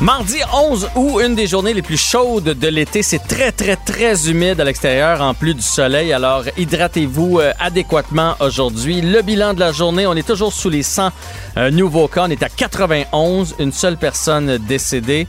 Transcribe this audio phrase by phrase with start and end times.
[0.00, 3.02] Mardi 11 août, une des journées les plus chaudes de l'été.
[3.02, 6.12] C'est très, très, très humide à l'extérieur en plus du soleil.
[6.12, 9.00] Alors, hydratez-vous euh, adéquatement aujourd'hui.
[9.00, 11.10] Le bilan de la journée, on est toujours sous les 100
[11.56, 12.26] euh, nouveaux cas.
[12.28, 15.26] On est à 91, une seule personne décédée.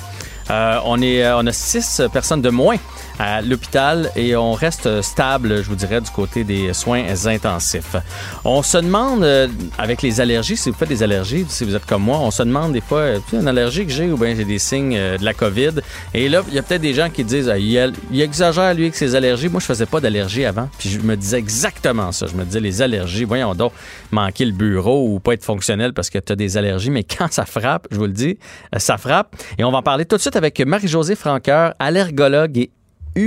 [0.51, 2.77] Euh, on, est, on a 6 personnes de moins
[3.19, 7.97] à l'hôpital et on reste stable, je vous dirais, du côté des soins intensifs.
[8.45, 11.85] On se demande, euh, avec les allergies, si vous faites des allergies, si vous êtes
[11.85, 14.45] comme moi, on se demande des fois, euh, une allergie que j'ai ou bien j'ai
[14.45, 15.81] des signes euh, de la COVID.
[16.13, 17.77] Et là, il y a peut-être des gens qui disent, ah, il,
[18.21, 19.49] exagère lui avec ses allergies.
[19.49, 20.69] Moi, je faisais pas d'allergie avant.
[20.77, 22.25] Puis je me disais exactement ça.
[22.25, 23.73] Je me disais, les allergies, voyons donc,
[24.11, 26.89] manquer le bureau ou pas être fonctionnel parce que tu as des allergies.
[26.89, 28.37] Mais quand ça frappe, je vous le dis,
[28.77, 29.35] ça frappe.
[29.57, 32.69] Et on va en parler tout de suite avec Marie-Josée Franqueur, allergologue et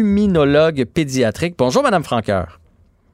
[0.01, 1.55] immunologue pédiatrique.
[1.59, 2.59] Bonjour, Madame Franqueur.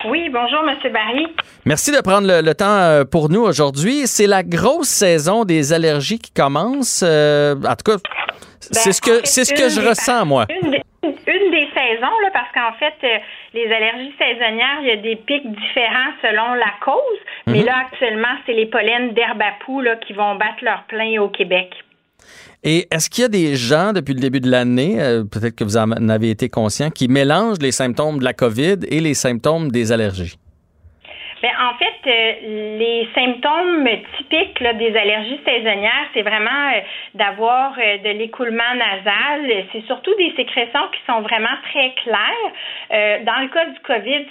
[0.08, 1.26] Oui, bonjour, Monsieur Barry.
[1.64, 4.06] Merci de prendre le, temps euh, pour nous aujourd'hui.
[4.06, 7.02] C'est la grosse saison des allergies qui commence.
[7.04, 7.96] Euh, en tout cas,
[8.60, 10.46] c'est ce que c'est ce que je ressens moi.
[10.62, 13.18] Une des, une des saisons, là, parce qu'en fait, euh,
[13.54, 17.18] les allergies saisonnières, il y a des pics différents selon la cause.
[17.48, 17.66] Mais Mhm.
[17.66, 21.28] là, actuellement, c'est les pollens d'herbe à poux là, qui vont battre leur plein au
[21.28, 21.70] Québec.
[22.64, 25.64] Et est-ce qu'il y a des gens depuis le début de l'année, euh, peut-être que
[25.64, 29.70] vous en avez été conscient, qui mélangent les symptômes de la COVID et les symptômes
[29.70, 30.38] des allergies?
[31.42, 36.80] Ben, en fait, euh, les symptômes typiques là, des allergies saisonnières, c'est vraiment euh,
[37.14, 39.64] d'avoir euh, de l'écoulement nasal.
[39.72, 42.52] C'est surtout des sécrétions qui sont vraiment très claires.
[42.90, 44.26] Euh, dans le cas du COVID,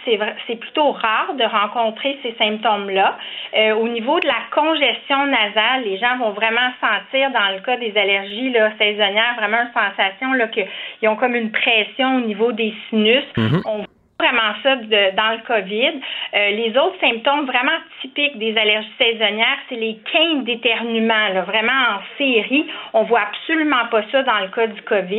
[0.47, 3.18] c'est plutôt rare de rencontrer ces symptômes-là.
[3.56, 7.78] Euh, au niveau de la congestion nasale, les gens vont vraiment sentir, dans le cas
[7.78, 12.74] des allergies là, saisonnières, vraiment une sensation qu'ils ont comme une pression au niveau des
[12.89, 13.24] sinus.
[13.66, 13.84] On
[14.19, 15.94] vraiment ça de- dans le COVID.
[16.33, 21.72] Euh, les autres symptômes vraiment typiques des allergies saisonnières, c'est les quintes d'éternuement, là, vraiment
[21.72, 22.66] en série.
[22.94, 25.17] On voit absolument pas ça dans le cas du COVID.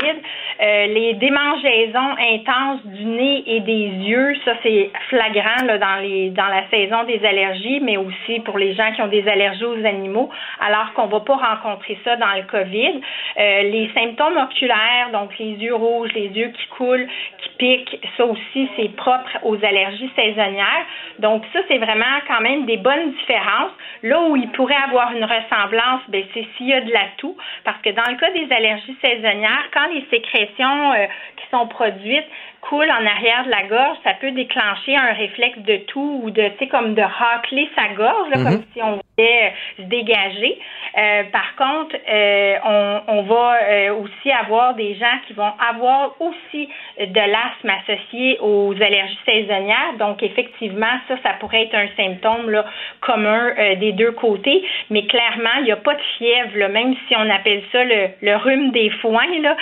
[0.60, 6.31] Euh, les démangeaisons intenses du nez et des yeux, ça c'est flagrant là, dans les
[6.31, 9.84] dans la saison des allergies, mais aussi pour les gens qui ont des allergies aux
[9.87, 10.28] animaux,
[10.60, 13.00] alors qu'on va pas rencontrer ça dans le COVID.
[13.38, 17.06] Euh, les symptômes oculaires, donc les yeux rouges, les yeux qui coulent,
[17.38, 20.87] qui piquent, ça aussi c'est propre aux allergies saisonnières.
[21.19, 23.72] Donc ça c'est vraiment quand même des bonnes différences.
[24.03, 27.37] Là où il pourrait avoir une ressemblance, ben c'est s'il y a de la toux,
[27.65, 31.06] parce que dans le cas des allergies saisonnières, quand les sécrétions euh,
[31.37, 32.26] qui sont produites
[32.60, 36.48] coulent en arrière de la gorge, ça peut déclencher un réflexe de toux ou de,
[36.48, 40.58] tu sais, comme de racler sa gorge, là, comme si on voulait euh, se dégager.
[40.96, 46.14] Euh, par contre, euh, on, on va euh, aussi avoir des gens qui vont avoir
[46.20, 49.94] aussi de l'asthme associé aux allergies saisonnières.
[49.98, 52.64] Donc, effectivement, ça, ça pourrait être un symptôme là,
[53.00, 54.64] commun des deux côtés.
[54.90, 58.08] Mais clairement, il n'y a pas de fièvre, là, même si on appelle ça le,
[58.20, 59.56] le rhume des foins, là,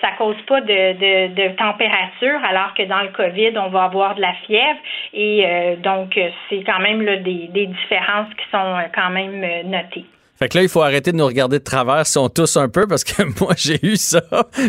[0.00, 4.14] ça cause pas de, de, de température, alors que dans le COVID, on va avoir
[4.14, 4.78] de la fièvre.
[5.12, 6.18] Et euh, donc,
[6.48, 10.06] c'est quand même des différences qui sont euh, quand même euh, notées.
[10.38, 12.68] Fait que là, il faut arrêter de nous regarder de travers si on tousse un
[12.68, 14.22] peu parce que moi, j'ai eu ça.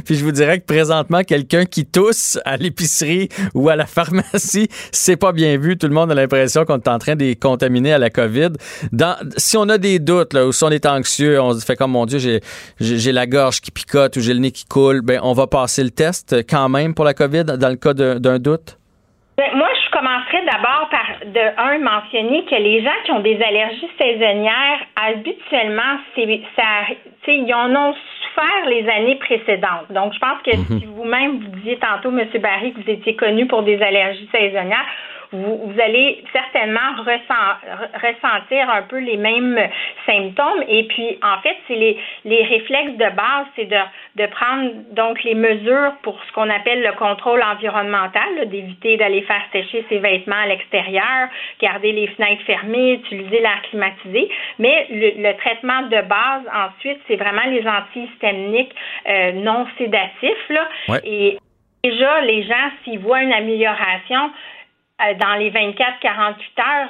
[0.04, 4.68] Puis je vous dirais que présentement, quelqu'un qui tousse à l'épicerie ou à la pharmacie,
[4.92, 5.78] c'est pas bien vu.
[5.78, 8.50] Tout le monde a l'impression qu'on est en train de contaminer à la COVID.
[8.92, 11.76] Dans, si on a des doutes, là, ou si on est anxieux, on se fait
[11.76, 12.42] comme, mon Dieu, j'ai,
[12.80, 15.84] j'ai, la gorge qui picote ou j'ai le nez qui coule, ben, on va passer
[15.84, 18.80] le test quand même pour la COVID dans le cas d'un doute?
[19.40, 23.42] Ben, moi, je commencerai d'abord par, de un, mentionner que les gens qui ont des
[23.42, 26.94] allergies saisonnières, habituellement, c'est, ça,
[27.26, 29.90] ils en ont souffert les années précédentes.
[29.92, 32.28] Donc, je pense que si vous-même, vous disiez tantôt, M.
[32.42, 34.86] Barry, que vous étiez connu pour des allergies saisonnières,
[35.32, 39.60] vous, vous allez certainement ressentir un peu les mêmes
[40.06, 40.64] symptômes.
[40.68, 43.78] Et puis, en fait, c'est les, les réflexes de base, c'est de,
[44.16, 49.44] de prendre donc les mesures pour ce qu'on appelle le contrôle environnemental, d'éviter d'aller faire
[49.52, 51.30] sécher ses vêtements à l'extérieur,
[51.62, 54.30] garder les fenêtres fermées, utiliser l'air climatisé.
[54.58, 58.74] Mais le, traitement de base, ensuite, c'est vraiment les antihistaminiques
[59.08, 60.50] euh, non sédatifs.
[60.50, 60.68] Là.
[61.04, 61.38] Et
[61.84, 64.32] déjà, les gens, s'ils voient une amélioration
[65.20, 66.90] dans les 24-48 heures,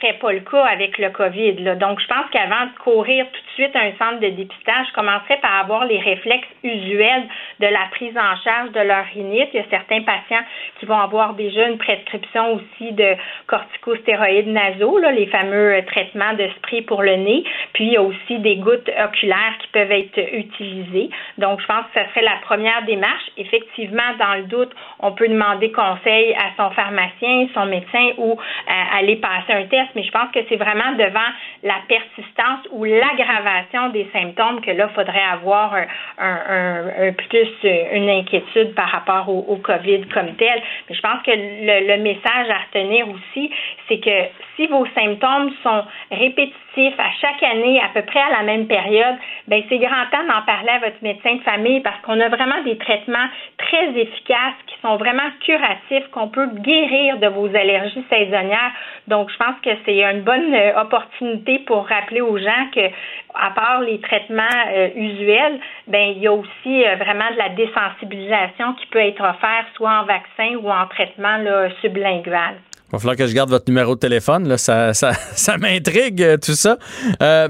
[0.00, 1.76] serait pas le cas avec le COVID.
[1.76, 4.94] Donc, je pense qu'avant de courir tout de suite à un centre de dépistage, je
[4.94, 7.24] commencerais par avoir les réflexes usuels
[7.60, 9.48] de la prise en charge de leur rhinite.
[9.52, 10.44] Il y a certains patients
[10.78, 13.14] qui vont avoir déjà une prescription aussi de
[13.46, 17.44] corticostéroïdes nasaux, les fameux euh, traitements de spray pour le nez.
[17.72, 21.10] Puis, il y a aussi des gouttes oculaires qui peuvent être utilisées.
[21.38, 23.30] Donc, je pense que ce serait la première démarche.
[23.36, 28.98] Effectivement, dans le doute, on peut demander conseil à son pharmacien, son médecin ou euh,
[28.98, 31.30] aller passer un test mais je pense que c'est vraiment devant
[31.62, 35.74] la persistance ou l'aggravation des symptômes que là, il faudrait avoir
[36.18, 37.48] un, plus
[37.92, 40.62] une inquiétude par rapport au, COVID comme tel.
[40.88, 43.50] Mais je pense que le, message à retenir aussi,
[43.88, 48.42] c'est que si vos symptômes sont répétitifs à chaque année, à peu près à la
[48.42, 49.16] même période,
[49.48, 52.62] ben c'est grand temps d'en parler à votre médecin de famille parce qu'on a vraiment
[52.62, 58.72] des traitements très efficaces qui sont vraiment curatifs, qu'on peut guérir de vos allergies saisonnières.
[59.08, 62.86] Donc, je pense que c'est une bonne euh, opportunité pour rappeler aux gens que,
[63.34, 64.42] à part les traitements
[64.72, 69.20] euh, usuels, ben il y a aussi euh, vraiment de la désensibilisation qui peut être
[69.20, 72.56] offerte soit en vaccin ou en traitement là, sublingual.
[72.88, 74.48] Il va falloir que je garde votre numéro de téléphone.
[74.48, 74.56] Là.
[74.56, 76.76] Ça, ça, ça m'intrigue, tout ça.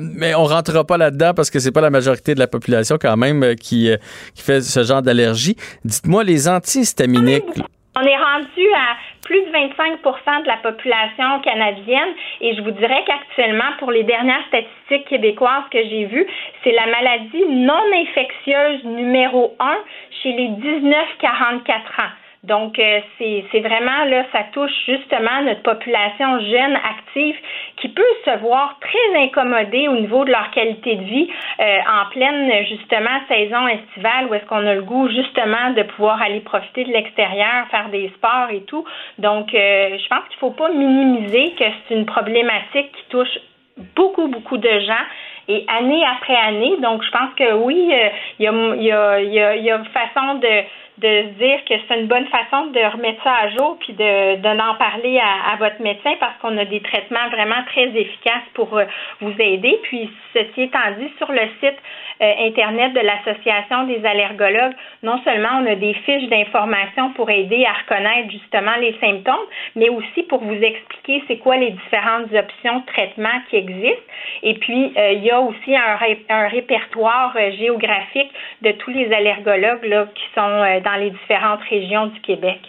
[0.00, 3.16] mais on rentrera pas là-dedans parce que c'est pas la majorité de la population quand
[3.16, 3.90] même qui,
[4.34, 5.56] qui fait ce genre d'allergie.
[5.84, 7.62] Dites-moi, les antihistaminiques...
[7.96, 8.94] On est rendu à
[9.28, 14.42] plus de 25% de la population canadienne et je vous dirais qu'actuellement, pour les dernières
[14.48, 16.26] statistiques québécoises que j'ai vues,
[16.64, 19.76] c'est la maladie non infectieuse numéro un
[20.22, 22.27] chez les 19-44 ans.
[22.44, 27.37] Donc, euh, c'est vraiment là, ça touche justement notre population jeune, active,
[27.79, 31.29] qui peut se voir très incommodée au niveau de leur qualité de vie
[31.61, 36.23] euh, en pleine justement saison estivale où est-ce qu'on a le goût justement de pouvoir
[36.23, 38.84] aller profiter de l'extérieur, faire des sports et tout.
[39.19, 43.38] Donc, euh, je pense qu'il faut pas minimiser que c'est une problématique qui touche
[43.96, 45.05] beaucoup, beaucoup de gens
[45.49, 46.76] et année après année.
[46.81, 47.91] Donc, je pense que oui,
[48.38, 50.64] il y, a, y, a, y, a, y a façon de
[50.98, 54.74] de dire que c'est une bonne façon de remettre ça à jour puis de d'en
[54.74, 58.84] parler à, votre médecin parce qu'on a des traitements vraiment très efficaces pour euh,
[59.20, 59.78] vous aider.
[59.84, 61.78] Puis ceci étant dit, sur le site
[62.20, 67.73] internet de l'association des allergologues, non seulement on a des fiches d'information pour aider à
[67.73, 72.87] reconnaître justement les symptômes, mais aussi pour vous expliquer c'est quoi les différentes options de
[72.87, 74.12] traitement qui existent.
[74.43, 75.99] Et puis euh, il y a aussi un,
[76.29, 78.31] un répertoire géographique
[78.62, 82.61] de tous les allergologues là, qui sont dans les différentes régions du Québec.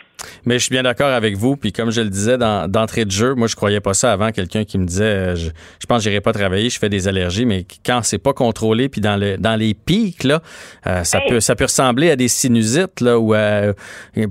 [0.45, 1.55] Mais je suis bien d'accord avec vous.
[1.55, 4.31] Puis comme je le disais d'entrée de jeu, moi je croyais pas ça avant.
[4.31, 5.49] Quelqu'un qui me disait, euh, je,
[5.79, 8.89] je pense que j'irai pas travailler, je fais des allergies, mais quand c'est pas contrôlé,
[8.89, 10.41] puis dans le dans les pics là,
[10.87, 13.73] euh, ça peut ça peut ressembler à des sinusites là ou à,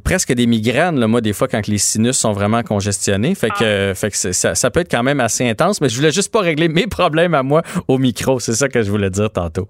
[0.05, 0.99] presque des migraines.
[0.99, 3.95] Là, moi des fois quand les sinus sont vraiment congestionnés, fait que, ah.
[3.95, 5.81] fait que ça, ça peut être quand même assez intense.
[5.81, 8.41] Mais je voulais juste pas régler mes problèmes à moi au micro.
[8.41, 9.69] C'est ça que je voulais dire tantôt.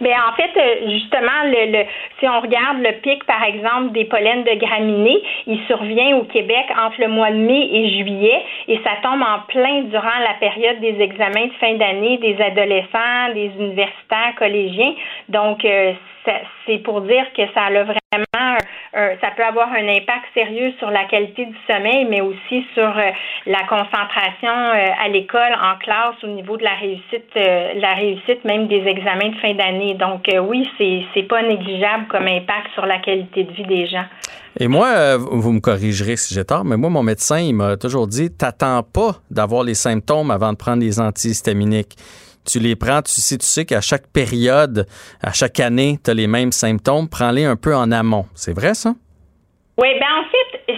[0.00, 1.84] Bien, en fait, euh, justement, le,
[2.18, 6.66] si on regarde le pic, par exemple, des pollens de graminées, il survient au Québec
[6.78, 10.80] entre le mois de mai et juillet et ça tombe en plein durant la période
[10.80, 14.94] des examens de fin d'année des adolescents, des universitaires, collégiens.
[15.28, 15.92] Donc, euh,
[16.66, 18.56] c'est pour dire que ça a vraiment,
[18.92, 23.10] ça peut avoir un impact sérieux sur la qualité du sommeil, mais aussi sur euh,
[23.46, 28.44] la concentration euh, à l'école, en classe, au niveau de la réussite, euh, la réussite
[28.44, 29.94] même des examens de fin d'année.
[29.94, 34.04] Donc oui, c'est c'est pas négligeable comme impact sur la qualité de vie des gens.
[34.60, 38.06] Et moi, vous me corrigerez si j'ai tort, mais moi, mon médecin, il m'a toujours
[38.06, 41.96] dit, t'attends pas d'avoir les symptômes avant de prendre les antihistaminiques
[42.44, 44.86] tu les prends, tu sais, tu sais qu'à chaque période,
[45.22, 48.26] à chaque année, tu as les mêmes symptômes, prends-les un peu en amont.
[48.34, 48.94] C'est vrai, ça?
[49.78, 50.76] Oui, ben en fait,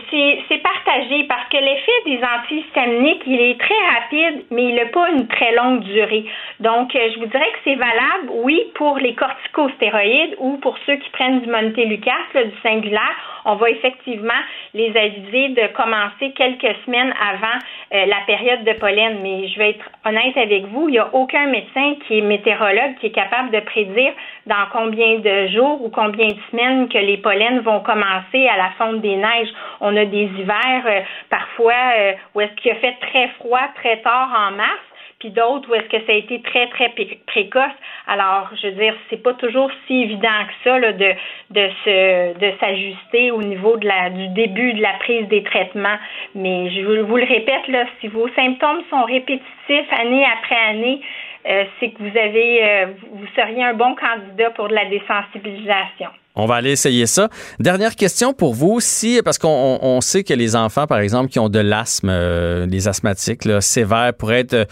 [0.48, 5.10] c'est partagé parce que l'effet des antihistaminiques, il est très rapide, mais il n'a pas
[5.10, 6.24] une très longue durée.
[6.60, 10.96] Donc, euh, je vous dirais que c'est valable, oui, pour les corticostéroïdes ou pour ceux
[10.96, 13.14] qui prennent du montelukast, du singulaire.
[13.44, 14.32] On va effectivement
[14.72, 17.58] les aviser de commencer quelques semaines avant
[17.92, 19.18] euh, la période de pollen.
[19.22, 22.96] Mais je vais être honnête avec vous, il n'y a aucun médecin qui est météorologue
[23.00, 24.12] qui est capable de prédire
[24.46, 28.70] dans combien de jours ou combien de semaines que les pollens vont commencer à la
[28.78, 29.52] fonte des neiges.
[29.82, 30.53] On a des hivers
[30.86, 34.80] euh, parfois euh, où est-ce qu'il a fait très froid très tard en mars
[35.24, 36.92] puis d'autres où est-ce que ça a été très, très
[37.26, 37.62] précoce.
[38.06, 43.76] Alors, je veux dire, c'est pas toujours si évident que ça de, s'ajuster au niveau
[43.78, 45.96] du début de la prise des traitements.
[46.34, 47.62] Mais je vous le répète,
[48.00, 51.00] si vos symptômes sont répétitifs année après année,
[51.48, 56.10] euh, c'est que vous avez euh, vous seriez un bon candidat pour de la désensibilisation.
[56.36, 57.28] On va aller essayer ça.
[57.60, 61.48] Dernière question pour vous, si parce qu'on sait que les enfants, par exemple, qui ont
[61.48, 64.64] de l'asthme, euh, les asthmatiques là, sévères, pourraient être euh,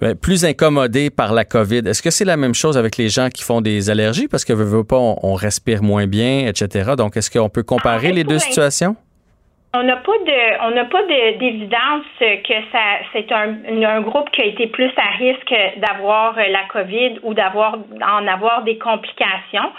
[0.00, 1.82] ben, plus incommodés par la COVID.
[1.86, 4.28] Est-ce que c'est la même chose avec les gens qui font des allergies?
[4.28, 6.92] Parce que veut, pas, on, respire moins bien, etc.
[6.98, 8.94] Donc, est-ce qu'on peut comparer les deux situations?
[9.72, 12.80] On n'a pas de, on n'a pas d'évidence que ça,
[13.12, 17.76] c'est un, un, groupe qui a été plus à risque d'avoir la COVID ou d'avoir,
[18.02, 19.70] en avoir des complications.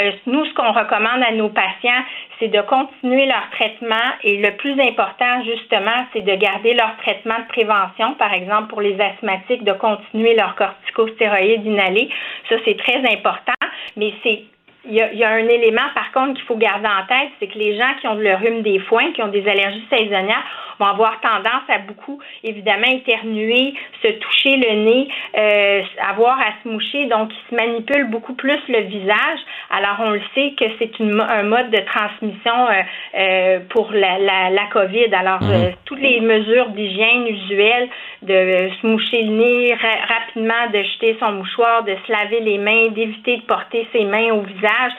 [0.00, 2.04] Euh, nous, ce qu'on recommande à nos patients,
[2.38, 7.38] c'est de continuer leur traitement et le plus important, justement, c'est de garder leur traitement
[7.38, 8.14] de prévention.
[8.14, 12.10] Par exemple, pour les asthmatiques, de continuer leur corticostéroïde inhalé.
[12.50, 13.54] Ça, c'est très important,
[13.96, 14.42] mais c'est
[14.88, 17.76] il y, a, un élément, par contre, qu'il faut garder en tête, c'est que les
[17.76, 20.44] gens qui ont le rhume des foins, qui ont des allergies saisonnières,
[20.78, 26.68] vont avoir tendance à beaucoup, évidemment, éternuer, se toucher le nez, euh, avoir à se
[26.68, 27.06] moucher.
[27.06, 29.38] Donc, ils se manipulent beaucoup plus le visage.
[29.70, 32.82] Alors, on le sait que c'est un mode de transmission euh,
[33.18, 35.12] euh, pour la, la, la, COVID.
[35.12, 35.72] Alors, mhm.
[35.84, 37.88] toutes les mesures d'hygiène usuelles,
[38.22, 39.74] de se moucher le nez
[40.08, 44.32] rapidement, de jeter son mouchoir, de se laver les mains, d'éviter de porter ses mains
[44.32, 44.92] au visage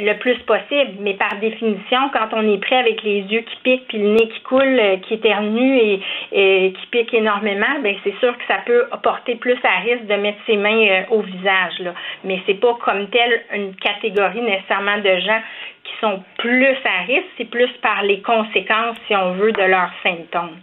[0.00, 0.92] le plus possible.
[1.00, 4.28] Mais par définition, quand on est prêt avec les yeux qui piquent puis le nez
[4.28, 6.00] qui coule, qui éternue et,
[6.32, 10.14] et qui pique énormément, ben c'est sûr que ça peut porter plus à risque de
[10.14, 11.78] mettre ses mains euh, au visage.
[11.80, 11.94] Là.
[12.24, 15.40] Mais c'est pas comme telle une catégorie nécessairement de gens
[15.84, 19.90] qui sont plus à risque, c'est plus par les conséquences, si on veut, de leurs
[20.02, 20.58] symptômes.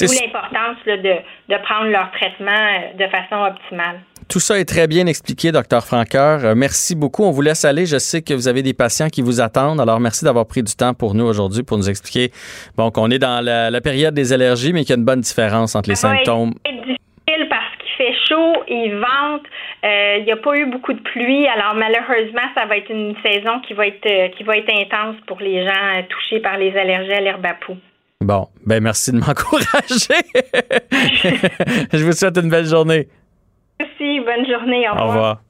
[0.00, 1.16] D'où l'importance de,
[1.48, 4.00] de prendre leur traitement euh, de façon optimale.
[4.32, 6.42] Tout ça est très bien expliqué, docteur Franqueur.
[6.42, 7.22] Euh, merci beaucoup.
[7.22, 7.84] On vous laisse aller.
[7.84, 9.78] Je sais que vous avez des patients qui vous attendent.
[9.78, 12.30] Alors, merci d'avoir pris du temps pour nous aujourd'hui pour nous expliquer
[12.74, 15.76] bon, qu'on est dans la, période des allergies, mais qu'il y a une bonne différence
[15.76, 16.54] entre les symptômes.
[16.64, 19.42] C'est difficile parce qu'il fait chaud, il vente,
[19.84, 21.46] euh, il n'y a pas eu beaucoup de pluie.
[21.48, 25.16] Alors, malheureusement, ça va être une saison qui va être, euh, qui va être intense
[25.26, 27.76] pour les gens touchés par les allergies à l'herbe à poux.
[28.22, 29.68] Bon, ben merci de m'encourager.
[31.92, 33.08] Je vous souhaite une belle journée.
[33.82, 34.88] Merci, bonne journée.
[34.88, 35.06] Au revoir.
[35.06, 35.40] Au revoir.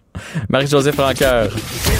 [0.48, 1.50] Marie-Josée Franqueur.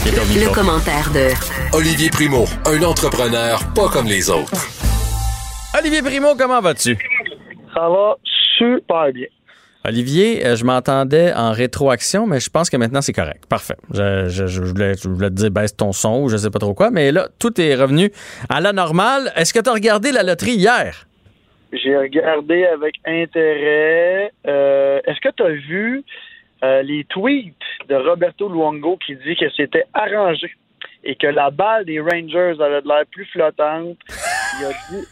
[0.07, 4.53] Le commentaire de Olivier Primo, un entrepreneur pas comme les autres.
[5.79, 6.97] Olivier Primo, comment vas-tu?
[7.75, 8.17] Ça va
[8.57, 9.27] super bien.
[9.85, 13.45] Olivier, euh, je m'entendais en rétroaction, mais je pense que maintenant c'est correct.
[13.47, 13.77] Parfait.
[13.93, 17.29] Je, voulais, te dire baisse ton son ou je sais pas trop quoi, mais là,
[17.39, 18.11] tout est revenu
[18.49, 19.33] à la normale.
[19.37, 21.07] Est-ce que tu as regardé la loterie hier?
[21.73, 24.31] J'ai regardé avec intérêt.
[24.47, 26.05] Euh, est-ce que tu as vu
[26.63, 27.55] euh, les tweets
[27.89, 30.51] de Roberto Luongo qui dit que c'était arrangé
[31.03, 33.97] et que la balle des Rangers avait de l'air plus flottante?
[34.61, 35.07] Il a dit,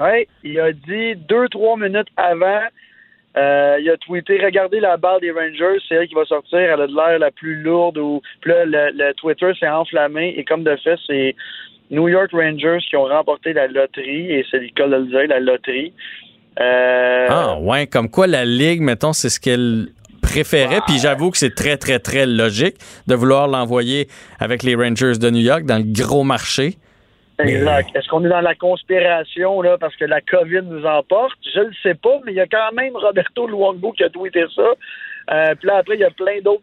[0.00, 2.62] ouais, il a dit deux, trois minutes avant,
[3.36, 6.80] euh, il a tweeté Regardez la balle des Rangers, c'est elle qui va sortir, elle
[6.80, 10.44] a de l'air la plus lourde ou puis là, le, le Twitter s'est enflammé et
[10.44, 11.36] comme de fait, c'est
[11.90, 15.26] New York Rangers qui ont remporté la loterie, et c'est le cas de le dire,
[15.28, 15.92] la loterie.
[16.60, 19.88] Euh, ah, ouais, comme quoi la Ligue, mettons, c'est ce qu'elle
[20.20, 20.80] préférait.
[20.86, 25.30] Puis j'avoue que c'est très, très, très logique de vouloir l'envoyer avec les Rangers de
[25.30, 26.76] New York dans le gros marché.
[27.38, 27.88] Exact.
[27.94, 31.38] Est-ce qu'on est dans la conspiration, là, parce que la COVID nous emporte?
[31.54, 34.44] Je ne sais pas, mais il y a quand même Roberto Luongo qui a tweeté
[34.54, 34.62] ça.
[35.32, 36.62] Euh, puis là, après, il y a plein d'autres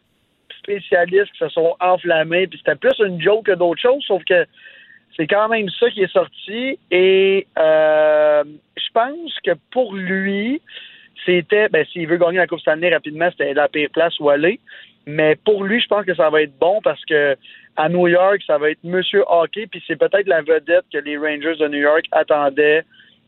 [0.59, 2.47] spécialistes qui se sont enflammés.
[2.47, 4.45] Puis c'était plus une joke que d'autres choses, sauf que
[5.15, 6.79] c'est quand même ça qui est sorti.
[6.91, 8.43] Et euh,
[8.75, 10.61] je pense que pour lui,
[11.25, 14.59] c'était, ben, s'il veut gagner la Coupe Stanley rapidement, c'était la pire place où aller.
[15.05, 17.35] Mais pour lui, je pense que ça va être bon parce que
[17.77, 21.17] à New York, ça va être Monsieur Hockey, puis c'est peut-être la vedette que les
[21.17, 22.83] Rangers de New York attendaient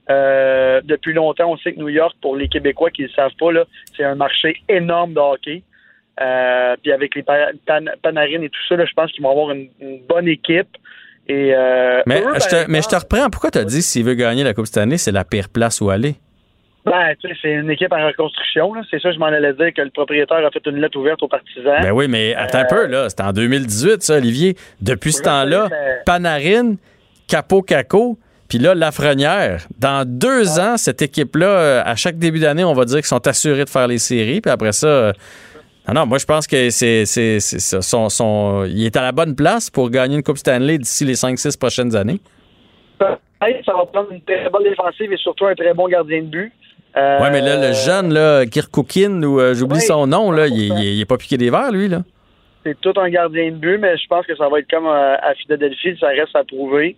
[0.10, 1.52] euh, depuis longtemps.
[1.52, 3.52] On sait que New York, pour les Québécois qui ne le savent pas,
[3.96, 5.64] c'est un marché énorme de hockey.
[6.20, 9.70] Euh, puis avec les Panarines et tout ça, là, je pense qu'ils vont avoir une
[10.10, 10.78] bonne équipe.
[11.30, 13.30] Euh, mais, je te, mais je te reprends.
[13.30, 15.82] Pourquoi tu as dit s'il veut gagner la Coupe cette année, c'est la pire place
[15.82, 16.16] où aller?
[16.86, 18.72] Ben, tu sais, c'est une équipe en reconstruction.
[18.90, 21.28] C'est ça, je m'en allais dire que le propriétaire a fait une lettre ouverte aux
[21.28, 21.82] partisans.
[21.82, 23.10] Ben oui, mais attends un peu, là.
[23.10, 24.56] C'était en 2018, ça, Olivier.
[24.82, 25.68] Depuis ce temps-là,
[26.06, 26.78] Panarine,
[27.28, 28.18] Capo Caco,
[28.48, 29.68] puis là, Lafrenière.
[29.78, 33.28] Dans deux ans, cette équipe-là, euh, à chaque début d'année, on va dire qu'ils sont
[33.28, 34.42] assurés de faire les séries.
[34.42, 35.14] Puis après ça,
[35.90, 39.36] ah non, moi je pense que c'est, c'est, son, son, il est à la bonne
[39.36, 42.20] place pour gagner une Coupe Stanley d'ici les 5-6 prochaines années.
[43.00, 46.52] ça va prendre une très bonne défensive et surtout un très bon gardien de but.
[46.98, 49.86] Euh, Ouais, mais là, le jeune, là, Kirkoukin, ou euh, j'oublie oui.
[49.86, 52.02] son nom, là, il, il- il est pas piqué des verres, lui, là.
[52.66, 55.16] c'est tout un gardien de but, mais je pense que ça va être comme euh,
[55.22, 56.96] à Philadelphie, ça reste à prouver.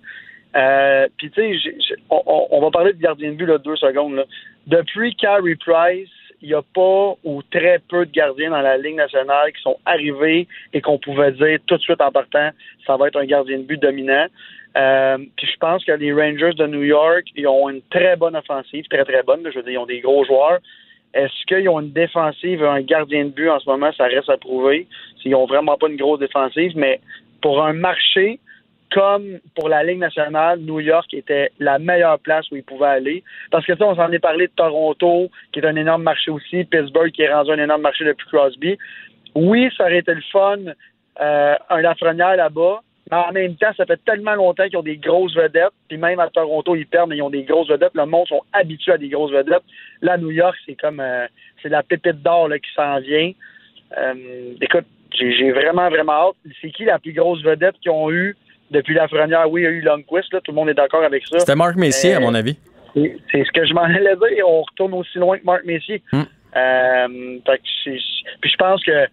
[1.17, 4.15] Puis tu sais, on- on va parler de gardien de but là, deux secondes.
[4.15, 4.23] Là.
[4.67, 6.09] Depuis Carey Price,
[6.41, 9.77] il n'y a pas ou très peu de gardiens dans la Ligue nationale qui sont
[9.85, 12.49] arrivés et qu'on pouvait dire tout de suite en partant,
[12.85, 14.25] ça va être un gardien de but dominant.
[14.77, 18.35] Euh, Puis je pense que les Rangers de New York, ils ont une très bonne
[18.35, 19.41] offensive, très très bonne.
[19.45, 20.59] Je veux dire, ils ont des gros joueurs.
[21.13, 23.91] Est-ce qu'ils ont une défensive un gardien de but en ce moment?
[23.93, 24.87] Ça reste à prouver.
[25.25, 27.01] Ils n'ont vraiment pas une grosse défensive, mais
[27.41, 28.39] pour un marché
[28.91, 33.23] comme pour la Ligue nationale, New York était la meilleure place où ils pouvaient aller.
[33.49, 36.63] Parce que ça, on s'en est parlé de Toronto, qui est un énorme marché aussi,
[36.65, 38.77] Pittsburgh, qui est rendu un énorme marché depuis Crosby.
[39.33, 40.57] Oui, ça aurait été le fun,
[41.21, 44.97] euh, un Lafrenière là-bas, mais en même temps, ça fait tellement longtemps qu'ils ont des
[44.97, 47.93] grosses vedettes, puis même à Toronto, ils perdent, mais ils ont des grosses vedettes.
[47.93, 49.63] Le monde sont habitués à des grosses vedettes.
[50.01, 51.27] Là, New York, c'est comme euh,
[51.61, 53.31] c'est la pépite d'or là, qui s'en vient.
[53.97, 56.35] Euh, écoute, j'ai vraiment, vraiment hâte.
[56.61, 58.35] C'est qui la plus grosse vedette qu'ils ont eue?
[58.71, 59.49] Depuis la Lafrenière?
[59.49, 61.39] Oui, il y a eu Lundqvist, là, tout le monde est d'accord avec ça.
[61.39, 62.57] C'était Marc Messier, à Euh, mon avis.
[62.95, 64.47] C'est ce que je m'en allais dire.
[64.47, 66.01] On retourne aussi loin que Marc Messier.
[66.11, 66.23] Hmm.
[66.55, 67.07] Euh,
[67.45, 69.07] fait que c'est- puis je pense que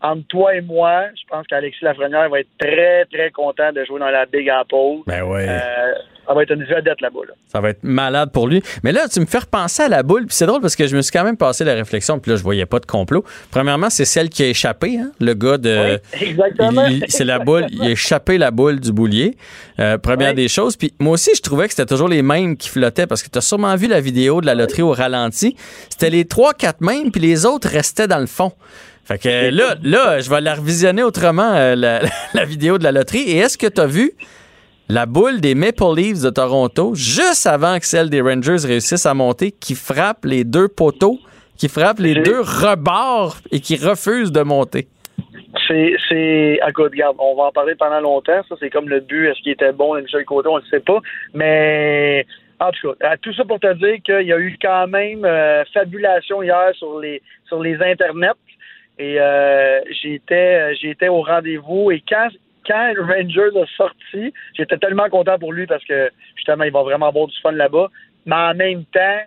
[0.00, 3.98] entre toi et moi, je pense qu'Alexis Lafrenière va être très, très content de jouer
[3.98, 5.02] dans la Big Apple.
[5.06, 5.46] Ben ouais.
[5.48, 5.92] Euh,
[6.26, 7.20] ça va être une vedette là-bas.
[7.28, 7.34] Là.
[7.52, 8.62] Ça va être malade pour lui.
[8.82, 10.96] Mais là, tu me fais repenser à la boule, puis c'est drôle parce que je
[10.96, 13.24] me suis quand même passé la réflexion, puis là, je voyais pas de complot.
[13.50, 16.00] Premièrement, c'est celle qui a échappé, hein, le gars de.
[16.20, 16.86] Oui, exactement.
[17.08, 19.36] C'est la boule, il a échappé la boule du boulier.
[19.80, 20.34] Euh, première Oui.
[20.36, 20.76] des choses.
[20.76, 23.38] Puis moi aussi, je trouvais que c'était toujours les mêmes qui flottaient parce que tu
[23.38, 25.56] as sûrement vu la vidéo de la loterie au ralenti.
[25.90, 28.52] C'était les trois, quatre mêmes, puis les autres restaient dans le fond.
[29.04, 32.00] Fait que là, là, je vais la revisionner autrement, euh, la,
[32.34, 33.20] la vidéo de la loterie.
[33.22, 34.12] Et est-ce que tu as vu
[34.88, 39.14] la boule des Maple Leafs de Toronto, juste avant que celle des Rangers réussisse à
[39.14, 41.18] monter, qui frappe les deux poteaux,
[41.56, 44.88] qui frappe les deux rebords et qui refuse de monter.
[45.66, 48.42] C'est, c'est, écoute, regarde, on va en parler pendant longtemps.
[48.48, 49.28] Ça, c'est comme le but.
[49.28, 50.48] Est-ce qu'il était bon de Michel Côté?
[50.48, 50.98] On ne sait pas.
[51.32, 52.26] Mais,
[52.60, 55.64] en tout cas, tout ça pour te dire qu'il y a eu quand même euh,
[55.72, 58.32] fabulation hier sur les, sur les internets.
[58.98, 61.90] Et euh, j'étais, j'étais au rendez-vous.
[61.92, 62.28] Et quand,
[62.66, 67.08] quand Rangers a sorti, j'étais tellement content pour lui parce que, justement, il va vraiment
[67.08, 67.88] avoir du fun là-bas.
[68.26, 69.20] Mais en même temps,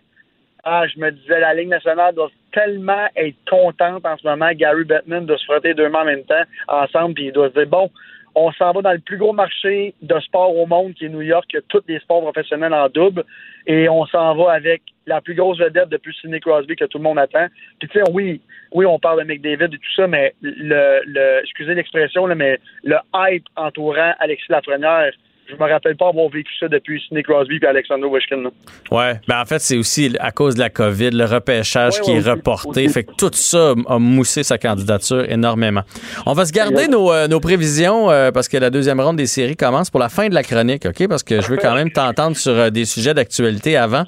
[0.64, 4.52] ah, je me disais, la Ligue nationale doit tellement être contente en ce moment.
[4.54, 7.54] Gary Bettman de se frotter deux mains en même temps ensemble, puis il doit se
[7.54, 7.90] dire, bon,
[8.38, 11.22] on s'en va dans le plus gros marché de sport au monde, qui est New
[11.22, 13.24] York, qui a tous les sports professionnels en double,
[13.66, 17.04] et on s'en va avec la plus grosse vedette depuis Sidney Crosby que tout le
[17.04, 17.48] monde attend.
[17.80, 18.40] Puis tu sais, oui,
[18.74, 22.98] oui, on parle de McDavid et tout ça, mais le, le excusez l'expression, mais le
[23.16, 25.14] hype entourant Alexis Lafrenière,
[25.50, 28.50] je me rappelle pas avoir vécu ça depuis Sidney Crosby et Alexander là.
[28.92, 32.10] Ouais, ben en fait, c'est aussi à cause de la COVID, le repêchage Ouais, qui
[32.12, 32.86] ouais, est aussi, reporté.
[32.86, 32.94] aussi.
[32.94, 35.82] Fait que tout ça a moussé sa candidature énormément.
[36.26, 39.26] On va se garder nos, euh, nos prévisions euh, parce que la deuxième ronde des
[39.28, 41.08] séries commence pour la fin de la chronique, OK?
[41.08, 44.04] Parce que je veux quand même t'entendre sur euh, des sujets d'actualité avant.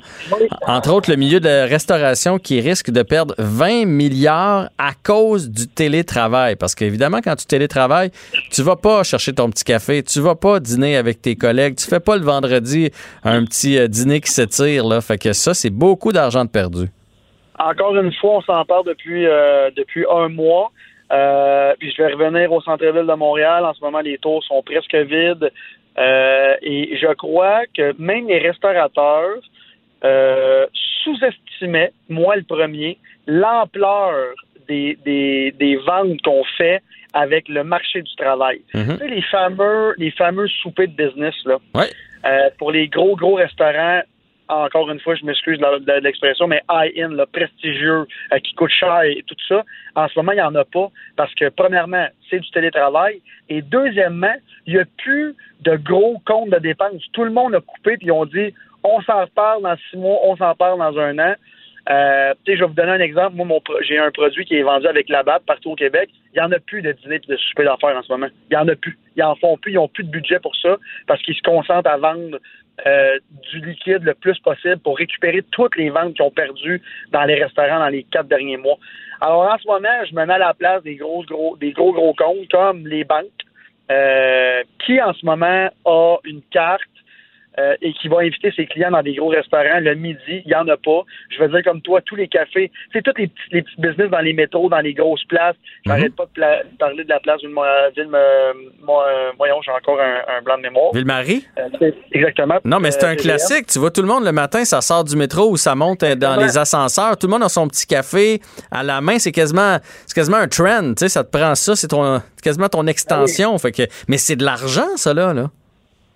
[0.67, 5.49] Entre autres, le milieu de la restauration qui risque de perdre 20 milliards à cause
[5.49, 6.55] du télétravail.
[6.55, 8.11] Parce qu'évidemment, quand tu télétravailles,
[8.51, 11.87] tu vas pas chercher ton petit café, tu vas pas dîner avec tes collègues, tu
[11.87, 12.91] fais pas le vendredi
[13.23, 14.85] un petit euh, dîner qui s'étire.
[14.85, 15.01] Là.
[15.01, 16.87] Fait que ça, c'est beaucoup d'argent de perdu.
[17.57, 20.71] Encore une fois, on s'en parle depuis euh, depuis un mois.
[21.11, 23.65] Euh, puis je vais revenir au centre-ville de Montréal.
[23.65, 25.51] En ce moment, les tours sont presque vides.
[26.61, 29.39] Et je crois que même les restaurateurs
[31.03, 34.13] sous-estimaient, moi le premier, l'ampleur
[34.69, 36.81] des, des ventes qu'on fait
[37.13, 38.61] avec le marché du travail.
[38.73, 38.97] Mhm.
[38.97, 41.57] Tu sais, les fameux, les fameux soupers de business, là.
[41.75, 41.89] Ouais.
[42.25, 44.01] Euh, pour les gros, gros restaurants,
[44.49, 49.01] encore une fois, je m'excuse de l'expression, mais high-end, là, prestigieux, euh, qui coûte cher
[49.03, 49.63] et tout ça,
[49.95, 53.61] en ce moment, il n'y en a pas parce que, premièrement, c'est du télétravail et
[53.61, 54.33] deuxièmement,
[54.65, 57.03] il n'y a plus de gros comptes de dépenses.
[57.13, 60.19] Tout le monde a coupé puis ils ont dit on s'en reparle dans six mois,
[60.23, 61.35] on s'en parle dans un an.
[61.89, 63.35] Euh, je vais vous donner un exemple.
[63.35, 66.09] Moi, mon j'ai un produit qui est vendu avec la BAP partout au Québec.
[66.33, 68.27] Il n'y en a plus de dîner et de souper d'affaires en ce moment.
[68.49, 68.97] Il n'y en a plus.
[69.15, 69.71] Ils en font plus.
[69.71, 72.37] Ils n'ont plus de budget pour ça parce qu'ils se concentrent à vendre
[72.85, 73.19] euh,
[73.51, 77.35] du liquide le plus possible pour récupérer toutes les ventes qu'ils ont perdues dans les
[77.35, 78.77] restaurants dans les quatre derniers mois.
[79.21, 81.91] Alors, en ce moment, je me mets à la place des gros, gros, des gros,
[81.91, 83.25] gros comptes comme les banques,
[83.91, 86.83] euh, qui en ce moment a une carte
[87.57, 90.55] euh, et qui va inviter ses clients dans des gros restaurants le midi, il n'y
[90.55, 91.01] en a pas.
[91.29, 94.09] Je veux dire, comme toi, tous les cafés, c'est tous les petits, les petits business
[94.09, 95.55] dans les métros, dans les grosses places.
[95.85, 97.55] J'arrête pas de parler de la place d'une
[97.95, 98.09] ville,
[99.37, 100.91] voyons, j'ai encore un, un blanc de mémoire.
[100.93, 101.45] Ville-Marie?
[101.57, 102.59] Euh, exactement.
[102.63, 103.67] Non, mais c'est Euh, un classique.
[103.67, 106.35] Tu vois, tout le monde le matin, ça sort du métro ou ça monte dans
[106.39, 107.17] les ascenseurs.
[107.17, 108.39] Tout le monde a son petit café
[108.71, 109.17] à la main.
[109.19, 110.89] C'est quasiment, c'est quasiment un trend.
[110.93, 111.75] Tu sais, ça te prend ça.
[111.75, 111.89] C'est
[112.43, 113.57] quasiment ton extension.
[113.57, 115.33] Fait que, mais c'est de l'argent, ça, là.
[115.33, 115.49] là.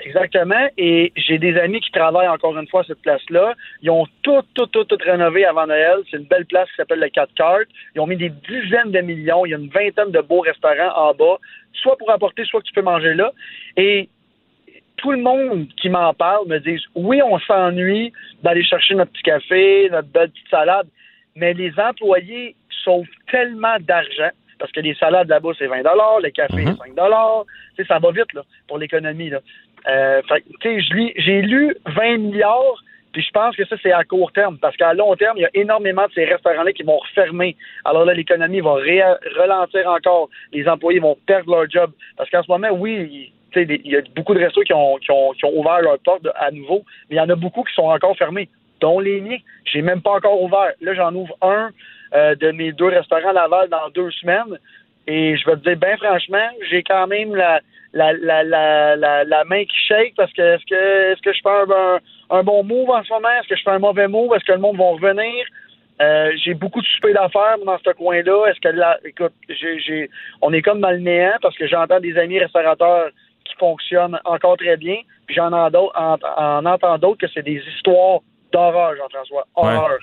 [0.05, 0.67] Exactement.
[0.77, 3.53] Et j'ai des amis qui travaillent encore une fois à cette place-là.
[3.81, 5.97] Ils ont tout, tout, tout, tout rénové avant Noël.
[6.09, 7.67] C'est une belle place qui s'appelle le 4 cartes.
[7.95, 9.45] Ils ont mis des dizaines de millions.
[9.45, 11.37] Il y a une vingtaine de beaux restaurants en bas,
[11.73, 13.31] soit pour apporter, soit que tu peux manger là.
[13.77, 14.09] Et
[14.97, 19.23] tout le monde qui m'en parle me dit oui, on s'ennuie d'aller chercher notre petit
[19.23, 20.87] café, notre belle petite salade,
[21.35, 25.81] mais les employés sauvent tellement d'argent parce que les salades là-bas, c'est 20
[26.21, 26.77] le café, Mhm.
[26.77, 26.95] c'est 5
[27.75, 29.29] Tu sais, ça va vite là, pour l'économie.
[29.87, 30.21] Euh,
[30.63, 34.93] j'ai lu 20 milliards, puis je pense que ça, c'est à court terme, parce qu'à
[34.93, 37.55] long terme, il y a énormément de ces restaurants-là qui vont refermer.
[37.85, 38.75] Alors là, l'économie va
[39.37, 40.29] ralentir encore.
[40.51, 41.91] Les employés vont perdre leur job.
[42.17, 45.31] Parce qu'en ce moment, oui, il- y a beaucoup de restos qui ont, qui ont,
[45.33, 47.83] qui ont ouvert leurs portes à nouveau, mais il y en a beaucoup qui sont
[47.83, 48.49] encore fermés,
[48.81, 49.37] dont les miens.
[49.65, 50.71] J'ai même pas encore ouvert.
[50.81, 51.69] Là, j'en ouvre un
[52.15, 54.57] euh, de mes deux restaurants à Laval dans deux semaines.
[55.05, 57.59] Et je vais te dire, bien franchement, j'ai quand même la,
[57.93, 61.39] la, la, la, la, la main qui shake parce que est-ce que est-ce que je
[61.41, 61.99] fais un, un,
[62.39, 63.29] un bon move en ce moment?
[63.39, 64.33] Est-ce que je fais un mauvais move?
[64.35, 65.45] Est-ce que le monde va revenir?
[66.01, 68.47] Euh, j'ai beaucoup de soupers d'affaires dans ce coin-là.
[68.47, 70.09] Est-ce que là, écoute, j'ai, j'ai,
[70.41, 73.09] on est comme dans le néant parce que j'entends des amis restaurateurs
[73.45, 78.21] qui fonctionnent encore très bien, puis j'en en, en entends d'autres que c'est des histoires
[78.51, 79.45] d'horreur, Jean-François.
[79.55, 79.99] Horreur.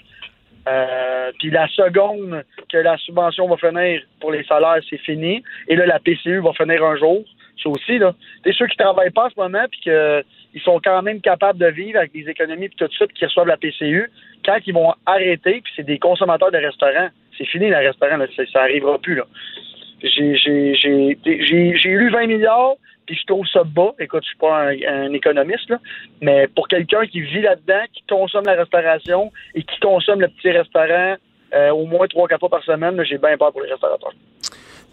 [0.68, 5.42] Euh, puis la seconde que la subvention va finir pour les salaires, c'est fini.
[5.68, 7.24] Et là, la PCU va finir un jour.
[7.62, 8.14] Ça aussi, là.
[8.44, 11.66] C'est ceux qui travaillent pas en ce moment puis qu'ils sont quand même capables de
[11.66, 14.10] vivre avec des économies puis tout ça, qui reçoivent la PCU,
[14.44, 18.18] quand ils vont arrêter, puis c'est des consommateurs de restaurants, c'est fini le restaurant.
[18.52, 19.24] Ça, arrivera plus, là.
[20.02, 22.74] J'ai, j'ai, lu 20 milliards,
[23.06, 23.92] puis je trouve ça bas.
[23.98, 25.78] Écoute, je suis pas un, économiste, là,
[26.22, 30.50] mais pour quelqu'un qui vit là-dedans, qui consomme la restauration et qui consomme le petit
[30.50, 31.16] restaurant
[31.52, 34.14] euh, au moins trois, quatre fois par semaine, j'ai bien peur pour les restaurateurs.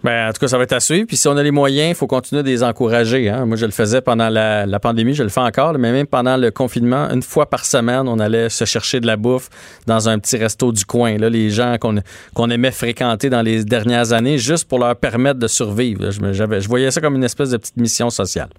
[0.04, 1.08] Ben, en tout cas, ça va être à suivre.
[1.08, 3.30] Puis si on a les moyens, il faut continuer de les encourager.
[3.30, 3.46] Hein.
[3.46, 6.38] Moi, je le faisais pendant la, la pandémie, je le fais encore, mais même pendant
[6.38, 9.50] le confinement, une fois par semaine, on allait se chercher de la bouffe
[9.88, 11.18] dans un petit resto du coin.
[11.18, 15.48] Là, les gens qu'on aimait fréquenter dans les dernières années, juste pour leur permettre de
[15.48, 16.12] survivre.
[16.12, 18.50] Je, voyais ça comme une espèce de petite mission sociale.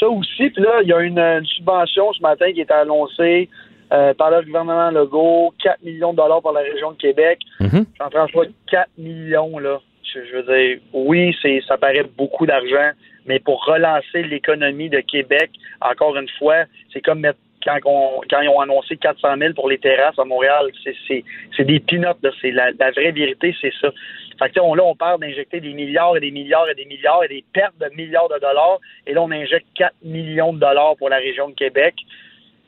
[0.00, 3.48] Ça aussi, puis là, il y a une, une subvention ce matin qui est annoncée
[3.92, 7.38] euh, par le gouvernement Legault, 4 millions de dollars pour la région de Québec.
[7.60, 7.86] Mhm.
[7.98, 9.80] Jean-François, 4 millions, là.
[10.24, 12.90] Je, veux dire, oui, c'est ça paraît beaucoup d'argent,
[13.26, 15.50] mais pour relancer l'économie de Québec,
[15.80, 19.68] encore une fois, c'est comme mettre quand, on- quand ils ont annoncé 400 000 pour
[19.68, 22.14] les terrasses à Montréal, c'est, des là.
[22.40, 23.90] C'est la, vraie vérité, c'est ça.
[24.38, 27.24] Fait que, on, là, on parle d'injecter des milliards et des milliards et des milliards
[27.24, 28.78] et des pertes de milliards de dollars.
[29.06, 31.94] Et là, on injecte 4 millions de dollars pour la région de Québec.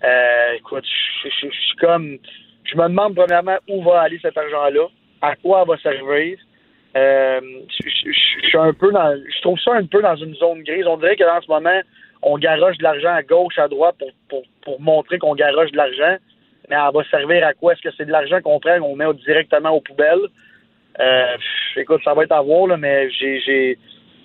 [0.03, 0.85] Euh, écoute,
[1.25, 2.19] je suis comme...
[2.65, 4.89] Je me demande premièrement où va aller cet argent-là,
[5.23, 6.39] à quoi elle va servir.
[6.97, 9.17] Euh, je, suis un peu dans...
[9.17, 10.87] Je trouve ça un peu dans une zone grise.
[10.87, 11.81] On dirait que dans ce moment,
[12.23, 15.77] on garoche de l'argent à gauche, à droite pour, pour, pour montrer qu'on garoche de
[15.77, 16.17] l'argent.
[16.69, 17.73] Mais elle va servir à quoi?
[17.73, 20.29] Est-ce que c'est de l'argent qu'on prend, qu'on met directement aux poubelles?
[21.01, 21.37] Euh,
[21.77, 23.79] écoute, ça va être à voir, là, mais j'ai, j'ai,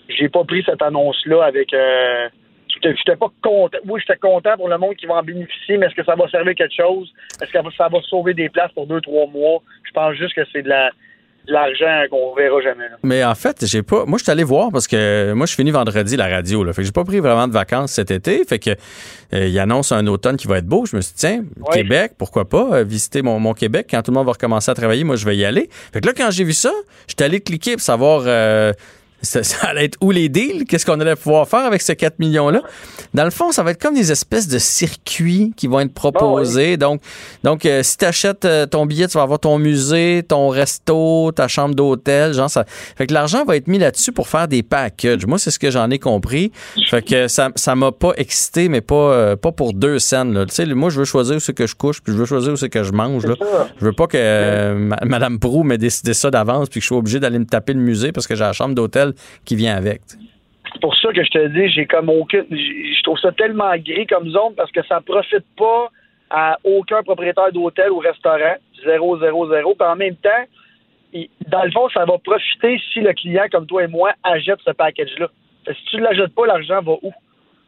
[0.10, 1.74] j'ai pas pris cette annonce-là avec.
[1.74, 2.30] Euh,
[2.82, 3.78] j'étais, pas content.
[3.86, 6.28] Oui, j'étais content pour le monde qui va en bénéficier, mais est-ce que ça va
[6.30, 7.14] servir quelque chose?
[7.42, 9.62] Est-ce que ça va sauver des places pour deux, trois mois?
[9.84, 10.92] Je pense juste que c'est de la
[11.48, 12.90] l'argent qu'on verra jamais.
[12.90, 12.96] Là.
[13.04, 14.06] Mais en fait, j'ai pas.
[14.06, 16.64] Moi, je suis allé voir parce que moi, je finis vendredi la radio.
[16.64, 18.44] Là, fait que j'ai pas pris vraiment de vacances cet été.
[18.46, 18.72] Fait que
[19.34, 20.86] euh, il annonce un automne qui va être beau.
[20.86, 21.44] Je me suis dit, tiens.
[21.72, 24.74] Québec, pourquoi pas euh, visiter mon, mon Québec quand tout le monde va recommencer à
[24.74, 25.04] travailler.
[25.04, 25.70] Moi, je vais y aller.
[25.92, 26.72] Fait que là, quand j'ai vu ça,
[27.08, 28.24] j'étais allé cliquer pour savoir.
[28.26, 28.72] euh,
[29.24, 30.66] ça, ça allait être où les deals?
[30.66, 32.62] Qu'est-ce qu'on allait pouvoir faire avec ces 4 millions-là?
[33.14, 36.78] Dans le fond, ça va être comme des espèces de circuits qui vont être proposés.
[36.78, 37.02] Donc,
[37.44, 41.48] donc euh, si tu achètes ton billet, tu vas avoir ton musée, ton resto, ta
[41.48, 42.34] chambre d'hôtel.
[42.34, 42.66] Genre, ça.
[42.98, 45.26] Fait que l'argent va être mis là-dessus pour faire des packages.
[45.26, 46.52] Moi, c'est ce que j'en ai compris.
[46.90, 50.34] Fait que ça ça m'a pas excité, mais pas, euh, pas pour deux scènes.
[50.34, 50.46] là.
[50.46, 52.54] Tu sais, moi, je veux choisir où c'est que je couche, puis je veux choisir
[52.54, 53.26] où c'est que je mange.
[53.26, 53.36] Là.
[53.80, 56.88] Je veux pas que euh, ma- Madame Prou m'ait décidé ça d'avance, puis que je
[56.88, 59.13] sois obligé d'aller me taper le musée parce que j'ai la chambre d'hôtel
[59.46, 60.02] qui vient avec.
[60.74, 62.46] C'est pour ça que je te dis, j'ai comme aucune.
[62.50, 65.90] Je trouve ça tellement gris comme zone parce que ça profite pas
[66.30, 68.56] à aucun propriétaire d'hôtel ou restaurant.
[68.84, 69.76] Zéro, zéro, zéro.
[69.76, 70.30] Puis en même temps,
[71.48, 74.72] dans le fond, ça va profiter si le client, comme toi et moi, achète ce
[74.72, 75.30] package-là.
[75.68, 77.14] Si tu ne l'achètes pas, l'argent va où?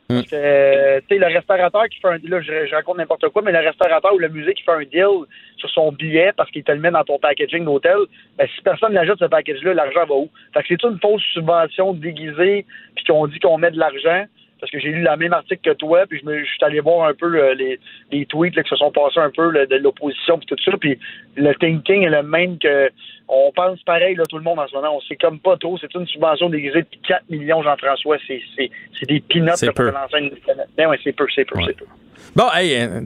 [0.07, 3.27] Parce que, euh, tu sais, le restaurateur qui fait un là, je, je raconte n'importe
[3.29, 5.25] quoi, mais le restaurateur ou le musée qui fait un deal
[5.57, 7.97] sur son billet parce qu'il te le met dans ton packaging d'hôtel,
[8.37, 10.29] ben, si personne n'ajoute ce package-là, l'argent va où?
[10.53, 12.65] Fait que c'est une fausse subvention déguisée,
[12.95, 14.25] puis qu'on dit qu'on met de l'argent,
[14.59, 16.79] parce que j'ai lu le même article que toi, puis je, me, je suis allé
[16.79, 17.79] voir un peu le- les,
[18.11, 20.71] les tweets là, qui se sont passés un peu là, de l'opposition puis tout ça,
[20.77, 20.97] puis
[21.35, 22.89] le thinking est le même que
[23.27, 25.77] on pense pareil là tout le monde en ce moment, on sait comme pas trop,
[25.77, 28.39] c'est une subvention déguisée de 4 millions Jean-François, c'est
[29.07, 29.85] des peanuts pour
[30.17, 30.31] une
[30.77, 31.63] Ben ouais, c'est peu, c'est peu, Ouais.
[31.67, 31.85] c'est peu.
[32.35, 33.01] Bon, hey, euh,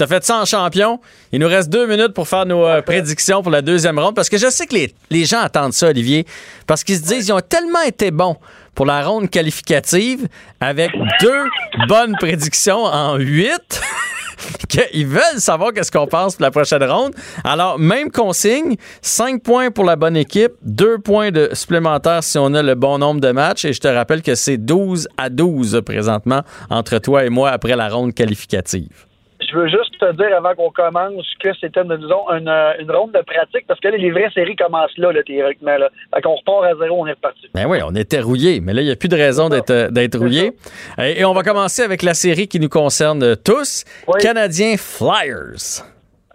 [0.00, 0.98] t'as fait ça en champion.
[1.30, 4.14] Il nous reste deux minutes pour faire nos euh, prédictions pour la deuxième ronde.
[4.14, 6.24] Parce que je sais que les, les gens attendent ça, Olivier.
[6.66, 8.36] Parce qu'ils se disent, ils ont tellement été bons
[8.74, 10.26] pour la ronde qualificative
[10.58, 11.44] avec deux
[11.86, 13.82] bonnes prédictions en huit.
[14.70, 17.12] qu'ils veulent savoir qu'est-ce qu'on pense pour la prochaine ronde.
[17.44, 22.54] Alors, même consigne, 5 points pour la bonne équipe, 2 points de supplémentaires si on
[22.54, 23.66] a le bon nombre de matchs.
[23.66, 27.76] Et je te rappelle que c'est 12 à 12 présentement entre toi et moi après
[27.76, 29.09] la ronde qualificative.
[29.50, 33.12] Je veux juste te dire avant qu'on commence que c'était, disons, une, euh, une ronde
[33.12, 35.76] de pratique parce que là, les vraies séries commencent là, là théoriquement.
[35.76, 35.90] Là.
[36.14, 37.48] Fait qu'on repart à zéro, on est reparti.
[37.54, 39.88] Ben oui, on était rouillés, mais là, il n'y a plus de raison d'être euh,
[39.90, 40.52] d'être rouillé.
[40.98, 44.20] Et, et on va commencer avec la série qui nous concerne tous, Oui.
[44.20, 45.84] Canadiens Flyers.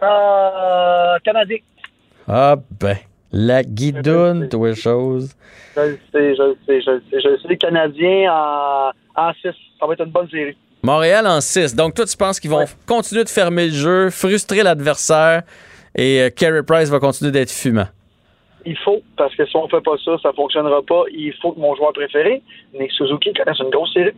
[0.02, 1.58] Euh, Canadien.
[2.28, 2.96] Ah ben,
[3.32, 5.34] la guidoune, toi, chose.
[5.76, 7.20] Je le sais, je le sais, je le sais.
[7.20, 9.48] Je le sais, les Canadiens en, en 6.
[9.78, 10.56] Ça va être une bonne série.
[10.86, 11.74] Montréal en 6.
[11.74, 12.66] Donc, toi, tu penses qu'ils vont Ouais.
[12.86, 15.42] continuer de fermer le jeu, frustrer l'adversaire
[15.94, 17.86] et euh, Carey Price va continuer d'être fumant?
[18.64, 21.02] Il faut, parce que si on fait pas ça, ça fonctionnera pas.
[21.12, 22.42] Il faut que mon joueur préféré,
[22.78, 24.12] Nick Suzuki, connaisse une grosse série.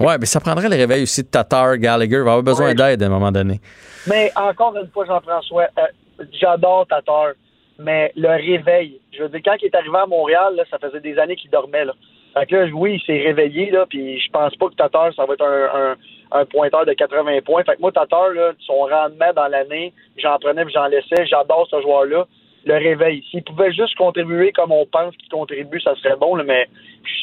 [0.00, 2.16] Ouais, mais ça prendrait le réveil aussi de Tatar, Gallagher.
[2.16, 2.74] Il va avoir besoin Ouais.
[2.74, 3.60] d'aide à un moment donné.
[4.06, 7.32] Mais encore une fois, Jean-François, euh, j'adore Tatar,
[7.78, 11.00] mais le réveil, je veux dire, quand il est arrivé à Montréal, là, ça faisait
[11.00, 11.84] des années qu'il dormait.
[11.84, 11.92] Là.
[12.34, 15.26] Fait que là, oui, il s'est réveillé, là, puis je pense pas que Tatar, ça
[15.26, 15.96] va être un, un,
[16.40, 17.62] un pointeur de 80 points.
[17.64, 21.26] Fait que moi, Tatar, là, son rendement dans l'année, j'en prenais puis j'en laissais.
[21.26, 22.26] J'adore ce joueur-là.
[22.64, 23.24] Le réveil.
[23.30, 26.68] S'il pouvait juste contribuer comme on pense qu'il contribue, ça serait bon, là, mais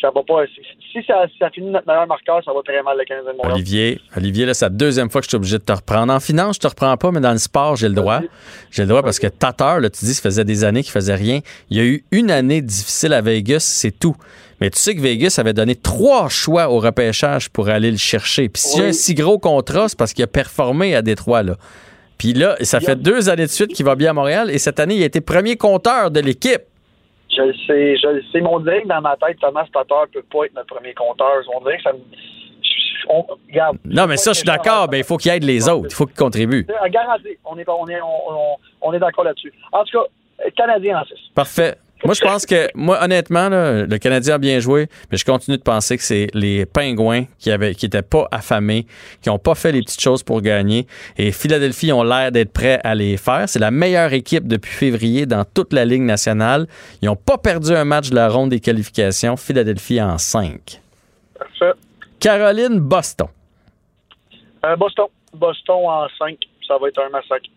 [0.02, 0.44] ça va pas.
[0.92, 3.54] Si, ça, finit notre meilleur marqueur, ça va très mal le 15 de Montréal.
[3.54, 6.12] Olivier, Olivier, là, c'est la deuxième fois que je suis obligé de te reprendre.
[6.12, 8.20] En finance, je te reprends pas, mais dans le sport, j'ai le droit.
[8.70, 11.16] J'ai le droit parce que Tatar, là, tu dis, ça faisait des années qu'il faisait
[11.16, 11.40] rien.
[11.70, 14.18] Il y a eu une année difficile à Vegas, c'est tout.
[14.62, 18.50] Mais tu sais que Vegas avait donné trois choix au repêchage pour aller le chercher.
[18.50, 21.44] Puis s'il y a un si gros contrat, c'est parce qu'il a performé à Détroit,
[21.44, 21.56] là.
[22.18, 24.80] Puis là, ça fait deux années de suite qu'il va bien à Montréal et cette
[24.82, 26.62] année, il a été premier compteur de l'équipe.
[27.30, 28.42] Je le sais, je le sais.
[28.42, 31.36] Mais on dirait que dans ma tête, Thomas Tatar peut pas être notre premier compteur.
[31.56, 32.00] On dirait que ça me.
[33.08, 33.78] On, regarde.
[33.86, 34.88] Non, mais ça, je suis d'accord.
[34.90, 35.88] Ben, il faut qu'il aide les autres.
[35.90, 36.68] Il faut qu'il contribue.
[36.82, 39.54] À garantie, on est, on est, on, on- est d'accord là-dessus.
[39.72, 40.06] En tout cas,
[40.46, 41.14] euh, Canadien en 6.
[41.34, 41.76] Parfait.
[42.06, 45.58] Moi, je pense que, moi, honnêtement, là, le Canadien a bien joué, mais je continue
[45.58, 48.86] de penser que c'est les Pingouins qui avaient, qui étaient pas affamés,
[49.22, 50.88] qui n'ont pas fait les petites choses pour gagner.
[51.18, 53.50] Et Philadelphie ont l'air d'être prêts à les faire.
[53.50, 56.68] C'est la meilleure équipe depuis février dans toute la Ligue nationale.
[57.02, 59.36] Ils n'ont pas perdu un match de la ronde des qualifications.
[59.36, 60.80] Philadelphie en 5.
[61.38, 61.78] Parfait.
[62.20, 63.28] Caroline, Boston.
[64.66, 65.08] Euh, Boston.
[65.34, 66.38] Boston en 5.
[66.66, 67.50] Ça va être un massacre.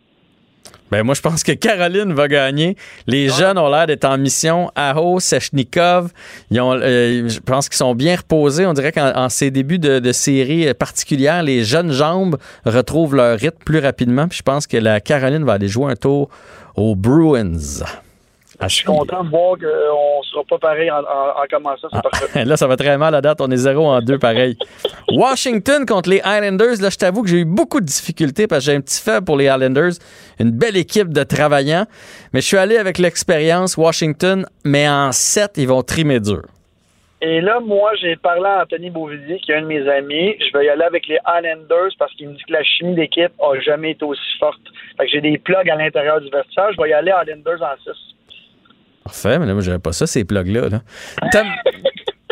[0.90, 2.76] Ben moi, je pense que Caroline va gagner.
[3.06, 4.70] Les jeunes ont l'air d'être en mission.
[4.74, 6.10] Aho, Sechnikov,
[6.50, 8.66] ils ont, euh, je pense qu'ils sont bien reposés.
[8.66, 13.38] On dirait qu'en en ces débuts de, de série particulière, les jeunes jambes retrouvent leur
[13.38, 14.28] rythme plus rapidement.
[14.28, 16.28] Puis je pense que la Caroline va aller jouer un tour
[16.76, 17.84] aux Bruins.
[18.62, 21.88] À Je suis content de voir qu'on ne sera pas pareil en, en, en commençant.
[21.90, 22.00] Ah.
[22.00, 22.44] Parfait.
[22.44, 23.40] Là, ça va très mal à date.
[23.40, 24.56] On est 0 en 2 pareil.
[25.10, 26.80] Washington contre les Islanders.
[26.80, 29.24] Là, je t'avoue que j'ai eu beaucoup de difficultés parce que j'ai un petit faible
[29.24, 29.94] pour les Islanders.
[30.38, 31.86] Une belle équipe de travaillants.
[32.32, 36.42] Mais je suis allé avec l'expérience Washington, mais en 7, ils vont trimer dur.
[37.20, 40.36] Et là, moi, j'ai parlé à Anthony Beauvillier, qui est un de mes amis.
[40.38, 43.32] Je vais y aller avec les Islanders parce qu'il me dit que la chimie d'équipe
[43.40, 44.60] a jamais été aussi forte.
[44.96, 46.70] Fait que j'ai des plugs à l'intérieur du vestiaire.
[46.72, 47.90] Je vais y aller Islanders en 6.
[49.04, 50.68] Parfait, mais là, moi, j'avais pas ça, ces plugs-là.
[50.68, 50.82] Là.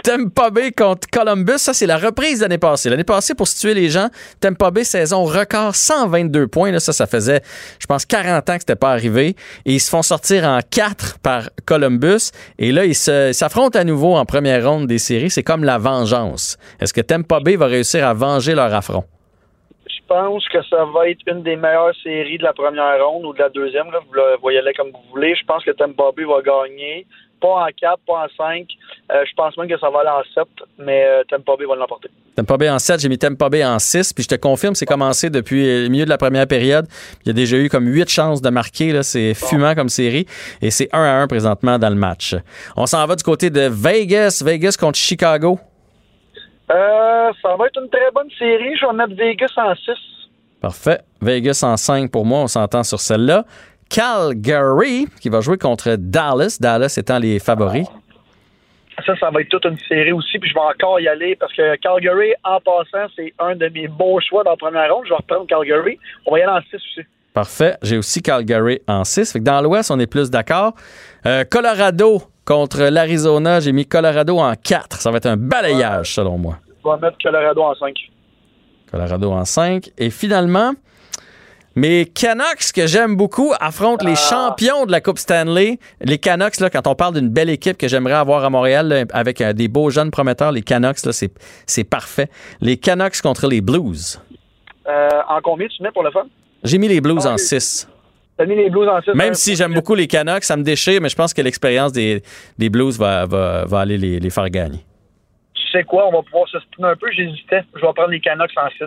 [0.02, 2.90] Tampa Bay contre Columbus, ça, c'est la reprise de l'année passée.
[2.90, 6.70] L'année passée, pour situer les gens, Tampa Bay, saison record, 122 points.
[6.70, 7.42] Là, ça, ça faisait,
[7.80, 9.34] je pense, 40 ans que c'était pas arrivé.
[9.64, 12.30] Et ils se font sortir en 4 par Columbus.
[12.58, 15.30] Et là, ils s'affrontent à nouveau en première ronde des séries.
[15.30, 16.56] C'est comme la vengeance.
[16.80, 19.04] Est-ce que Tampa Bay va réussir à venger leur affront?
[20.10, 23.32] Je pense que ça va être une des meilleures séries de la première ronde ou
[23.32, 23.92] de la deuxième.
[23.92, 24.00] Là.
[24.08, 25.36] Vous le voyez là comme vous voulez.
[25.36, 27.06] Je pense que Tampa Bay va gagner.
[27.40, 28.66] Pas en 4, pas en 5.
[29.12, 31.76] Euh, je pense même que ça va aller en 7, mais euh, Tampa Bay va
[31.76, 32.08] l'emporter.
[32.34, 34.84] Tampa Bay en 7, j'ai mis Tampa Bay en 6, puis je te confirme, c'est
[34.84, 36.86] commencé depuis le milieu de la première période.
[37.22, 40.26] Il y a déjà eu comme 8 chances de marquer, là, c'est fumant comme série,
[40.60, 42.34] et c'est 1 à 1 présentement dans le match.
[42.76, 45.60] On s'en va du côté de Vegas, Vegas contre Chicago.
[46.70, 48.76] Euh, ça va être une très bonne série.
[48.76, 49.92] Je vais mettre Vegas en 6.
[50.60, 51.00] Parfait.
[51.20, 53.44] Vegas en 5 pour moi, on s'entend sur celle-là.
[53.88, 57.88] Calgary, qui va jouer contre Dallas, Dallas étant les favoris.
[59.04, 60.38] Ça, ça va être toute une série aussi.
[60.38, 63.88] Puis je vais encore y aller parce que Calgary, en passant, c'est un de mes
[63.88, 65.04] beaux choix dans la première ronde.
[65.06, 65.98] Je vais reprendre Calgary.
[66.26, 67.06] On va y aller en 6 aussi.
[67.32, 67.76] Parfait.
[67.82, 69.32] J'ai aussi Calgary en 6.
[69.32, 70.74] Fait que dans l'Ouest, on est plus d'accord.
[71.26, 75.00] Euh, Colorado contre l'Arizona, j'ai mis Colorado en 4.
[75.00, 76.58] Ça va être un balayage, selon moi.
[76.84, 77.94] Je vais mettre Colorado en 5.
[78.90, 79.88] Colorado en 5.
[79.96, 80.72] Et finalement,
[81.76, 85.78] mes Canucks, que j'aime beaucoup, affrontent les champions de la Coupe Stanley.
[86.00, 89.04] Les Canucks, là, quand on parle d'une belle équipe que j'aimerais avoir à Montréal, là,
[89.12, 91.30] avec euh, des beaux jeunes prometteurs, les Canucks, là, c'est,
[91.66, 92.30] c'est parfait.
[92.60, 94.20] Les Canucks contre les Blues.
[94.88, 96.24] Euh, en combien tu mets pour le fun?
[96.64, 97.38] J'ai mis les Blues Ah, en ok.
[97.38, 97.88] 6.
[98.40, 99.10] T'as mis les Blues en 6.
[99.12, 102.22] Même si j'aime beaucoup les Canucks, ça me déchire, mais je pense que l'expérience des,
[102.56, 104.78] des Blues va, va, va aller les, les faire gagner.
[105.52, 107.08] Tu sais quoi, on va pouvoir se un peu.
[107.14, 107.60] J'hésitais.
[107.74, 108.86] Je vais prendre les Canucks en 6.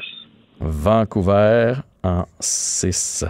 [0.59, 3.25] Vancouver en 6.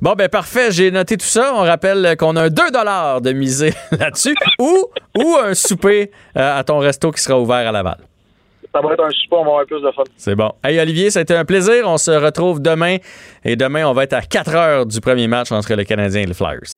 [0.00, 1.52] Bon, ben parfait, j'ai noté tout ça.
[1.54, 2.62] On rappelle qu'on a un 2
[3.20, 4.86] de misée là-dessus ou,
[5.18, 7.98] ou un souper euh, à ton resto qui sera ouvert à Laval.
[8.76, 10.02] Ça va être un super, on va avoir plus de fun.
[10.18, 10.52] C'est bon.
[10.62, 11.84] Hey Olivier, ça a été un plaisir.
[11.86, 12.98] On se retrouve demain.
[13.42, 16.26] Et demain, on va être à 4 heures du premier match entre le Canadien et
[16.26, 16.72] les Flyers.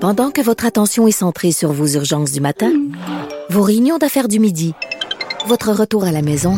[0.00, 2.72] Pendant que votre attention est centrée sur vos urgences du matin,
[3.50, 4.72] vos réunions d'affaires du midi,
[5.46, 6.54] votre retour à la maison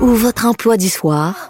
[0.00, 1.49] ou votre emploi du soir,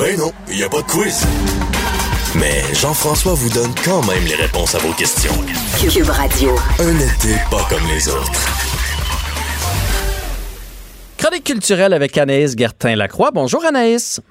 [0.00, 1.26] Ben non, il n'y a pas de quiz.
[2.34, 5.36] Mais Jean-François vous donne quand même les réponses à vos questions.
[5.76, 6.56] Cube Radio.
[6.80, 8.40] Un été pas comme les autres.
[11.18, 13.30] Chronique culturelle avec Anaïs Gertin-Lacroix.
[13.30, 14.22] Bonjour Anaïs.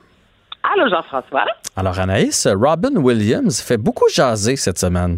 [0.73, 1.45] Allô, Jean-François.
[1.75, 5.17] Alors Anaïs, Robin Williams fait beaucoup jaser cette semaine.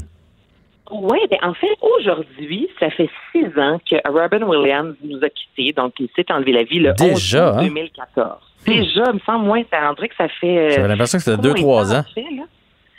[0.91, 5.71] Oui, ben en fait, aujourd'hui, ça fait six ans que Robin Williams nous a quittés,
[5.71, 8.37] donc il s'est enlevé la vie le Déjà, 11 août hein?
[8.65, 8.87] 2014.
[8.87, 10.57] Déjà, il me semble moins, ça rendrait que ça fait...
[10.57, 12.03] euh, J'avais l'impression que c'était deux, de trois ans.
[12.13, 12.25] fait?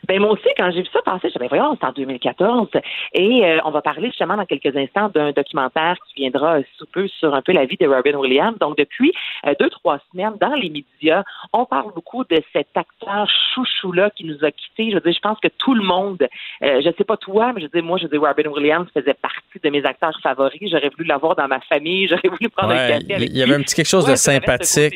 [0.08, 2.68] Ben moi aussi, quand j'ai vu ça passer, je me voyons, c'est en 2014.
[3.14, 6.86] Et euh, on va parler justement dans quelques instants d'un documentaire qui viendra euh, sous
[6.86, 8.58] peu sur un peu la vie de Robin Williams.
[8.58, 9.12] Donc depuis
[9.46, 14.24] euh, deux, trois semaines, dans les médias, on parle beaucoup de cet acteur chouchou-là qui
[14.24, 14.90] nous a quittés.
[14.90, 16.26] Je veux dire, je pense que tout le monde,
[16.62, 18.88] euh, je sais pas toi, mais je veux dire, moi, je veux dire, Robin Williams
[18.92, 20.70] faisait partie de mes acteurs favoris.
[20.70, 23.54] J'aurais voulu l'avoir dans ma famille, j'aurais voulu prendre un café avec il y avait
[23.54, 24.94] un petit quelque chose Ouais, de sympathique.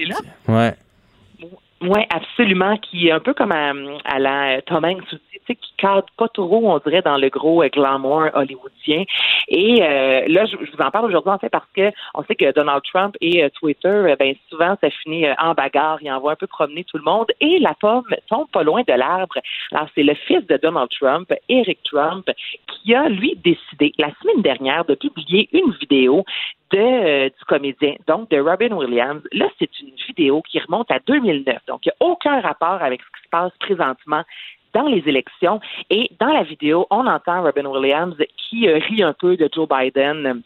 [0.48, 0.74] Ouais.
[1.82, 6.26] Oui, absolument, qui est un peu comme à, la Tom Hanks aussi, qui cadre pas
[6.38, 9.04] on dirait, dans le gros euh, glamour hollywoodien.
[9.48, 12.52] Et euh, là, je, vous en parle aujourd'hui, en fait, parce que on sait que
[12.52, 16.36] Donald Trump et euh, Twitter, euh, ben souvent, ça finit en bagarre, il envoie un
[16.36, 19.36] peu promener tout le monde, et la pomme tombe pas loin de l'arbre.
[19.72, 22.28] Alors, c'est le fils de Donald Trump, Eric Trump,
[22.66, 26.24] qui a, lui, décidé, la semaine dernière, de publier une vidéo
[26.72, 29.22] de, du comédien, donc de Robin Williams.
[29.32, 31.58] Là, c'est une vidéo qui remonte à 2009.
[31.68, 34.22] Donc, il n'y a aucun rapport avec ce qui se passe présentement
[34.76, 35.58] dans les élections.
[35.88, 39.66] Et dans la vidéo, on entend Robin Williams qui euh, rit un peu de Joe
[39.66, 40.42] Biden.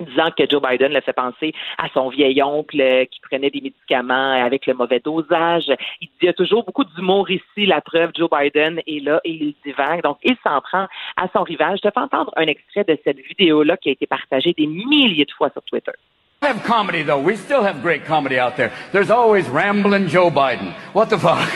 [0.00, 3.60] disant que Joe Biden le fait penser à son vieil oncle euh, qui prenait des
[3.60, 5.66] médicaments avec le mauvais dosage.
[6.00, 9.20] Il dit il y a toujours beaucoup d'humour ici, la preuve, Joe Biden est là
[9.24, 10.02] et il divague.
[10.02, 11.80] Donc, il s'en prend à son rivage.
[11.82, 15.24] Je te fais entendre un extrait de cette vidéo-là qui a été partagée des milliers
[15.24, 15.92] de fois sur Twitter.
[16.40, 17.20] We have comedy, though.
[17.20, 18.72] We still have great comedy out there.
[18.92, 20.72] There's always rambling Joe Biden.
[20.92, 21.48] What the fuck?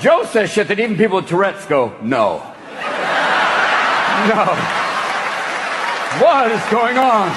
[0.00, 2.42] Joe says shit that even people with Tourette's go, no.
[4.24, 4.44] No.
[6.22, 7.28] What is going on?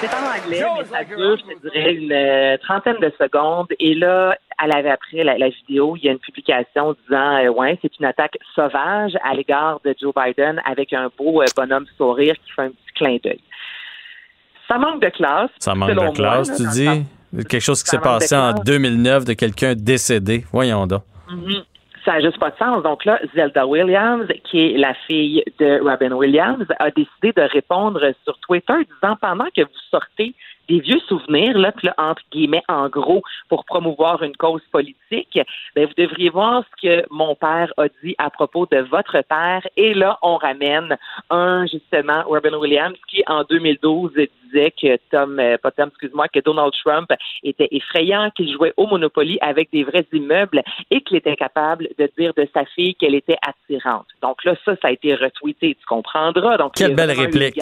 [0.00, 3.66] C'est en anglais, mais is ça dure, je te dirais, une euh, trentaine de secondes.
[3.80, 7.48] Et là, à la, après la, la vidéo, il y a une publication disant euh,
[7.48, 11.86] ouais, c'est une attaque sauvage à l'égard de Joe Biden avec un beau euh, bonhomme
[11.96, 13.40] sourire qui fait un petit clin d'œil.
[14.68, 15.50] Ça manque de classe.
[15.58, 17.04] Ça manque de classe, moi, tu dis?
[17.48, 18.64] Quelque chose qui s'est passé en classe.
[18.64, 20.44] 2009 de quelqu'un décédé.
[20.52, 21.02] Voyons donc.
[21.30, 21.64] Mhm.
[22.04, 22.82] Ça n'a juste pas de sens.
[22.82, 28.00] Donc là, Zelda Williams, qui est la fille de Robin Williams, a décidé de répondre
[28.24, 30.34] sur Twitter disant pendant que vous sortez
[30.68, 35.38] des vieux souvenirs, là, puis là, entre guillemets, en gros, pour promouvoir une cause politique,
[35.74, 39.62] ben, vous devriez voir ce que mon père a dit à propos de votre père.
[39.76, 40.96] Et là, on ramène
[41.30, 44.12] un, justement, Robin Williams, qui, en 2012,
[44.44, 47.10] disait que Tom, euh, pas Tom, excuse-moi, que Donald Trump
[47.42, 52.10] était effrayant, qu'il jouait au Monopoly avec des vrais immeubles et qu'il était capable de
[52.18, 54.06] dire de sa fille qu'elle était attirante.
[54.22, 56.56] Donc là, ça, ça a été retweeté, tu comprendras.
[56.56, 57.60] Donc, Quelle belle réplique.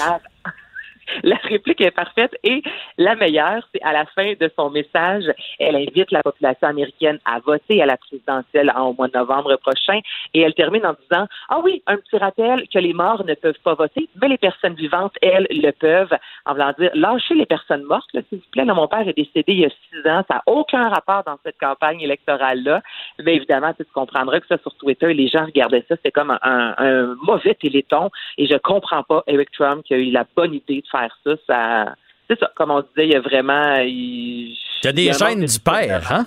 [1.22, 2.62] La réplique est parfaite et
[2.98, 5.24] la meilleure, c'est à la fin de son message,
[5.58, 9.56] elle invite la population américaine à voter à la présidentielle en, au mois de novembre
[9.56, 10.00] prochain
[10.34, 13.60] et elle termine en disant Ah oui, un petit rappel que les morts ne peuvent
[13.64, 16.14] pas voter, mais les personnes vivantes, elles, le peuvent.
[16.46, 18.64] En voulant dire lâchez les personnes mortes, s'il vous plaît.
[18.64, 21.38] Là, mon père est décédé il y a six ans, ça n'a aucun rapport dans
[21.44, 22.82] cette campagne électorale-là.
[23.20, 26.74] Mais évidemment, tu comprendras que ça sur Twitter, les gens regardaient ça, c'est comme un,
[26.78, 30.80] un mauvais téléthon et je comprends pas Eric Trump qui a eu la bonne idée
[30.80, 31.94] de faire ça, ça
[32.32, 33.76] c'est ça, comme on disait, il y a vraiment.
[33.80, 36.26] Il, y a des gènes du père, hein?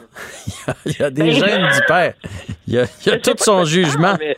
[0.85, 2.13] il y a des gènes du père.
[2.67, 4.15] Il y a, il y a tout son jugement.
[4.19, 4.37] Mais...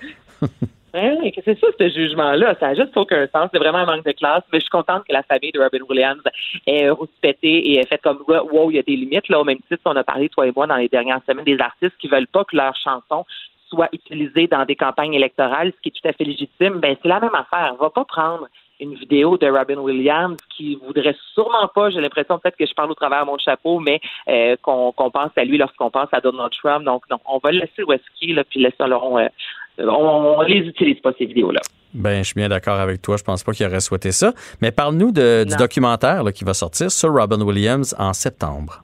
[1.43, 2.55] c'est ça, ce jugement-là.
[2.59, 3.49] Ça n'a juste aucun sens.
[3.51, 4.43] C'est vraiment un manque de classe.
[4.51, 6.21] Mais je suis contente que la famille de Robin Williams
[6.65, 9.27] ait respecté et ait fait comme wow, il y a des limites.
[9.27, 11.59] Là, au même titre, on a parlé, toi et moi, dans les dernières semaines, des
[11.59, 13.25] artistes qui veulent pas que leurs chansons
[13.69, 16.79] soient utilisées dans des campagnes électorales, ce qui est tout à fait légitime.
[16.79, 17.75] Ben, c'est la même affaire.
[17.77, 18.47] On va pas prendre
[18.79, 22.91] une vidéo de Robin Williams qui voudrait sûrement pas, j'ai l'impression peut-être que je parle
[22.91, 26.51] au travers de mon chapeau, mais euh, qu'on pense à lui lorsqu'on pense à Donald
[26.61, 26.85] Trump.
[26.85, 29.27] Donc, donc on va le laisser où est-ce là, puis laisser on, euh,
[29.79, 31.61] on, les utilise pas ces vidéos-là.
[31.93, 33.17] Ben, je suis bien d'accord avec toi.
[33.17, 34.33] Je pense pas qu'il aurait souhaité ça.
[34.61, 38.83] Mais parle-nous du documentaire là, qui va sortir sur Robin Williams en septembre.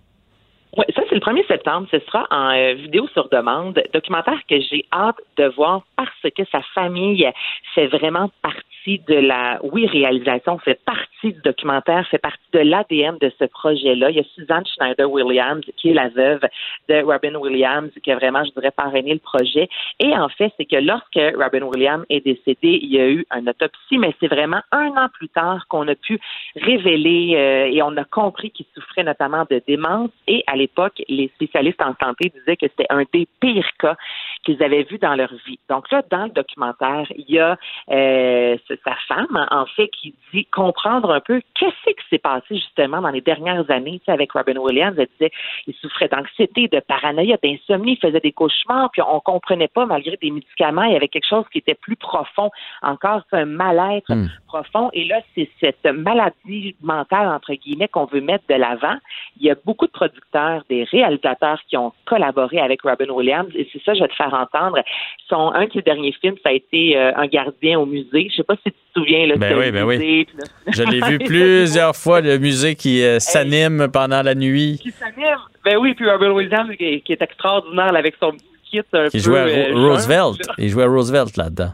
[0.76, 1.88] Oui, ça, c'est le 1er septembre.
[1.92, 3.80] Ce sera en euh, vidéo sur demande.
[3.94, 7.30] Documentaire que j'ai hâte de voir parce que sa famille
[7.76, 13.18] fait vraiment partie de la, oui, réalisation, fait partie du documentaire, fait partie de l'ADN
[13.20, 14.10] de ce projet-là.
[14.10, 16.42] Il y a Suzanne Schneider-Williams, qui est la veuve
[16.90, 19.70] de Robin Williams, qui a vraiment, je dirais, parrainé le projet.
[20.00, 23.50] Et en fait, c'est que lorsque Robin Williams est décédé, il y a eu une
[23.50, 26.20] autopsie, mais c'est vraiment un an plus tard qu'on a pu
[26.56, 30.12] révéler euh, et on a compris qu'il souffrait notamment de démence.
[30.28, 33.96] Et à l'époque, les spécialistes en santé disaient que c'était un des pires cas
[34.44, 35.60] qu'ils avaient vus dans leur vie.
[35.70, 37.58] Donc là, dans le documentaire, il y a
[37.90, 43.02] euh, sa femme, en fait, qui dit comprendre un peu qu'est-ce qui s'est passé justement
[43.02, 44.96] dans les dernières années avec Robin Williams.
[44.98, 45.32] Elle disait
[45.68, 50.18] il souffrait d'anxiété, de paranoïa, d'insomnie, il faisait des cauchemars, puis on comprenait pas, malgré
[50.18, 52.50] des médicaments, il y avait quelque chose qui était plus profond,
[52.82, 54.28] encore un mal-être hmm.
[54.48, 54.90] profond.
[54.94, 58.98] Et là, c'est cette maladie mentale, entre guillemets, qu'on veut mettre de l'avant.
[59.38, 63.68] Il y a beaucoup de producteurs, des réalisateurs qui ont collaboré avec Robin Williams, et
[63.72, 64.80] c'est ça, je vais te faire entendre.
[65.28, 68.28] Son, un de ses derniers films, ça a été euh, Un gardien au musée.
[68.30, 69.28] Je sais pas si tu te souviens.
[69.28, 70.28] Là, ben oui, ben oui.
[70.68, 74.80] Je l'ai vu plusieurs fois, le musée qui euh, s'anime pendant la nuit.
[74.82, 75.38] Qui s'anime?
[75.66, 78.32] Ben oui, puis Robin Williams qui, est extraordinaire avec son
[78.70, 80.38] kit un qui jouait à euh, Roosevelt.
[80.58, 81.74] Il jouait à Roosevelt là-dedans.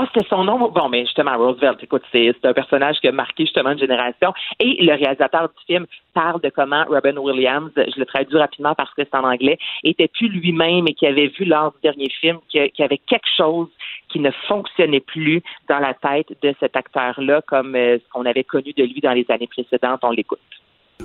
[0.00, 0.70] Ah, c'était son nom.
[0.70, 4.32] Bon, mais justement, Roosevelt, écoute, c'est un personnage qui a marqué justement une génération.
[4.60, 8.94] Et le réalisateur du film parle de comment Robin Williams, je le traduis rapidement parce
[8.94, 12.38] que c'est en anglais, était plus lui-même et qui avait vu lors du dernier film
[12.48, 13.66] qu'il y avait quelque chose
[14.08, 18.44] qui ne fonctionnait plus dans la tête de cet acteur-là, comme euh, ce qu'on avait
[18.44, 19.98] connu de lui dans les années précédentes.
[20.04, 20.38] On l'écoute.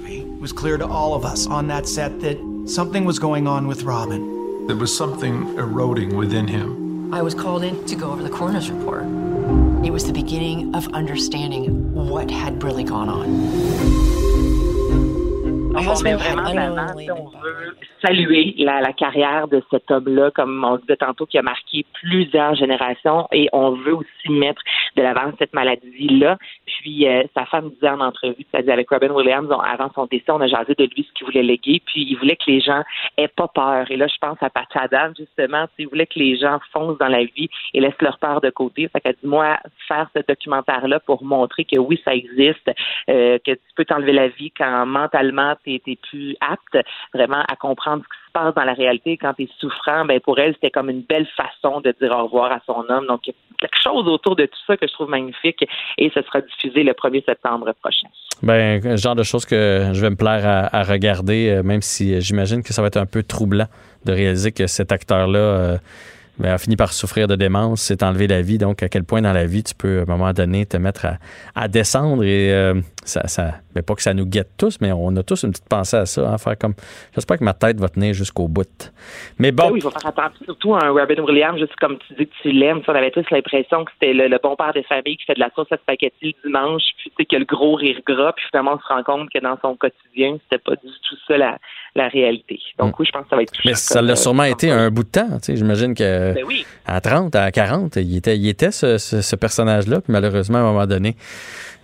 [0.07, 2.37] It was clear to all of us on that set that
[2.67, 4.21] something was going on with Robin.
[4.67, 6.82] There was something eroding within him.
[7.13, 9.03] I was called in to go over the coroner's report.
[9.85, 14.02] It was the beginning of understanding what had really gone on.
[15.75, 16.43] On met vraiment
[17.15, 21.85] on veut saluer la, carrière de cet homme-là, comme on disait tantôt, qui a marqué
[21.93, 24.61] plusieurs générations, et on veut aussi mettre
[24.95, 26.37] de l'avant cette maladie-là.
[26.65, 30.41] Puis euh, sa femme disait en entrevue, c'est-à-dire avec Robin Williams, avant son décès, on
[30.41, 32.83] a jasé de lui ce qu'il voulait léguer, puis il voulait que les gens
[33.17, 33.89] aient pas peur.
[33.89, 37.07] Et là, je pense à Pat Adam, justement, il voulait que les gens foncent dans
[37.07, 38.87] la vie et laissent leur peur de côté.
[38.89, 39.57] Fait qu'elle dit, moi,
[39.87, 42.69] faire ce documentaire-là pour montrer que oui, ça existe,
[43.09, 46.77] euh, que tu peux t'enlever la vie quand mentalement tu es plus apte
[47.13, 50.19] vraiment à comprendre ce qui se passe dans la réalité quand tu es souffrant, ben
[50.19, 53.07] pour elle, c'était comme une belle façon de dire au revoir à son homme.
[53.07, 55.63] Donc, il y a quelque chose autour de tout ça que je trouve magnifique
[55.97, 58.07] et ce sera diffusé le 1er septembre prochain.
[58.41, 62.63] Ben, genre de choses que je vais me plaire à, regarder, euh, même si j'imagine
[62.63, 63.67] que ça va être un peu troublant
[64.05, 65.77] de réaliser que cet acteur-là euh,
[66.39, 68.57] ben, a fini par souffrir de démence, s'est enlevé la vie.
[68.57, 71.05] Donc, à quel point dans la vie tu peux, à un moment donné, te mettre
[71.53, 72.23] à, descendre.
[72.23, 72.73] Et euh,
[73.03, 75.69] ça, ça, mais pas que ça nous guette tous, mais on a tous une petite
[75.69, 76.73] pensée à ça, hein, faire comme.
[77.13, 78.91] J'espère que ma tête va tenir jusqu'au bout.
[79.37, 79.65] Mais bon.
[79.65, 82.33] Ben oui, il faut faire attention, surtout un Robin Williams, juste comme tu dis que
[82.41, 82.81] tu l'aimes.
[82.87, 85.51] On avait tous l'impression que c'était le, bon père des familles qui fait de la
[85.55, 88.73] sauce à spaghetti le dimanche, puis tu sais, que le gros rire gras, puis finalement
[88.73, 91.57] on se rend compte que dans son quotidien, c'était pas du tout ça la,
[91.95, 92.59] la réalité.
[92.79, 95.03] Donc oui, je pense que ça va être Mais ça l'a sûrement été un bout
[95.03, 95.37] de temps.
[95.37, 96.65] Tu sais, J'imagine que Ben oui.
[96.85, 99.99] à 30, à 40, il était, il était ce, ce- ce personnage-là.
[100.01, 101.15] Puis malheureusement, à un moment donné,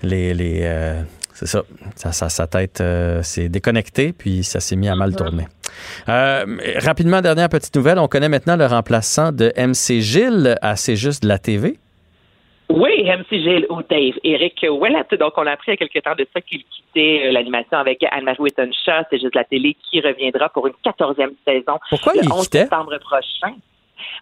[0.02, 1.02] les, les, euh,
[1.34, 1.64] c'est ça,
[1.96, 5.48] sa, sa- sa tête euh, s'est déconnectée, puis ça s'est mis à mal tourner.
[6.08, 6.46] Euh,
[6.78, 8.00] rapidement, dernière petite nouvelle.
[8.00, 11.78] On connaît maintenant le remplaçant de MC Gilles à C'est juste de la TV.
[12.72, 15.04] Oui, MC Gilles ou Dave, Eric Ouellet.
[15.20, 17.80] Donc, on a appris il y a quelque temps de ça qu'il quittait euh, l'animation
[17.80, 21.80] avec Anne-Marie Whitton-Shaw, c'est juste la télé, qui reviendra pour une quatorzième saison.
[21.90, 22.60] Pourquoi le il 11 quittait?
[22.60, 23.56] septembre prochain.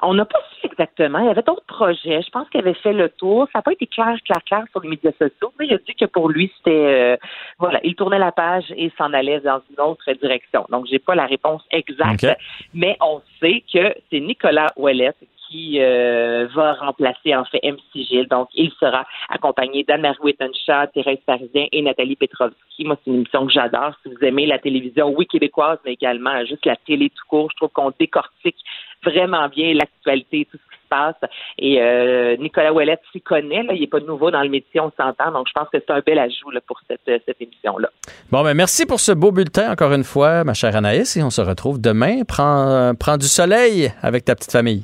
[0.01, 1.19] On n'a pas su exactement.
[1.19, 2.21] Il y avait d'autres projets.
[2.21, 3.47] Je pense qu'il avait fait le tour.
[3.51, 5.95] Ça n'a pas été clair, clair, clair sur les médias sociaux, mais il a dit
[5.95, 7.17] que pour lui, c'était euh,
[7.59, 10.65] voilà, il tournait la page et s'en allait dans une autre direction.
[10.69, 12.27] Donc, j'ai pas la réponse exacte,
[12.73, 15.13] mais on sait que c'est Nicolas Ouellet
[15.49, 18.27] qui euh, va remplacer en fait MC Gilles.
[18.29, 22.85] Donc, il sera accompagné d'Anne-Marie Whitton-Shaw, Thérèse Parisien et Nathalie Petrovski.
[22.85, 23.93] Moi, c'est une émission que j'adore.
[24.03, 27.57] Si vous aimez la télévision, oui, québécoise, mais également juste la télé tout court, je
[27.57, 28.57] trouve qu'on décortique
[29.03, 31.31] vraiment bien l'actualité, tout ce qui se passe.
[31.59, 33.63] Et euh, Nicolas Ouellet s'y connaît.
[33.63, 33.73] Là.
[33.73, 35.31] Il n'est pas nouveau dans le métier, on s'entend.
[35.31, 37.89] Donc, je pense que c'est un bel ajout pour cette, euh, cette émission-là.
[38.31, 41.29] Bon, ben merci pour ce beau bulletin, encore une fois, ma chère Anaïs, et on
[41.29, 42.23] se retrouve demain.
[42.27, 44.83] Prends du soleil avec ta petite famille.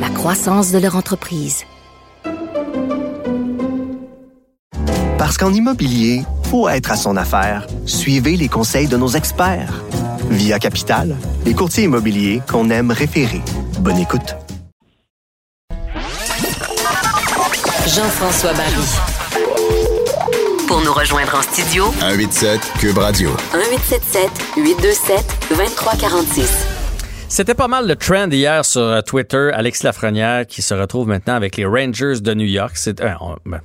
[0.00, 1.64] la croissance de leur entreprise.
[5.18, 7.66] Parce qu'en immobilier, faut être à son affaire.
[7.86, 9.82] Suivez les conseils de nos experts.
[10.30, 13.40] Via Capital, les courtiers immobiliers qu'on aime référer.
[13.80, 14.36] Bonne écoute.
[17.86, 18.86] Jean-François Barry.
[20.68, 23.30] Pour nous rejoindre en studio, 187 Cube Radio.
[23.54, 26.75] 1877 827 2346.
[27.28, 29.50] C'était pas mal le trend hier sur euh, Twitter.
[29.52, 32.72] Alexis Lafrenière qui se retrouve maintenant avec les Rangers de New York.
[32.76, 33.10] C'est, euh,
[33.44, 33.60] ben,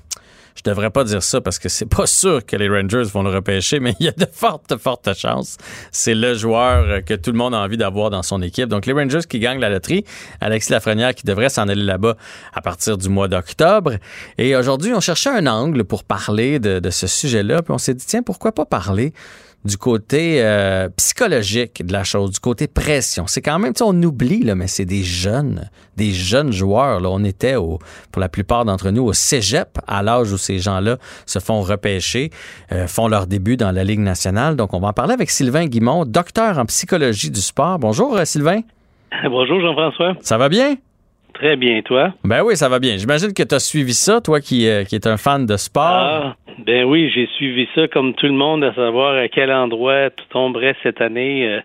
[0.55, 3.29] je devrais pas dire ça parce que c'est pas sûr que les Rangers vont le
[3.29, 5.57] repêcher, mais il y a de fortes, fortes chances.
[5.91, 8.67] C'est le joueur euh, que tout le monde a envie d'avoir dans son équipe.
[8.67, 10.05] Donc les Rangers qui gagnent la loterie.
[10.41, 12.15] Alexis Lafrenière qui devrait s'en aller là-bas
[12.53, 13.93] à partir du mois d'octobre.
[14.39, 17.61] Et aujourd'hui, on cherchait un angle pour parler de, de ce sujet-là.
[17.61, 19.13] Puis on s'est dit, tiens, pourquoi pas parler
[19.63, 23.25] du côté euh, psychologique de la chose, du côté pression.
[23.27, 26.99] C'est quand même, tu sais, on oublie, là, mais c'est des jeunes, des jeunes joueurs.
[26.99, 27.09] Là.
[27.11, 27.79] On était, au,
[28.11, 32.31] pour la plupart d'entre nous, au cégep, à l'âge où ces gens-là se font repêcher,
[32.71, 34.55] euh, font leur début dans la Ligue nationale.
[34.55, 37.77] Donc, on va en parler avec Sylvain Guimond, docteur en psychologie du sport.
[37.77, 38.61] Bonjour, euh, Sylvain.
[39.23, 40.13] Bonjour Jean-François.
[40.21, 40.75] Ça va bien?
[41.33, 42.13] Très bien, toi?
[42.23, 42.97] Ben oui, ça va bien.
[42.97, 45.83] J'imagine que tu as suivi ça, toi qui, euh, qui es un fan de sport.
[45.83, 50.09] Ah, ben oui, j'ai suivi ça comme tout le monde, à savoir à quel endroit
[50.09, 51.61] tout tomberait cette année euh,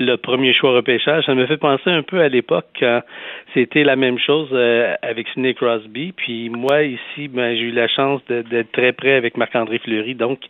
[0.00, 1.24] le premier choix repêchage.
[1.26, 3.02] Ça me fait penser un peu à l'époque quand
[3.54, 6.12] c'était la même chose euh, avec Sidney Crosby.
[6.12, 10.14] Puis moi, ici, ben, j'ai eu la chance d'être très près avec Marc-André Fleury.
[10.14, 10.40] Donc,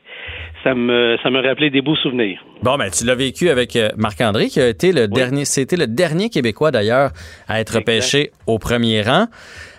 [0.62, 2.42] ça me, ça me rappelait des beaux souvenirs.
[2.62, 5.88] Bon, ben, tu l'as vécu avec euh, Marc-André, qui a été le dernier, c'était le
[5.88, 7.11] dernier Québécois d'ailleurs
[7.48, 9.26] à être repêché au premier rang.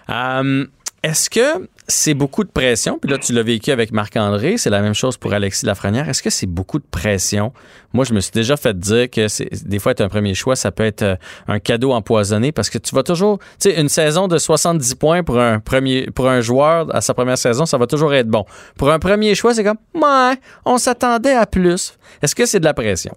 [0.10, 0.66] Euh,
[1.04, 2.98] Est-ce que c'est beaucoup de pression?
[3.00, 6.08] Puis là, tu l'as vécu avec Marc-André, c'est la même chose pour Alexis Lafrenière.
[6.10, 7.52] Est-ce que c'est beaucoup de pression?
[7.94, 9.28] Moi, je me suis déjà fait dire que
[9.68, 11.16] des fois, être un premier choix, ça peut être euh,
[11.48, 15.24] un cadeau empoisonné parce que tu vas toujours, tu sais, une saison de 70 points
[15.24, 18.46] pour un premier, pour un joueur à sa première saison, ça va toujours être bon.
[18.78, 20.36] Pour un premier choix, c'est comme, ouais,
[20.66, 21.98] on s'attendait à plus.
[22.22, 23.14] Est-ce que c'est de la pression?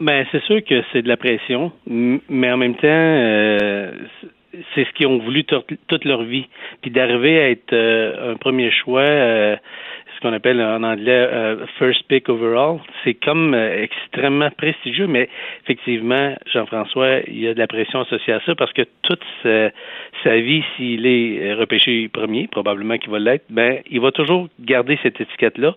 [0.00, 3.92] Ben, c'est sûr que c'est de la pression, mais en même temps, euh,
[4.74, 6.46] c'est ce qu'ils ont voulu toute leur vie.
[6.82, 9.56] Puis d'arriver à être euh, un premier choix, euh,
[10.20, 15.28] ce qu'on appelle en anglais euh, first pick overall, c'est comme euh, extrêmement prestigieux, mais
[15.62, 20.36] effectivement, Jean-François, il y a de la pression associée à ça parce que toute sa,
[20.36, 25.20] vie, s'il est repêché premier, probablement qu'il va l'être, ben, il va toujours garder cette
[25.20, 25.74] étiquette-là.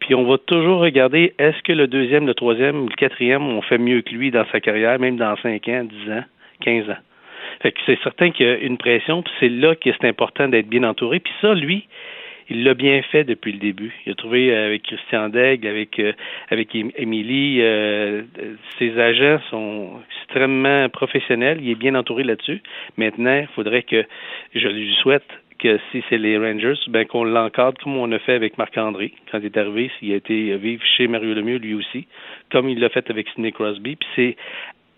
[0.00, 3.78] Puis on va toujours regarder est-ce que le deuxième, le troisième le quatrième ont fait
[3.78, 6.24] mieux que lui dans sa carrière, même dans 5 ans, 10 ans,
[6.62, 7.13] 15 ans?
[7.64, 10.48] Fait que c'est certain qu'il y a une pression, puis c'est là que c'est important
[10.48, 11.18] d'être bien entouré.
[11.18, 11.86] Puis ça, lui,
[12.50, 13.90] il l'a bien fait depuis le début.
[14.04, 16.12] Il a trouvé euh, avec Christian Daigle, avec euh,
[16.98, 18.24] Émilie, euh,
[18.78, 21.56] ses agents sont extrêmement professionnels.
[21.62, 22.60] Il est bien entouré là-dessus.
[22.98, 24.04] Maintenant, il faudrait que
[24.54, 25.24] je lui souhaite
[25.58, 29.38] que si c'est les Rangers, ben qu'on l'encadre comme on a fait avec Marc-André quand
[29.38, 32.06] il est arrivé, s'il a été vivre chez Mario Lemieux lui aussi,
[32.50, 33.96] comme il l'a fait avec Sidney Crosby.
[33.96, 34.36] Puis c'est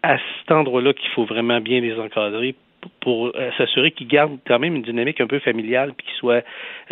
[0.06, 2.54] à cet endroit-là qu'il faut vraiment bien les encadrer
[3.00, 6.42] pour euh, s'assurer qu'ils gardent quand même une dynamique un peu familiale puis qu'ils soient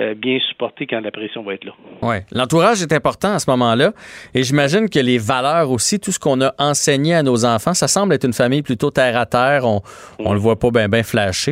[0.00, 1.72] euh, bien supportés quand la pression va être là.
[2.02, 2.16] Oui.
[2.32, 3.92] L'entourage est important à ce moment-là.
[4.34, 7.86] Et j'imagine que les valeurs aussi, tout ce qu'on a enseigné à nos enfants, ça
[7.86, 9.64] semble être une famille plutôt terre à terre.
[9.66, 11.04] On, le voit pas bien ben.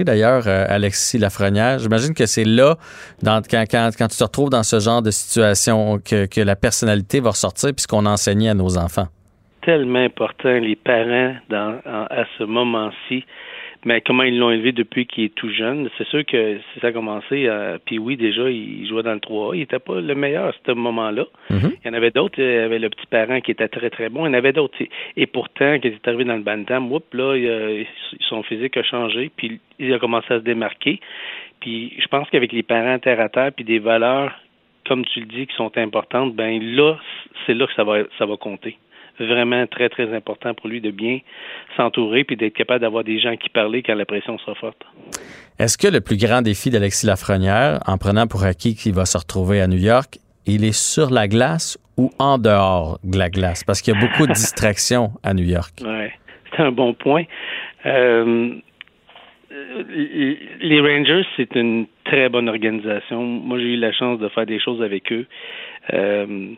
[0.05, 2.77] D'ailleurs, euh, Alexis Lafrenière, j'imagine que c'est là,
[3.25, 7.71] quand, tu te retrouves dans ce genre de situation, que, que la personnalité va ressortir
[7.71, 9.07] puis ce qu'on a enseigné à nos enfants.
[9.63, 13.25] Tellement important, les parents, dans, à ce moment-ci,
[13.85, 15.91] mais comment ils l'ont élevé depuis qu'il est tout jeune?
[15.99, 19.19] C'est sûr que si ça a commencé, euh, puis oui, déjà, il jouait dans le
[19.19, 19.55] 3A.
[19.55, 21.25] Il n'était pas le meilleur à ce moment-là.
[21.51, 21.73] Mm-hmm.
[21.85, 22.39] Il y en avait d'autres.
[22.39, 24.25] Il y avait le petit parent qui était très, très bon.
[24.25, 24.79] Il y en avait d'autres.
[25.17, 27.85] Et pourtant, quand il est arrivé dans le Bantam, là,
[28.29, 31.01] son physique a changé, puis il a commencé à se démarquer.
[31.59, 34.33] Puis je pense qu'avec les parents terre à terre, puis des valeurs,
[34.87, 36.97] comme tu le dis, qui sont importantes, ben là,
[37.47, 38.77] c'est là que ça va, ça va compter
[39.27, 41.19] vraiment très, très important pour lui de bien
[41.77, 44.83] s'entourer puis d'être capable d'avoir des gens qui parlent quand la pression sera forte.
[45.59, 49.19] Est-ce que le plus grand défi d'Alexis Lafrenière, en prenant pour acquis qu'il va se
[49.19, 53.65] retrouver à New York, il est sur la glace ou en dehors de la glace?
[53.65, 55.75] Parce qu'il y a beaucoup de distractions à New York.
[55.83, 56.09] Oui,
[56.51, 57.25] c'est un bon point.
[57.87, 58.55] Euh,
[59.51, 63.23] les Rangers, c'est une très bonne organisation.
[63.23, 65.27] Moi, j'ai eu la chance de faire des choses avec eux.
[65.93, 66.55] Euh,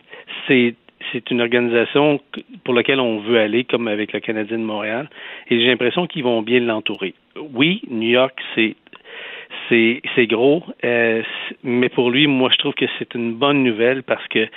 [0.46, 0.74] c'est
[1.12, 2.20] c'est une organisation
[2.64, 5.08] pour laquelle on veut aller, comme avec le Canadien de Montréal,
[5.50, 7.14] et j'ai l'impression qu'ils vont bien l'entourer.
[7.52, 8.76] Oui, New York, c'est
[9.68, 11.22] c'est c'est gros, euh,
[11.62, 14.48] mais pour lui, moi, je trouve que c'est une bonne nouvelle parce que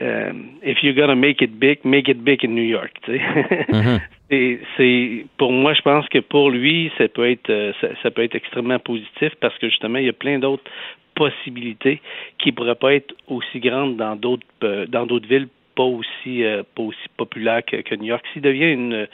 [0.00, 2.92] euh, if you're gonna make it big, make it big in New York.
[3.04, 3.22] Tu sais.
[4.32, 4.58] Mm-hmm.
[4.76, 8.22] c'est pour moi, je pense que pour lui, ça peut être euh, ça, ça, peut
[8.22, 10.64] être extrêmement positif parce que justement, il y a plein d'autres
[11.14, 12.00] possibilités
[12.38, 14.46] qui pourraient pas être aussi grandes dans d'autres
[14.88, 18.24] dans d'autres villes pas aussi euh, pas aussi populaire que, que New York.
[18.32, 19.06] S'il devient une,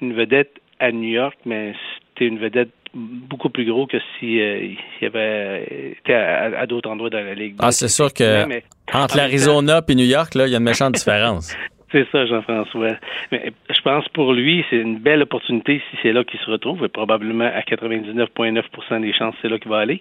[0.00, 1.74] une vedette à New York, mais
[2.08, 6.66] c'était une vedette beaucoup plus gros que si euh, il y avait été à, à
[6.66, 7.56] d'autres endroits dans la ligue.
[7.58, 10.64] ah, c'est sûr que mais, entre l'Arizona et New York, là, il y a une
[10.64, 11.56] méchante différence.
[11.92, 12.96] C'est ça, Jean-François.
[13.30, 16.84] Mais je pense pour lui, c'est une belle opportunité si c'est là qu'il se retrouve.
[16.84, 20.00] Et probablement à 99,9% des chances, c'est là qu'il va aller.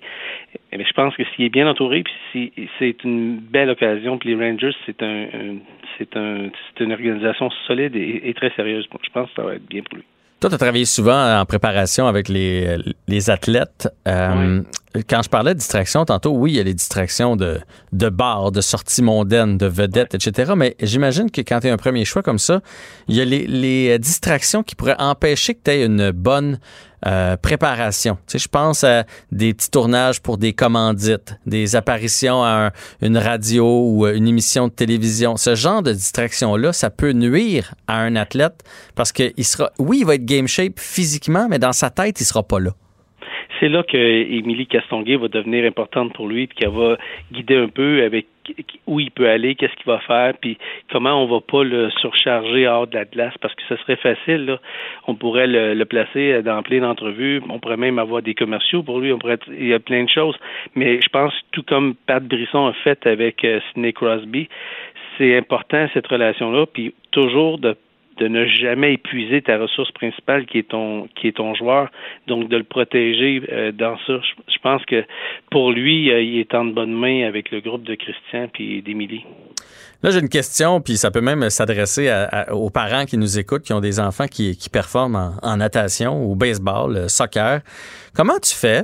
[0.72, 4.36] Mais je pense que s'il est bien entouré, puis c'est une belle occasion, puis les
[4.36, 5.26] Rangers, c'est un,
[6.16, 8.86] un, c'est une organisation solide et, et, très sérieuse.
[8.92, 10.06] Je pense que ça va être bien pour lui.
[10.42, 12.76] Toi, tu as travaillé souvent en préparation avec les,
[13.08, 13.88] les athlètes.
[14.08, 14.64] Euh,
[14.96, 15.04] oui.
[15.08, 17.60] Quand je parlais de distraction tantôt, oui, il y a les distractions de,
[17.94, 20.54] de bars, de sorties mondaines, de vedettes, etc.
[20.58, 22.62] Mais j'imagine que quand tu es un premier choix comme ça,
[23.08, 26.60] il y a les, les distractions qui pourraient empêcher que tu aies une bonne
[27.06, 28.16] euh, préparation.
[28.28, 33.06] Tu sais, je pense à des petits tournages pour des commandites, des apparitions à un,
[33.06, 35.38] une radio ou une émission de télévision.
[35.38, 38.64] Ce genre de distraction-là, ça peut nuire à un athlète
[38.96, 42.26] parce qu'il sera, oui, il va être game shape physiquement, mais dans sa tête, il
[42.26, 42.72] sera pas là
[43.62, 46.98] c'est là que Émilie Castonguay va devenir importante pour lui, puis qu'elle va
[47.32, 48.26] guider un peu avec
[48.88, 50.58] où il peut aller, qu'est-ce qu'il va faire, puis
[50.92, 54.46] comment on va pas le surcharger hors de la glace, parce que ce serait facile,
[54.46, 54.60] là.
[55.08, 59.00] On pourrait le, le placer dans plein d'entrevues, on pourrait même avoir des commerciaux pour
[59.00, 60.36] lui, on pourrait, il y a plein de choses.
[60.76, 64.50] Mais je pense, tout comme Pat Brisson a fait avec euh, Sidney Crosby,
[65.18, 67.76] c'est important cette relation-là, puis toujours de
[68.22, 71.90] de ne jamais épuiser ta ressource principale qui est ton qui est ton joueur,
[72.28, 74.20] donc de le protéger euh, dans ça.
[74.48, 75.04] Je, pense que
[75.50, 79.26] pour lui, euh, il est en bonne main avec le groupe de Christian puis d'Émilie.
[80.04, 82.12] Là, j'ai une question, puis ça peut même s'adresser
[82.52, 86.36] aux parents qui nous écoutent, qui ont des enfants qui, qui performent en, natation, au
[86.36, 87.62] baseball, le soccer.
[88.16, 88.84] Comment tu fais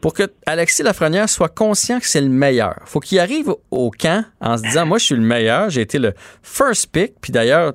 [0.00, 2.76] pour que Alexis Lafrenière soit conscient que c'est le meilleur?
[2.84, 5.98] Faut qu'il arrive au camp en se disant, moi, je suis le meilleur, j'ai été
[5.98, 6.12] le
[6.42, 7.72] first pick, puis d'ailleurs,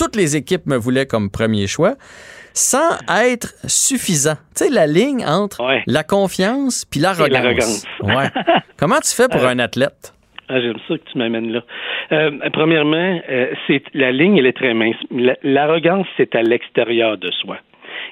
[0.00, 1.94] toutes les équipes me voulaient comme premier choix,
[2.54, 4.36] sans être suffisant.
[4.56, 5.82] Tu sais, la ligne entre ouais.
[5.86, 7.84] la confiance puis l'arrogance.
[8.02, 8.30] ouais.
[8.78, 10.14] Comment tu fais pour euh, un athlète?
[10.48, 11.60] Ah, J'aime ça que tu m'amènes là.
[12.12, 14.96] Euh, premièrement, euh, c'est la ligne, elle est très mince.
[15.42, 17.58] L'arrogance, c'est à l'extérieur de soi.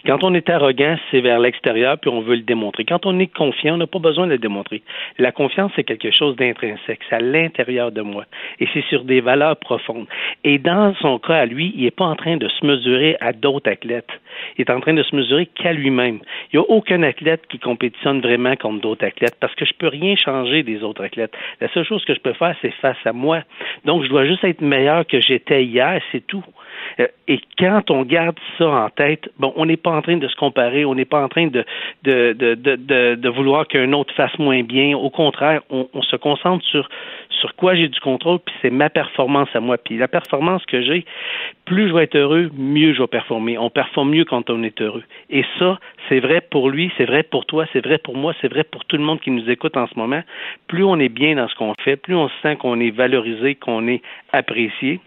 [0.07, 2.85] Quand on est arrogant, c'est vers l'extérieur, puis on veut le démontrer.
[2.85, 4.83] Quand on est confiant, on n'a pas besoin de le démontrer.
[5.19, 8.25] La confiance, c'est quelque chose d'intrinsèque, c'est à l'intérieur de moi,
[8.61, 10.07] et c'est sur des valeurs profondes.
[10.45, 13.33] Et dans son cas, à lui, il n'est pas en train de se mesurer à
[13.33, 14.11] d'autres athlètes.
[14.57, 16.21] Il est en train de se mesurer qu'à lui-même.
[16.53, 19.89] Il n'y a aucun athlète qui compétitionne vraiment contre d'autres athlètes, parce que je peux
[19.89, 21.33] rien changer des autres athlètes.
[21.61, 23.43] La seule chose que je peux faire, c'est face à moi.
[23.85, 26.45] Donc, je dois juste être meilleur que j'étais hier, c'est tout.
[27.01, 30.29] Euh, et quand on garde ça en tête, bon, on n'est pas en train de
[30.29, 31.65] se comparer, on n'est pas en train de,
[32.05, 34.97] de, de, de, vouloir qu'un autre fasse moins bien.
[34.97, 36.89] Au contraire, on, on se concentre sur,
[37.41, 39.79] sur quoi j'ai du contrôle, puis c'est ma performance à moi.
[39.79, 41.05] Puis la performance que j'ai,
[41.65, 43.59] plus je vais être heureux, mieux je vais performer.
[43.59, 45.05] On performe mieux quand on est heureux.
[45.31, 45.79] Et ça,
[46.09, 48.85] c'est vrai pour lui, c'est vrai pour toi, c'est vrai pour moi, c'est vrai pour
[48.85, 50.23] tout le monde qui nous écoute en ce moment.
[50.67, 53.87] Plus on est bien dans ce qu'on fait, plus on sent qu'on est valorisé, qu'on
[53.89, 55.01] est apprécié,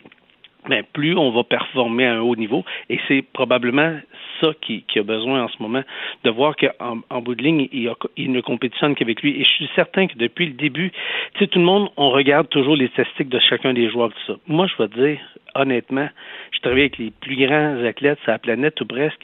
[0.70, 2.64] mais plus on va performer à un haut niveau.
[2.90, 3.98] Et c'est probablement
[4.40, 5.84] ça qui, qui, a besoin en ce moment,
[6.24, 9.40] de voir qu'en en bout de ligne, il, il ne compétitionne qu'avec lui.
[9.40, 10.92] Et je suis certain que depuis le début,
[11.34, 14.34] tu sais, tout le monde, on regarde toujours les statistiques de chacun des joueurs, tout
[14.34, 14.40] ça.
[14.48, 15.20] Moi, je vais te dire,
[15.56, 16.10] honnêtement,
[16.52, 19.22] je travaille avec les plus grands athlètes sur la planète, ou presque.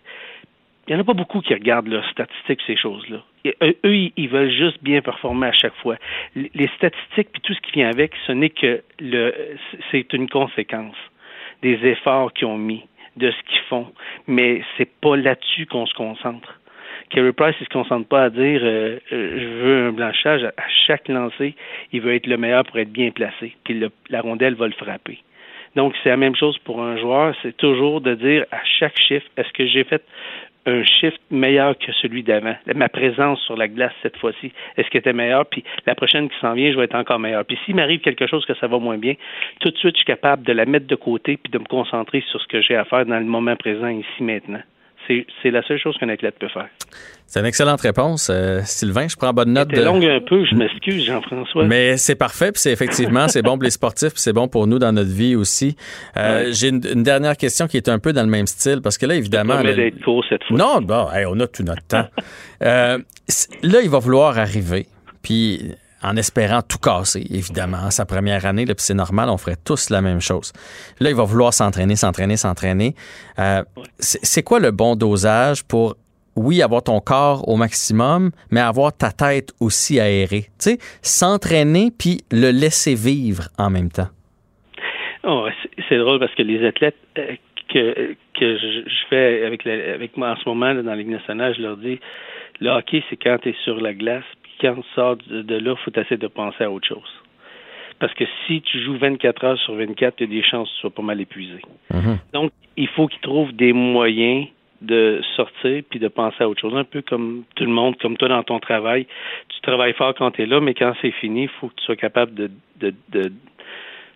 [0.88, 3.22] Il n'y en a pas beaucoup qui regardent leurs statistiques, ces choses-là.
[3.62, 5.98] eux, ils veulent juste bien performer à chaque fois.
[6.34, 9.34] Les statistiques puis tout ce qui vient avec, ce n'est que le,
[9.92, 10.96] c'est une conséquence
[11.62, 12.84] des efforts qu'ils ont mis,
[13.16, 13.88] de ce qu'ils font.
[14.28, 16.60] Mais c'est pas là-dessus qu'on se concentre.
[17.10, 20.64] Kerry Price, il se concentre pas à dire euh, euh, je veux un blanchage à
[20.86, 21.56] chaque lancé,
[21.94, 24.74] il veut être le meilleur pour être bien placé, puis le, la rondelle va le
[24.74, 25.20] frapper.
[25.76, 29.26] Donc c'est la même chose pour un joueur, c'est toujours de dire à chaque chiffre
[29.38, 30.04] est-ce que j'ai fait
[30.68, 32.56] un shift meilleur que celui d'avant.
[32.76, 35.46] Ma présence sur la glace cette fois-ci, est-ce qu'elle était meilleure?
[35.46, 37.46] Puis la prochaine qui s'en vient, je vais être encore meilleur.
[37.46, 39.16] Puis s'il m'arrive quelque chose que ça va moins bien,
[39.62, 42.24] tout de suite, je suis capable de la mettre de côté puis de me concentrer
[42.30, 44.62] sur ce que j'ai à faire dans le moment présent, ici, maintenant.
[45.08, 46.68] C'est la seule chose qu'un athlète peut faire.
[47.26, 49.08] C'est une excellente réponse, euh, Sylvain.
[49.08, 49.70] Je prends bonne note.
[49.74, 51.66] C'est longue un peu, je m'excuse, Jean-François.
[51.66, 54.66] Mais c'est parfait, puis c'est effectivement, c'est bon pour les sportifs, puis c'est bon pour
[54.66, 55.76] nous dans notre vie aussi.
[56.16, 56.54] Euh, ouais.
[56.54, 59.06] J'ai une, une, dernière question qui est un peu dans le même style, parce que
[59.06, 59.62] là, évidemment...
[59.62, 60.58] Je d'être court cette fois.
[60.58, 62.08] Non, bon, hey, on a tout notre temps.
[62.62, 62.98] euh,
[63.64, 64.88] là, il va vouloir arriver,
[65.22, 65.74] puis
[66.08, 70.02] en espérant tout casser, évidemment, sa première année, puis c'est normal, on ferait tous la
[70.02, 70.54] même chose.
[71.00, 72.94] Là, il va vouloir s'entraîner, s'entraîner, s'entraîner.
[73.40, 73.64] Euh,
[74.00, 75.96] c'est quoi le bon dosage pour
[76.36, 80.46] oui, avoir ton corps au maximum, mais avoir ta tête aussi aérée?
[80.60, 84.10] Tu sais, s'entraîner puis le laisser vivre en même temps.
[85.24, 85.48] Oh,
[85.90, 87.36] c'est drôle parce que les athlètes euh,
[87.74, 91.76] que, que je, fais avec, avec moi en ce moment dans Ligue nationale, je leur
[91.78, 92.00] dis
[92.60, 94.24] le hockey, c'est quand tu es sur la glace,
[94.60, 97.14] quand tu sors de, là, il faut essayer de penser à autre chose.
[98.00, 100.76] Parce que si tu joues 24 heures sur 24, il y a des chances que
[100.76, 101.60] tu sois pas mal épuisé.
[101.92, 102.18] Mm -hmm.
[102.34, 104.48] Donc, il faut qu'ils trouvent des moyens
[104.82, 106.76] de sortir puis de penser à autre chose.
[106.76, 109.08] Un peu comme tout le monde, comme toi dans ton travail.
[109.50, 111.86] Tu travailles fort quand tu es là, mais quand c'est fini, il faut que tu
[111.86, 112.52] sois capable de,
[112.82, 113.32] de, de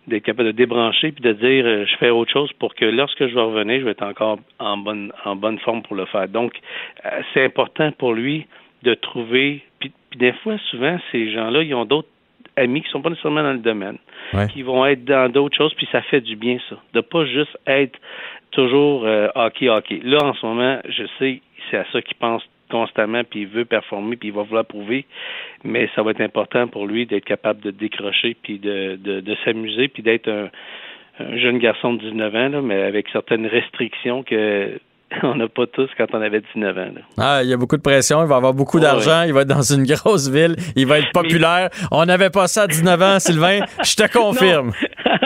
[0.08, 3.24] d'être capable de débrancher puis de dire euh, je fais autre chose pour que lorsque
[3.24, 6.28] je vais revenir, je vais être encore en bonne en bonne forme pour le faire.
[6.28, 6.52] Donc
[7.04, 8.46] euh, c'est important pour lui
[8.82, 12.08] de trouver puis, puis des fois souvent ces gens-là ils ont d'autres
[12.56, 13.96] amis qui sont pas nécessairement dans le domaine,
[14.34, 14.46] ouais.
[14.48, 17.56] qui vont être dans d'autres choses puis ça fait du bien ça, de pas juste
[17.66, 17.98] être
[18.50, 20.00] toujours euh, hockey hockey.
[20.04, 21.40] Là en ce moment, je sais
[21.70, 22.42] c'est à ça qu'il pense
[22.72, 25.04] constamment, puis il veut performer, puis il va vouloir prouver.
[25.62, 29.36] Mais ça va être important pour lui d'être capable de décrocher, puis de, de, de
[29.44, 30.48] s'amuser, puis d'être un,
[31.20, 34.80] un, jeune garçon de 19 ans, là, mais avec certaines restrictions que
[35.22, 36.80] on n'a pas tous quand on avait 19 ans.
[36.80, 37.00] Là.
[37.18, 39.48] Ah, il y a beaucoup de pression, il va avoir beaucoup d'argent, il va être
[39.48, 41.68] dans une grosse ville, il va être populaire.
[41.72, 41.86] Mais...
[41.90, 44.72] On n'avait pas ça à 19 ans, Sylvain, je te confirme.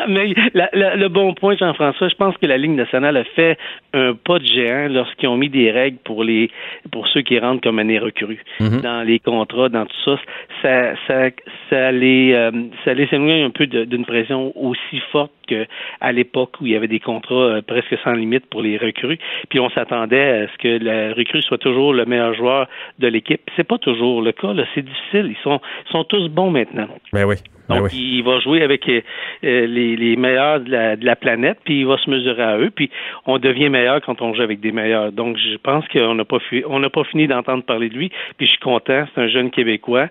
[0.08, 3.58] mais la, la, le bon point, Jean-François, je pense que la Ligue nationale a fait
[3.92, 6.50] un pas de géant lorsqu'ils ont mis des règles pour les
[6.92, 8.80] pour ceux qui rentrent comme année recrues mm -hmm.
[8.82, 10.16] dans les contrats, dans tout ça.
[10.62, 11.30] Ça, ça,
[11.70, 12.50] ça les euh,
[12.84, 16.88] ça les éloigne un peu d'une pression aussi forte qu'à l'époque où il y avait
[16.88, 19.18] des contrats euh, presque sans limite pour les recrues.
[19.48, 22.68] Puis on s'attendait à ce que la recrue soit toujours le meilleur joueur
[22.98, 23.40] de l'équipe.
[23.56, 24.52] C'est pas toujours le cas.
[24.74, 25.34] C'est difficile.
[25.36, 26.88] Ils sont, sont tous bons maintenant.
[27.12, 27.36] Ben oui.
[27.68, 28.18] Ben Donc, oui.
[28.18, 29.00] il va jouer avec euh,
[29.42, 32.70] les, les, meilleurs de la, de la, planète, puis il va se mesurer à eux,
[32.70, 32.90] puis
[33.26, 35.10] on devient meilleur quand on joue avec des meilleurs.
[35.10, 36.38] Donc, je pense qu'on n'a pas,
[36.68, 39.06] on n'a pas fini d'entendre parler de lui, puis je suis content.
[39.14, 40.06] C'est un jeune Québécois.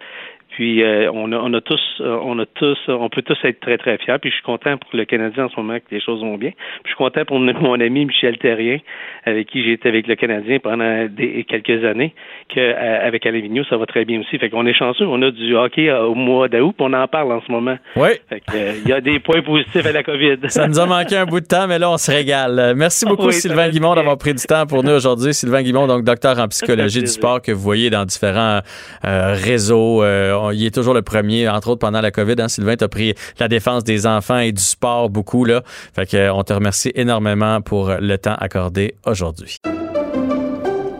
[0.55, 3.59] Puis euh, on, a, on a tous, euh, on a tous, on peut tous être
[3.59, 4.15] très très fiers.
[4.21, 6.51] Puis je suis content pour le Canadien en ce moment que les choses vont bien.
[6.51, 8.77] Puis je suis content pour mon ami Michel Terrien,
[9.25, 12.13] avec qui j'ai été avec le Canadien pendant des, quelques années,
[12.47, 14.37] qu'avec Alain Vigneault, ça va très bien aussi.
[14.37, 15.05] Fait qu'on est chanceux.
[15.05, 17.77] On a du hockey au mois d'août, puis on en parle en ce moment.
[17.97, 18.11] Oui.
[18.29, 20.37] Fait que, il y a des points positifs à la COVID.
[20.47, 22.73] Ça nous a manqué un bout de temps, mais là, on se régale.
[22.77, 25.33] Merci beaucoup, Oui, Sylvain Guimond, d'avoir pris du temps pour nous aujourd'hui.
[25.33, 28.61] Sylvain Guimond, donc docteur en psychologie du sport que vous voyez dans différents
[29.03, 30.01] euh, réseaux.
[30.01, 32.35] Euh, il est toujours le premier, entre autres pendant la COVID.
[32.39, 35.45] Hein, Sylvain, tu as pris la défense des enfants et du sport beaucoup.
[35.45, 35.63] Là.
[35.93, 39.57] Fait que, on te remercie énormément pour le temps accordé aujourd'hui.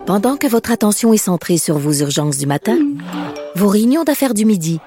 [0.06, 2.78] Pendant que votre attention est centrée sur vos urgences du matin,
[3.56, 4.78] vos réunions d'affaires du midi,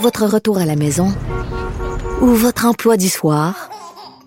[0.00, 1.08] votre retour à la maison
[2.20, 3.68] ou votre emploi du soir,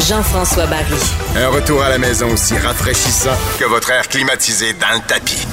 [0.00, 0.94] Jean-François Barry.
[1.36, 5.46] Un retour à la maison aussi rafraîchissant que votre air climatisé dans le tapis.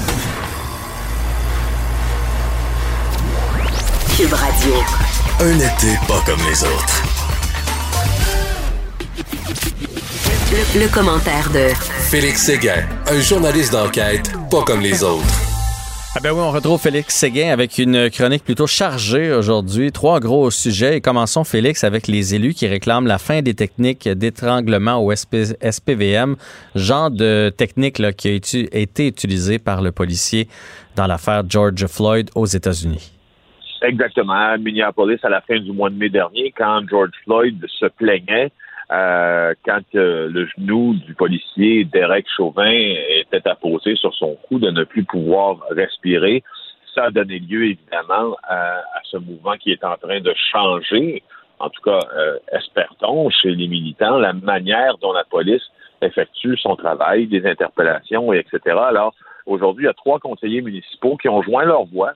[4.18, 4.74] Cube Radio.
[5.40, 7.04] Un été pas comme les autres.
[10.52, 11.70] Le, le commentaire de
[12.10, 15.53] Félix Séguin, un journaliste d'enquête pas comme les autres.
[16.16, 19.92] Ah ben oui, on retrouve Félix Séguin avec une chronique plutôt chargée aujourd'hui.
[19.92, 20.98] Trois gros sujets.
[20.98, 25.56] Et commençons, Félix, avec les élus qui réclament la fin des techniques d'étranglement au SP-
[25.60, 26.36] SPVM,
[26.76, 30.48] genre de technique là, qui a été- utilisée par le policier
[30.96, 33.12] dans l'affaire George Floyd aux États-Unis.
[33.82, 34.56] Exactement.
[34.60, 38.52] Minneapolis, à la fin du mois de mai dernier, quand George Floyd se plaignait,
[38.94, 44.70] euh, quand euh, le genou du policier Derek Chauvin était apposé sur son cou de
[44.70, 46.44] ne plus pouvoir respirer,
[46.94, 51.24] ça a donné lieu évidemment à, ce mouvement qui est en train de changer,
[51.60, 55.64] en tout cas, euh, espère-t-on, chez les militants, la manière dont la police
[56.02, 58.78] effectue son travail, des interpellations, et etc.
[58.78, 59.16] Alors,
[59.48, 62.14] aujourd'hui, il y a trois conseillers municipaux qui ont joint leur voix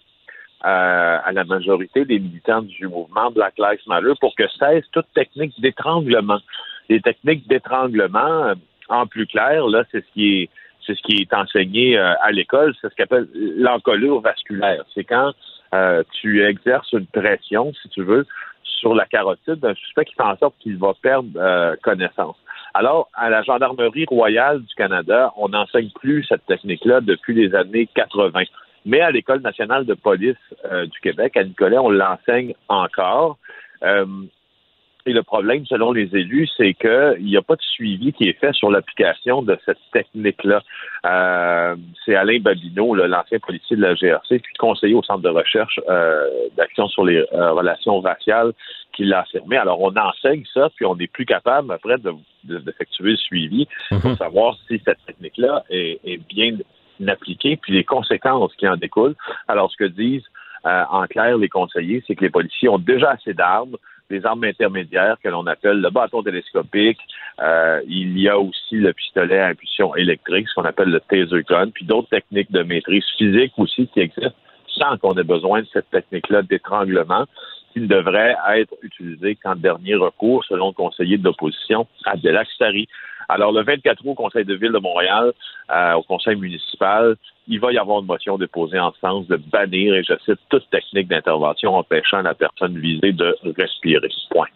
[0.65, 5.05] euh, à la majorité des militants du mouvement Black Lives Matter pour que cesse toute
[5.13, 6.39] technique d'étranglement.
[6.89, 8.55] Les techniques d'étranglement, euh,
[8.89, 10.49] en plus clair, là, c'est ce qui est
[10.85, 13.27] c'est ce qui est enseigné euh, à l'école, c'est ce qu'on appelle
[13.57, 14.85] l'encolure vasculaire.
[14.95, 15.33] C'est quand
[15.73, 18.25] euh, tu exerces une pression, si tu veux,
[18.63, 22.37] sur la carotide d'un suspect qui fait en sorte qu'il va perdre euh, connaissance.
[22.73, 27.87] Alors, à la Gendarmerie royale du Canada, on n'enseigne plus cette technique-là depuis les années
[27.93, 28.43] 80.
[28.85, 30.35] Mais à l'École nationale de police
[30.71, 33.37] euh, du Québec, à Nicolet, on l'enseigne encore.
[35.07, 38.37] Et le problème, selon les élus, c'est qu'il n'y a pas de suivi qui est
[38.37, 40.61] fait sur l'application de cette technique-là.
[41.05, 45.79] Euh, c'est Alain Babineau, l'ancien policier de la GRC, puis conseiller au Centre de recherche
[45.87, 46.27] euh,
[46.57, 48.51] d'action sur les euh, relations raciales,
[48.91, 49.55] qui l'a affirmé.
[49.55, 53.65] Alors, on enseigne ça, puis on n'est plus capable, après, de- de- d'effectuer le suivi
[54.01, 56.57] pour savoir si cette technique-là est, est bien
[57.07, 59.15] appliquée, puis les conséquences qui en découlent.
[59.47, 60.25] Alors, ce que disent
[60.65, 63.77] euh, en clair les conseillers, c'est que les policiers ont déjà assez d'armes,
[64.09, 66.99] des armes intermédiaires que l'on appelle le bâton télescopique.
[67.41, 71.43] Euh, il y a aussi le pistolet à impulsion électrique, ce qu'on appelle le taser
[71.47, 74.35] gun, puis d'autres techniques de maîtrise physique aussi qui existent
[74.67, 77.25] sans qu'on ait besoin de cette technique-là d'étranglement
[77.73, 82.87] qui ne devrait être utilisée qu'en dernier recours, selon le conseiller de l'opposition, Abdelak Sari.
[83.29, 85.33] Alors, le 24 août au Conseil de ville de Montréal,
[85.69, 89.95] euh, au Conseil municipal, il va y avoir une motion déposée en sens de bannir,
[89.95, 94.07] et je cite, toute technique d'intervention empêchant la personne visée de respirer.
[94.29, 94.47] Point.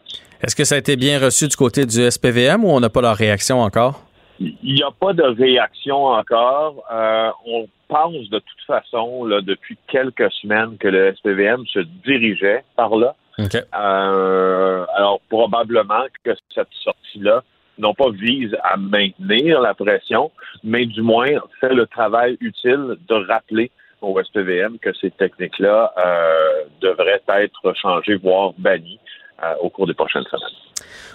[0.41, 3.01] Est-ce que ça a été bien reçu du côté du SPVM ou on n'a pas
[3.01, 4.01] leur réaction encore?
[4.39, 6.83] Il n'y a pas de réaction encore.
[6.91, 12.63] Euh, on pense de toute façon, là, depuis quelques semaines, que le SPVM se dirigeait
[12.77, 13.15] par là.
[13.37, 17.43] Euh, alors, probablement que cette sortie-là,
[17.77, 20.31] non pas vise à maintenir la pression,
[20.63, 23.71] mais du moins fait le travail utile de rappeler
[24.01, 28.99] au SPVM que ces techniques-là euh, devraient être changées, voire bannies
[29.43, 30.57] euh, au cours des prochaines semaines.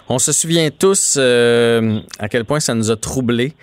[0.08, 3.54] On se souvient tous euh, à quel point ça nous a troublés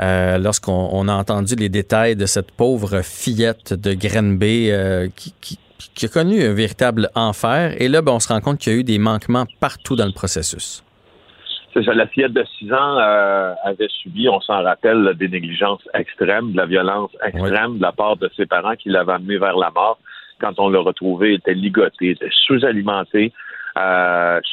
[0.00, 5.32] euh, lorsqu'on on a entendu les détails de cette pauvre fillette de Grenby euh, qui,
[5.40, 5.58] qui-
[5.94, 7.74] qui a connu un véritable enfer.
[7.80, 10.06] Et là, ben, on se rend compte qu'il y a eu des manquements partout dans
[10.06, 10.82] le processus.
[11.74, 15.82] C'est ça, la fillette de 6 ans euh, avait subi, on s'en rappelle, des négligences
[15.94, 19.56] extrêmes, de la violence extrême de la part de ses parents qui l'avaient amené vers
[19.56, 19.98] la mort.
[20.40, 23.32] quand on l'a retrouvée, était ligotée, était sous-alimentée.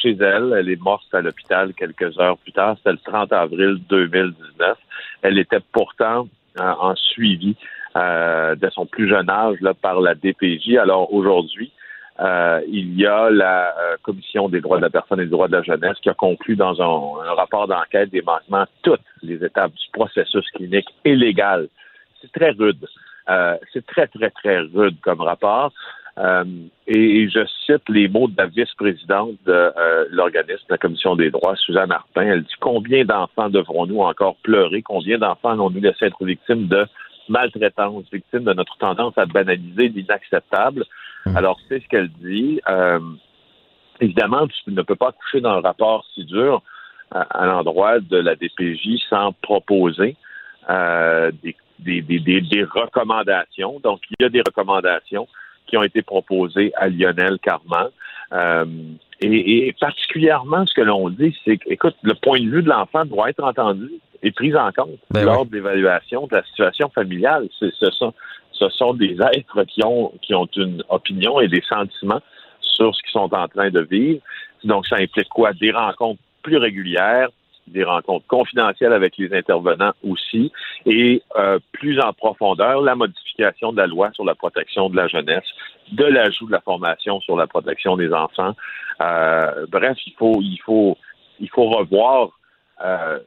[0.02, 2.76] Chez elle, elle est morte à l'hôpital quelques heures plus tard.
[2.78, 4.78] C'était le 30 avril 2019.
[5.22, 6.28] Elle était pourtant
[6.60, 7.56] euh, en suivi
[7.96, 10.76] euh, de son plus jeune âge là, par la DPJ.
[10.76, 11.72] Alors aujourd'hui,
[12.20, 15.48] euh, il y a la euh, Commission des droits de la personne et des droits
[15.48, 19.44] de la jeunesse qui a conclu dans un, un rapport d'enquête des manquements toutes les
[19.44, 21.68] étapes du processus clinique et légal.
[22.20, 22.86] C'est très rude.
[23.28, 25.72] Euh, c'est très, très, très rude comme rapport.
[26.18, 26.44] Euh,
[26.86, 31.56] et, je cite les mots de la vice-présidente de euh, l'organisme, la Commission des droits,
[31.56, 32.22] Suzanne Martin.
[32.22, 34.82] Elle dit combien d'enfants devrons-nous encore pleurer?
[34.82, 36.86] Combien d'enfants allons-nous laisser être victimes de
[37.28, 40.84] maltraitance, victimes de notre tendance à banaliser l'inacceptable?
[41.26, 41.36] Mmh.
[41.36, 42.60] Alors, c'est ce qu'elle dit.
[42.68, 43.00] Euh,
[44.00, 46.62] évidemment, tu ne peux pas coucher dans un rapport si dur
[47.10, 50.16] à, à l'endroit de la DPJ sans proposer
[50.70, 53.80] euh, des, des, des, des, recommandations.
[53.80, 55.28] Donc, il y a des recommandations
[55.66, 57.88] qui ont été proposées à Lionel Carman.
[58.32, 58.64] Euh,
[59.20, 62.68] et, et, particulièrement, ce que l'on dit, c'est que, écoute, le point de vue de
[62.68, 63.90] l'enfant doit être entendu
[64.22, 65.48] et pris en compte ben lors oui.
[65.48, 67.48] de l'évaluation de la situation familiale.
[67.58, 68.12] Ce sont,
[68.52, 72.20] ce sont des êtres qui ont, qui ont une opinion et des sentiments
[72.60, 74.20] sur ce qu'ils sont en train de vivre.
[74.64, 75.52] Donc, ça implique quoi?
[75.52, 77.28] Des rencontres plus régulières,
[77.66, 80.52] des rencontres confidentielles avec les intervenants aussi,
[80.84, 85.08] et euh, plus en profondeur, la modification de la loi sur la protection de la
[85.08, 85.44] jeunesse,
[85.92, 88.54] de l'ajout de la formation sur la protection des enfants.
[89.00, 90.96] Euh, bref, il faut, il faut,
[91.40, 92.30] il faut revoir
[92.84, 93.18] euh,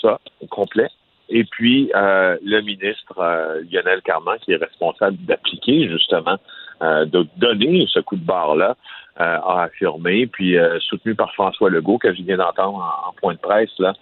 [0.00, 0.88] ça au complet.
[1.28, 6.38] Et puis, euh, le ministre euh, Lionel Carman, qui est responsable d'appliquer justement,
[6.82, 8.76] euh, de donner ce coup de barre-là,
[9.20, 13.12] euh, a affirmé, puis euh, soutenu par François Legault, que je viens d'entendre en, en,
[13.20, 13.92] point de presse, là,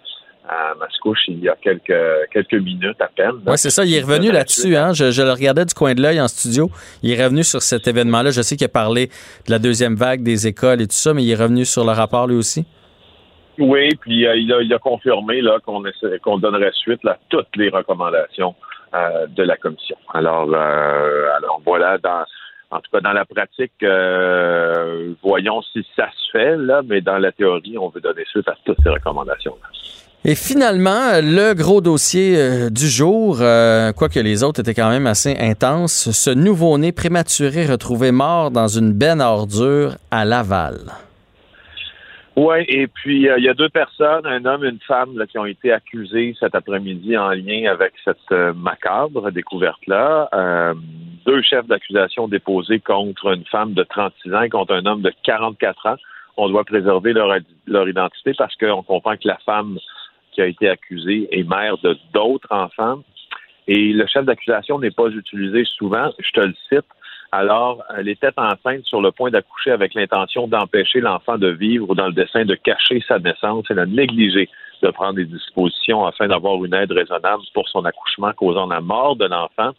[0.47, 1.93] à Mascouche il y a quelques,
[2.31, 3.33] quelques minutes à peine.
[3.45, 3.85] Oui, c'est ça.
[3.85, 4.75] Il est revenu là-dessus.
[4.75, 4.93] Hein?
[4.93, 6.69] Je, je, le regardais du coin de l'œil en studio.
[7.03, 8.31] Il est revenu sur cet événement-là.
[8.31, 9.07] Je sais qu'il a parlé
[9.45, 11.91] de la deuxième vague des écoles et tout ça, mais il est revenu sur le
[11.91, 12.65] rapport lui aussi?
[13.59, 15.83] Oui, puis euh, il, a, il, a, confirmé là qu'on
[16.23, 18.55] qu'on donnerait suite à toutes les recommandations
[18.95, 19.97] euh, de la commission.
[20.13, 22.23] Alors, euh, alors voilà, dans,
[22.71, 27.17] en tout cas dans la pratique, euh, voyons si ça se fait là, mais dans
[27.17, 29.55] la théorie, on veut donner suite à toutes ces recommandations.
[29.61, 29.99] -là.
[30.25, 35.07] Et finalement, le gros dossier euh, du jour, euh, quoique les autres étaient quand même
[35.07, 40.79] assez intenses, ce nouveau-né prématuré retrouvé mort dans une benne à ordures à Laval.
[42.41, 45.27] Oui, et puis euh, il y a deux personnes, un homme et une femme, là,
[45.27, 50.29] qui ont été accusés cet après-midi en lien avec cette euh, macabre découverte-là.
[50.33, 50.73] Euh,
[51.25, 55.11] deux chefs d'accusation déposés contre une femme de 36 ans et contre un homme de
[55.23, 55.95] 44 ans.
[56.37, 57.29] On doit préserver leur,
[57.67, 59.77] leur identité parce qu'on comprend que la femme
[60.31, 63.03] qui a été accusée est mère de d'autres enfants.
[63.67, 66.09] Et le chef d'accusation n'est pas utilisé souvent.
[66.17, 66.87] Je te le cite
[67.31, 72.07] alors, elle était enceinte sur le point d'accoucher avec l'intention d'empêcher l'enfant de vivre dans
[72.07, 73.65] le dessein de cacher sa naissance.
[73.69, 74.49] Elle a négligé
[74.81, 79.15] de prendre des dispositions afin d'avoir une aide raisonnable pour son accouchement causant la mort
[79.15, 79.71] de l'enfant.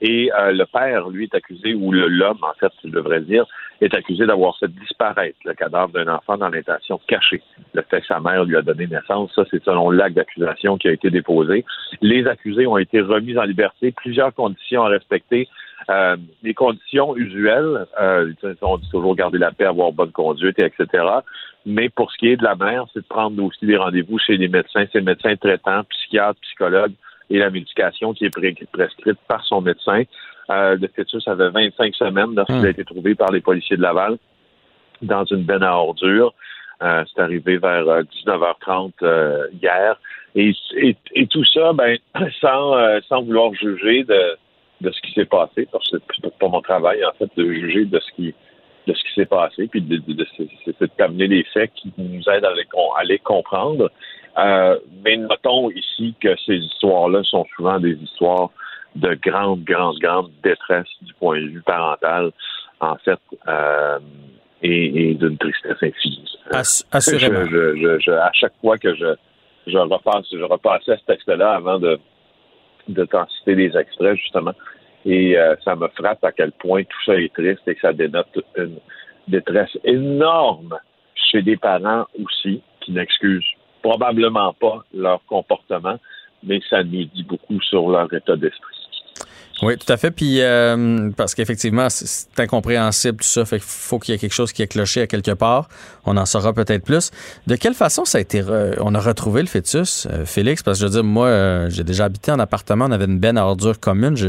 [0.00, 3.44] Et euh, le père, lui, est accusé, ou l'homme, en fait, je devrais dire,
[3.80, 7.42] est accusé d'avoir fait disparaître le cadavre d'un enfant dans l'intention cachée.
[7.74, 10.88] Le fait que sa mère lui a donné naissance, ça, c'est selon l'acte d'accusation qui
[10.88, 11.64] a été déposé.
[12.00, 15.48] Les accusés ont été remis en liberté, plusieurs conditions à respecter.
[15.90, 18.32] Euh, les conditions usuelles, euh,
[18.62, 21.04] on dit toujours garder la paix, avoir bonne conduite, etc.
[21.66, 24.36] Mais pour ce qui est de la mère, c'est de prendre aussi des rendez-vous chez
[24.36, 26.92] les médecins, c'est le médecin traitant, psychiatre, psychologue,
[27.30, 30.02] et la médication qui est prescrite par son médecin.
[30.50, 32.64] Euh, le fœtus avait 25 semaines lorsqu'il mmh.
[32.64, 34.16] a été trouvé par les policiers de Laval
[35.02, 36.34] dans une benne à ordures.
[36.82, 39.98] Euh, c'est arrivé vers 19h30 euh, hier.
[40.34, 41.98] Et, et, et, tout ça, ben,
[42.40, 44.36] sans, euh, sans vouloir juger de,
[44.80, 47.84] de ce qui s'est passé, parce que c'est pas mon travail, en fait, de juger
[47.84, 48.34] de ce qui
[48.86, 50.26] de ce qui s'est passé, puis de, de, de,
[50.66, 52.66] de, d'amener les faits qui nous aident à les,
[52.96, 53.90] à les comprendre.
[54.36, 58.50] Euh, mais notons ici que ces histoires-là sont souvent des histoires
[58.94, 62.30] de grande, grande, grande détresse du point de vue parental,
[62.80, 63.98] en fait, euh,
[64.62, 66.38] et, et d'une tristesse infinie.
[66.50, 67.44] Ass assurément.
[67.46, 69.14] Je, je, je, à chaque fois que je,
[69.66, 71.98] je repasse, je repassais ce texte-là avant de,
[72.88, 74.54] de t'en citer des extraits, justement,
[75.04, 77.92] et euh, ça me frappe à quel point tout ça est triste et que ça
[77.92, 78.78] dénote une
[79.28, 80.76] détresse énorme
[81.14, 83.44] chez des parents aussi qui n'excusent
[83.88, 85.98] probablement pas leur comportement,
[86.42, 88.74] mais ça nous dit beaucoup sur leur état d'esprit.
[89.62, 90.12] Oui, tout à fait.
[90.12, 93.44] Puis euh, parce qu'effectivement, c'est incompréhensible tout ça.
[93.44, 95.68] Fait qu'il faut qu'il y ait quelque chose qui est cloché à quelque part.
[96.04, 97.10] On en saura peut-être plus.
[97.48, 98.76] De quelle façon ça a été re...
[98.78, 100.62] on a retrouvé le fœtus, euh, Félix?
[100.62, 103.18] Parce que je veux dire, moi, euh, j'ai déjà habité en appartement, on avait une
[103.18, 104.16] benne à ordures commune.
[104.16, 104.28] Je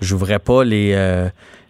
[0.00, 0.94] j'ouvrais pas les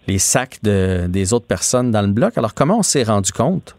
[0.09, 2.39] les sacs de, des autres personnes dans le bloc.
[2.39, 3.77] Alors, comment on s'est rendu compte?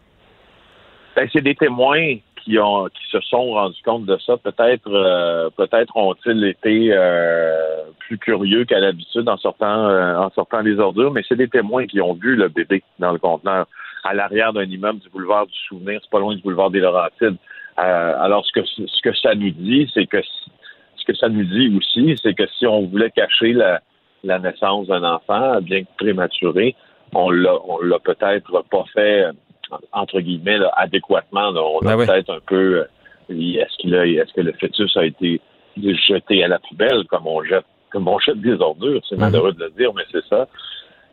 [1.16, 2.18] Ben, c'est des témoins
[2.48, 4.36] qui se sont rendus compte de ça.
[4.38, 10.60] Peut-être euh, peut-être ont-ils été euh, plus curieux qu'à l'habitude en sortant euh, en sortant
[10.60, 13.66] les ordures, mais c'est des témoins qui ont vu le bébé dans le conteneur
[14.04, 17.36] à l'arrière d'un immeuble du boulevard du Souvenir, c'est pas loin du boulevard des Laurentides.
[17.76, 21.76] alors ce que ce que ça nous dit, c'est que ce que ça nous dit
[21.76, 23.80] aussi, c'est que si on voulait cacher la,
[24.24, 26.74] la naissance d'un enfant, bien que prématuré,
[27.14, 29.26] on l'a on l'a peut-être pas fait
[29.92, 31.50] entre guillemets là, adéquatement.
[31.50, 31.60] là.
[31.62, 32.06] on a Ben oui.
[32.06, 32.84] peut-être un peu euh,
[33.30, 35.40] est-ce qu'il a est-ce que le fœtus a été
[36.08, 39.64] jeté à la poubelle comme on jette comme on jette des ordures, c'est malheureux de
[39.64, 40.46] le dire, mais c'est ça.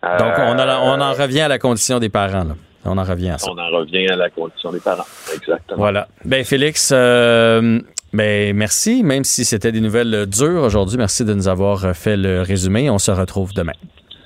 [0.03, 0.17] Mhm.
[0.19, 2.43] Donc, on, a- on en Euh, revient à la condition des parents.
[2.43, 2.55] Là.
[2.83, 3.49] On en revient à ça.
[3.49, 5.05] on en revient à la condition des parents.
[5.33, 5.77] Exactement.
[5.77, 6.07] Voilà.
[6.25, 7.79] Ben Félix, euh,
[8.13, 9.03] ben merci.
[9.03, 12.41] Même si c'était des nouvelles euh, dures aujourd'hui, merci de nous avoir euh, fait le
[12.41, 12.89] résumé.
[12.89, 13.73] On se retrouve demain.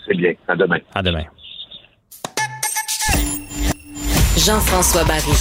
[0.07, 0.33] C'est bien.
[0.47, 0.79] À demain.
[0.95, 1.23] À demain.
[4.45, 5.35] Jean-François Barry.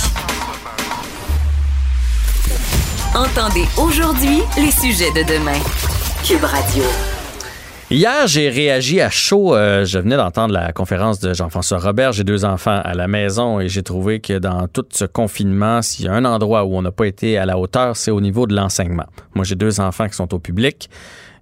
[3.15, 5.61] Entendez aujourd'hui les sujets de demain.
[6.25, 6.83] Cube Radio.
[7.91, 9.55] Hier, j'ai réagi à chaud.
[9.55, 12.13] euh, je venais d'entendre la conférence de Jean-François Robert.
[12.13, 16.07] J'ai deux enfants à la maison et j'ai trouvé que dans tout ce confinement, s'il
[16.07, 18.49] y a un endroit où on n'a pas été à la hauteur, c'est au niveau
[18.49, 19.07] de l'enseignement.
[19.35, 20.91] Moi, j'ai deux enfants qui sont au public.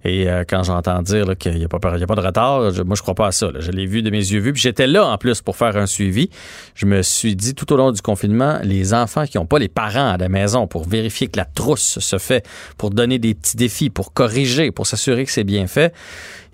[0.07, 3.27] Et euh, quand j'entends dire qu'il n'y a, pas de retard, moi, je crois pas
[3.27, 3.49] à ça.
[3.59, 4.53] Je l'ai vu de mes yeux vus.
[4.53, 6.29] Puis j'étais là, en plus, pour faire un suivi.
[6.75, 9.67] Je me suis dit, tout au long du confinement, les enfants qui n'ont pas les
[9.67, 12.47] parents à la maison pour vérifier que la trousse se fait,
[12.77, 15.93] pour donner des petits défis, pour corriger, pour s'assurer que c'est bien fait,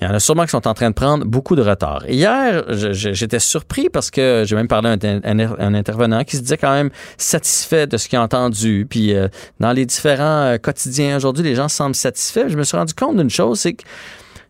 [0.04, 2.04] il y en a sûrement qui sont en train de prendre beaucoup de retard.
[2.10, 6.74] Hier, j'étais surpris parce que j'ai même parlé à un intervenant qui se disait quand
[6.74, 8.86] même satisfait de ce qu'il a entendu.
[8.90, 9.30] Puis euh,
[9.62, 12.50] dans les différents euh, quotidiens aujourd'hui, les gens semblent satisfaits.
[12.50, 13.84] Je me suis rendu compte d'une chose, c'est que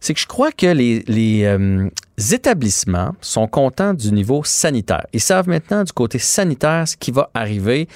[0.03, 1.87] c'est que je crois que les, euh,
[2.33, 5.05] établissements sont contents du niveau sanitaire.
[5.13, 7.87] Ils savent maintenant du côté sanitaire ce qui va arriver.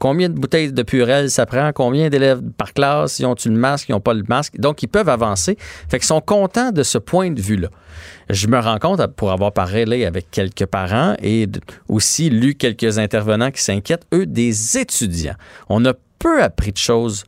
[0.00, 3.88] Combien de bouteilles de purée ça prend, combien d'élèves par classe, ils ont-ils le masque,
[3.88, 4.58] ils n'ont pas le masque?
[4.58, 5.56] Donc, ils peuvent avancer.
[5.88, 7.68] Fait qu'ils sont contents de ce point de vue-là.
[8.28, 11.46] Je me rends compte, pour avoir parlé avec quelques parents et
[11.88, 15.36] aussi lu quelques intervenants qui s'inquiètent, eux, des étudiants.
[15.68, 17.24] On a peu appris de choses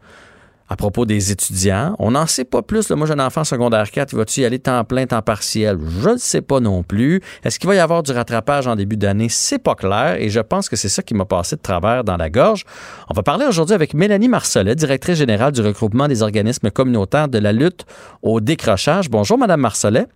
[0.73, 1.95] à propos des étudiants.
[1.99, 2.89] On n'en sait pas plus.
[2.89, 2.97] là.
[2.97, 4.15] Moi, j'ai un enfant en secondaire 4.
[4.17, 5.77] Va-tu y aller temps plein, temps partiel?
[6.01, 7.21] Je ne sais pas non plus.
[7.45, 9.29] Est-ce qu'il va y avoir du rattrapage en début d'année?
[9.29, 10.17] C'est pas clair.
[10.19, 12.65] Et je pense que c'est ça qui m'a passé de travers dans la gorge.
[13.11, 17.39] On va parler aujourd'hui avec Mélanie Marcelet, directrice générale du regroupement des organismes communautaires de
[17.39, 17.85] la lutte
[18.23, 19.11] au décrochage.
[19.11, 20.07] Bonjour, Madame Marcelet.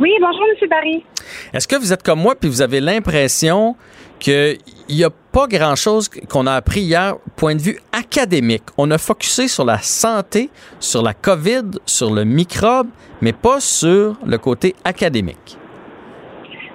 [0.00, 0.68] Oui, bonjour, M.
[0.68, 1.04] Barry.
[1.52, 3.76] Est-ce que vous êtes comme moi puis vous avez l'impression
[4.18, 4.58] qu'il
[4.88, 8.64] n'y a pas grand-chose qu'on a appris hier, point de vue académique?
[8.76, 12.88] On a focusé sur la santé, sur la COVID, sur le microbe,
[13.20, 15.56] mais pas sur le côté académique.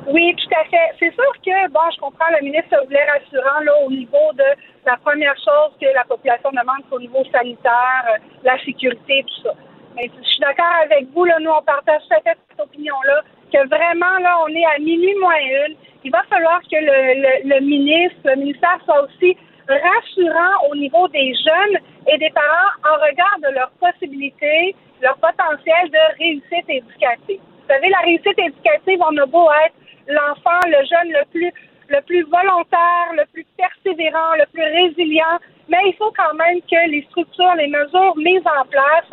[0.07, 0.95] Oui, tout à fait.
[0.99, 4.45] C'est sûr que, bon, je comprends, le ministre voulait rassurant là, au niveau de
[4.85, 9.43] la première chose que la population demande, c'est au niveau sanitaire, euh, la sécurité, tout
[9.43, 9.53] ça.
[9.95, 14.37] Mais je suis d'accord avec vous, là, nous, on partage cette opinion-là, que vraiment, là,
[14.45, 15.35] on est à minuit moins
[15.67, 15.75] une.
[16.07, 19.35] Il va falloir que le, le, ministre, le ministère soit aussi
[19.67, 25.91] rassurant au niveau des jeunes et des parents en regard de leurs possibilités, leur potentiel
[25.91, 27.41] de réussite éducative.
[27.43, 29.75] Vous savez, la réussite éducative, on a beau être
[30.07, 31.51] l'enfant, le jeune le plus
[31.89, 36.89] le plus volontaire, le plus persévérant, le plus résilient, mais il faut quand même que
[36.89, 39.11] les structures, les mesures mises en place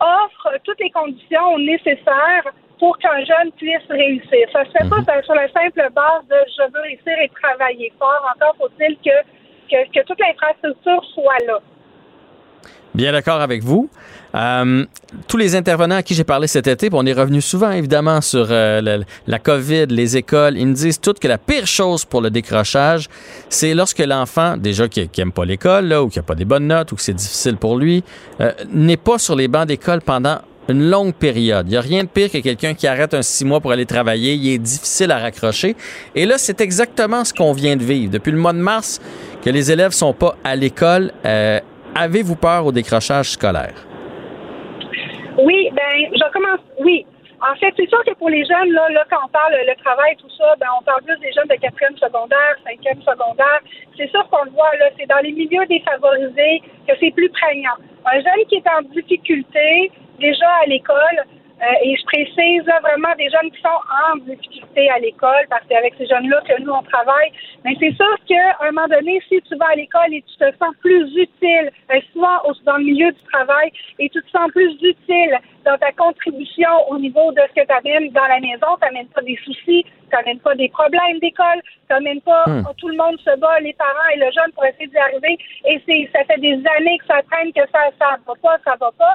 [0.00, 2.48] offrent toutes les conditions nécessaires
[2.78, 4.46] pour qu'un jeune puisse réussir.
[4.52, 8.32] Ça se fait pas sur la simple base de je veux réussir et travailler fort.
[8.34, 9.16] Encore faut-il que,
[9.70, 11.58] que, que toute l'infrastructure soit là.
[12.94, 13.90] Bien d'accord avec vous.
[14.36, 14.84] Euh,
[15.26, 18.46] tous les intervenants à qui j'ai parlé cet été, on est revenu souvent évidemment sur
[18.50, 22.20] euh, la, la COVID, les écoles, ils me disent toutes que la pire chose pour
[22.20, 23.08] le décrochage,
[23.48, 26.68] c'est lorsque l'enfant, déjà qui, qui aime pas l'école, ou qui a pas des bonnes
[26.68, 28.04] notes, ou que c'est difficile pour lui,
[28.40, 30.38] euh, n'est pas sur les bancs d'école pendant
[30.68, 31.66] une longue période.
[31.68, 33.86] Il n'y a rien de pire que quelqu'un qui arrête un six mois pour aller
[33.86, 34.34] travailler.
[34.34, 35.76] Il est difficile à raccrocher.
[36.14, 38.12] Et là, c'est exactement ce qu'on vient de vivre.
[38.12, 39.00] Depuis le mois de mars,
[39.44, 41.60] que les élèves sont pas à l'école, euh,
[41.94, 43.74] avez-vous peur au décrochage scolaire?
[45.38, 46.60] Oui, ben, je commence.
[46.80, 47.04] Oui.
[47.44, 50.16] En fait, c'est sûr que pour les jeunes, là, là quand on parle le travail,
[50.16, 53.60] tout ça, ben, on parle plus des jeunes de quatrième secondaire, cinquième secondaire.
[53.98, 57.76] C'est sûr qu'on le voit, là, c'est dans les milieux défavorisés que c'est plus prégnant.
[58.06, 59.90] Un jeune qui est en difficulté,
[60.28, 61.18] déjà à l'école,
[61.62, 65.62] Euh, et je précise là, vraiment des jeunes qui sont en difficulté à l'école, parce
[65.62, 67.30] que c'est avec ces jeunes-là que nous, on travaille.
[67.64, 70.48] Mais c'est sûr qu'à un moment donné, si tu vas à l'école et tu te
[70.60, 73.68] sens plus utile, euh, souvent dans le milieu du travail,
[74.00, 77.74] et tu te sens plus utile dans ta contribution au niveau de ce que tu
[77.80, 81.60] amènes dans la maison, tu n'amènes pas des soucis, tu n'amènes pas des problèmes d'école,
[81.86, 84.64] tu n'amènes pas oh, tout le monde se bat, les parents et le jeune pour
[84.66, 85.34] essayer d'y arriver,
[85.70, 88.74] et c'est ça fait des années que ça traîne, que ça ça va pas, ça
[88.84, 89.14] va pas.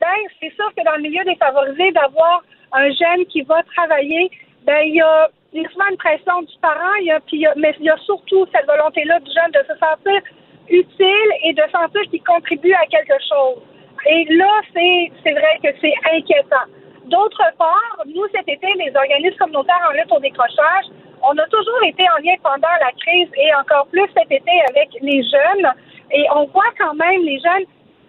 [0.00, 2.42] Ben, c'est sûr que dans le milieu défavorisé, d'avoir
[2.72, 4.30] un jeune qui va travailler,
[4.64, 7.20] ben, il y a, il y a souvent une pression du parent, il y a,
[7.20, 9.78] puis il y a- mais il y a surtout cette volonté-là du jeune de se
[9.78, 10.20] sentir
[10.68, 13.62] utile et de sentir qu'il contribue à quelque chose.
[14.06, 16.66] Et là, c'est, c'est vrai que c'est inquiétant.
[17.04, 20.86] D'autre part, nous, cet été, les organismes communautaires en lutte au décrochage,
[21.22, 24.88] on a toujours été en lien pendant la crise et encore plus cet été avec
[25.00, 25.72] les jeunes.
[26.10, 27.64] Et on voit quand même les jeunes,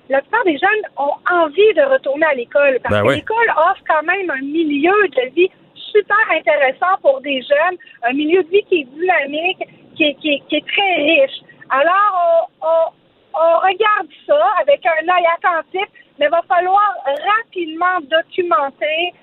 [0.09, 3.15] la plupart des jeunes ont envie de retourner à l'école parce Ben que oui.
[3.15, 8.43] l'école offre quand même un milieu de vie super intéressant pour des jeunes, un milieu
[8.43, 9.59] de vie qui est dynamique,
[9.95, 11.39] qui est, qui est- qui est très riche.
[11.69, 12.91] Alors, on, on-
[13.39, 15.85] on regarde ça avec un œil attentif,
[16.19, 19.13] mais il va falloir rapidement documenter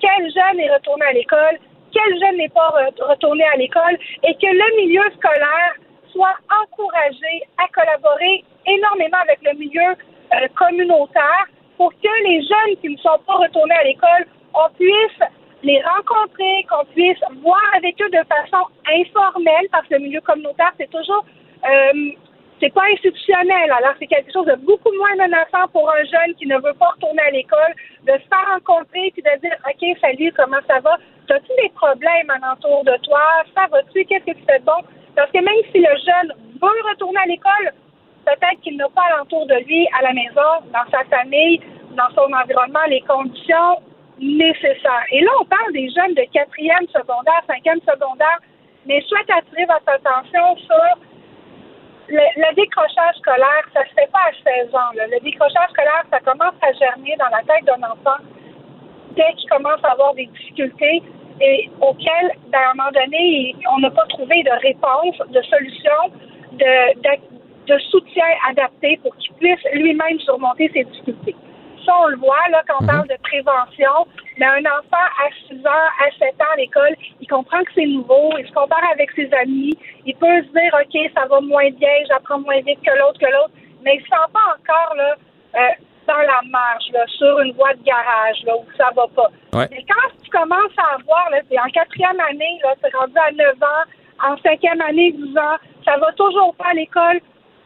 [0.00, 1.58] quel jeune est retourné à l'école,
[1.92, 5.74] quel jeune n'est pas re- retourné à l'école, et que le milieu scolaire
[6.12, 9.94] soit encouragé à collaborer énormément avec le milieu
[10.34, 11.46] euh, communautaire
[11.76, 15.28] pour que les jeunes qui ne sont pas retournés à l'école, on puisse
[15.62, 20.72] les rencontrer, qu'on puisse voir avec eux de façon informelle, parce que le milieu communautaire,
[20.78, 21.24] c'est toujours
[21.64, 22.10] euh,
[22.60, 23.72] c'est pas institutionnel.
[23.72, 26.90] Alors, c'est quelque chose de beaucoup moins menaçant pour un jeune qui ne veut pas
[26.90, 27.72] retourner à l'école,
[28.04, 30.98] de se faire rencontrer puis de dire OK, salut, comment ça va?
[31.30, 33.22] As-tu des problèmes alentour de toi?
[33.54, 34.04] Ça va-tu?
[34.04, 34.82] Qu'est-ce que tu fais de bon?
[35.14, 37.72] Parce que même si le jeune veut retourner à l'école,
[38.24, 41.60] peut-être qu'il n'a pas alentour de lui, à la maison, dans sa famille,
[41.92, 43.80] dans son environnement, les conditions
[44.18, 45.06] nécessaires.
[45.10, 48.38] Et là, on parle des jeunes de quatrième secondaire, cinquième secondaire,
[48.86, 50.98] mais je souhaite attirer votre attention sur
[52.10, 54.90] le, décrochage scolaire, ça se fait pas à 16 ans.
[54.94, 58.18] Le décrochage scolaire, ça commence à germer dans la tête d'un enfant
[59.16, 61.02] dès qu'il commence à avoir des difficultés
[61.40, 66.12] et auxquelles, ben, à un moment donné, on n'a pas trouvé de réponse, de solution,
[66.52, 71.36] de, de, soutien adapté pour qu'il puisse lui-même surmonter ses difficultés.
[71.84, 74.06] Ça, on le voit là quand on parle de prévention.
[74.38, 77.86] Mais un enfant à 6 ans, à 7 ans à l'école, il comprend que c'est
[77.86, 79.76] nouveau, il se compare avec ses amis,
[80.06, 83.26] il peut se dire OK, ça va moins bien, j'apprends moins vite que l'autre, que
[83.26, 85.14] l'autre, mais il ne se sent pas encore là,
[85.56, 85.68] euh,
[86.06, 89.30] dans la marge, là, sur une voie de garage, là, où ça va pas.
[89.52, 89.68] Ouais.
[89.70, 93.30] Mais quand tu commences à avoir, là, c'est en quatrième année, là, c'est rendu à
[93.32, 97.20] 9 ans, en cinquième année, 10 ans, ça va toujours pas à l'école.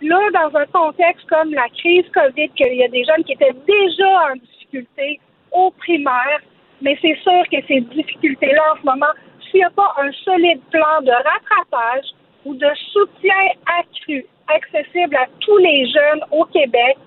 [0.05, 3.57] Là, dans un contexte comme la crise COVID, qu'il y a des jeunes qui étaient
[3.67, 5.19] déjà en difficulté
[5.51, 6.41] au primaire,
[6.83, 10.61] mais c'est sûr que ces difficultés-là, en ce moment, s'il n'y a pas un solide
[10.71, 12.07] plan de rattrapage
[12.45, 13.43] ou de soutien
[13.81, 16.99] accru, accessible à tous les jeunes au Québec,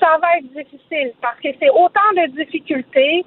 [0.00, 3.24] ça va être difficile parce que c'est autant de difficultés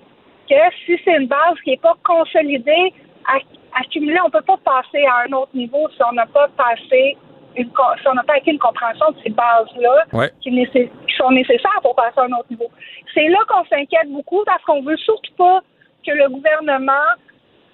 [0.49, 0.55] que
[0.85, 2.91] si c'est une base qui n'est pas consolidée,
[3.33, 3.45] acc-
[3.79, 7.15] accumulée, on ne peut pas passer à un autre niveau si on n'a pas passé
[7.55, 7.69] une,
[8.01, 10.31] si on n'a pas acquis une compréhension de ces bases-là Ouais.
[10.41, 12.69] qui, qui sont nécessaires pour passer à un autre niveau.
[13.13, 15.61] C'est là qu'on s'inquiète beaucoup parce qu'on veut surtout pas
[16.05, 17.07] que le gouvernement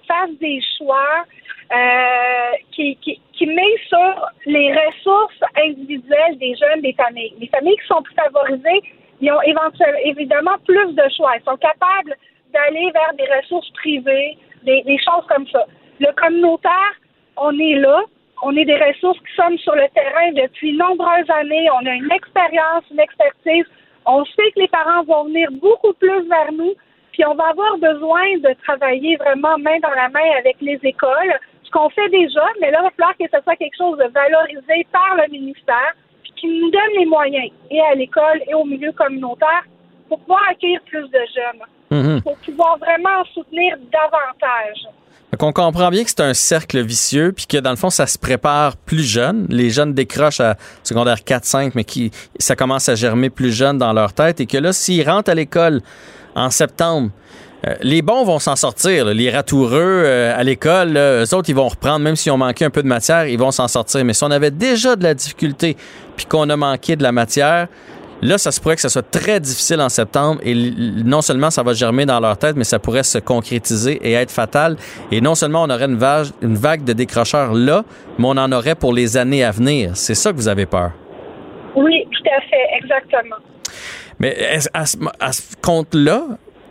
[0.06, 1.24] fasse des choix
[1.72, 7.34] euh, qui, qui, qui met sur les ressources individuelles des jeunes, des familles.
[7.40, 8.82] Les familles qui sont plus favorisées,
[9.20, 11.36] ils ont éventuellement, évidemment plus de choix.
[11.36, 12.16] Ils sont capables
[12.52, 15.64] d'aller vers des ressources privées, des, des choses comme ça.
[16.00, 16.92] Le communautaire,
[17.36, 18.00] on est là.
[18.42, 21.68] On est des ressources qui sommes sur le terrain depuis nombreuses années.
[21.70, 23.66] On a une expérience, une expertise.
[24.06, 26.72] On sait que les parents vont venir beaucoup plus vers nous.
[27.12, 31.34] Puis on va avoir besoin de travailler vraiment main dans la main avec les écoles,
[31.64, 34.04] ce qu'on fait déjà, mais là, il va falloir que ce soit quelque chose de
[34.04, 35.92] valorisé par le ministère,
[36.22, 39.64] puis qui nous donne les moyens, et à l'école et au milieu communautaire,
[40.08, 42.22] pour pouvoir accueillir plus de jeunes, Mhm.
[42.22, 44.86] pour pouvoir vraiment en soutenir davantage.
[45.32, 48.06] Donc, on comprend bien que c'est un cercle vicieux, puis que dans le fond, ça
[48.06, 49.46] se prépare plus jeune.
[49.48, 53.92] Les jeunes décrochent à secondaire 4-5, mais qui ça commence à germer plus jeune dans
[53.92, 55.82] leur tête, et que là, s'ils rentrent à l'école
[56.34, 57.10] en septembre,
[57.66, 59.04] euh, les bons vont s'en sortir.
[59.06, 62.70] Les ratoureux euh, à l'école, eux autres, ils vont reprendre, même s'ils ont manqué un
[62.70, 64.04] peu de matière, ils vont s'en sortir.
[64.04, 65.76] Mais si on avait déjà de la difficulté,
[66.16, 67.68] puis qu'on a manqué de la matière,
[68.22, 71.62] Là, ça se pourrait que ça soit très difficile en septembre et non seulement ça
[71.62, 74.76] va germer dans leur tête, mais ça pourrait se concrétiser et être fatal.
[75.10, 77.84] Et non seulement on aurait une vague, une vague de décrocheurs là,
[78.18, 79.92] mais on en aurait pour les années à venir.
[79.94, 80.92] C'est ça que vous avez peur?
[81.76, 83.36] Oui, tout à fait, exactement.
[84.18, 84.36] Mais
[84.74, 86.24] à ce, à ce compte-là,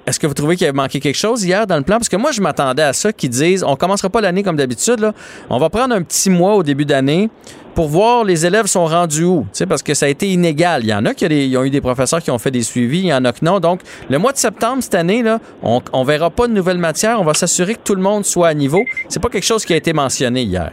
[0.10, 1.98] Est-ce que vous trouvez qu'il a manqué quelque chose hier dans le plan?
[1.98, 5.11] Parce que moi, je m'attendais à ça qu'ils disent on commencera pas l'année comme d'habitude.
[5.52, 7.30] On va prendre un petit mois au début d'année
[7.76, 9.45] pour voir les élèves sont rendus où.
[9.68, 10.81] Parce que ça a été inégal.
[10.84, 11.26] Il y en a qui
[11.56, 13.60] ont eu des professeurs qui ont fait des suivis, il y en a que non.
[13.60, 15.23] Donc, le mois de septembre cette année,
[15.61, 17.22] on, on verra pas de nouvelles matières.
[17.22, 18.84] On va s'assurer que tout le monde soit à niveau.
[19.10, 20.72] C'est pas quelque chose qui a été mentionné hier.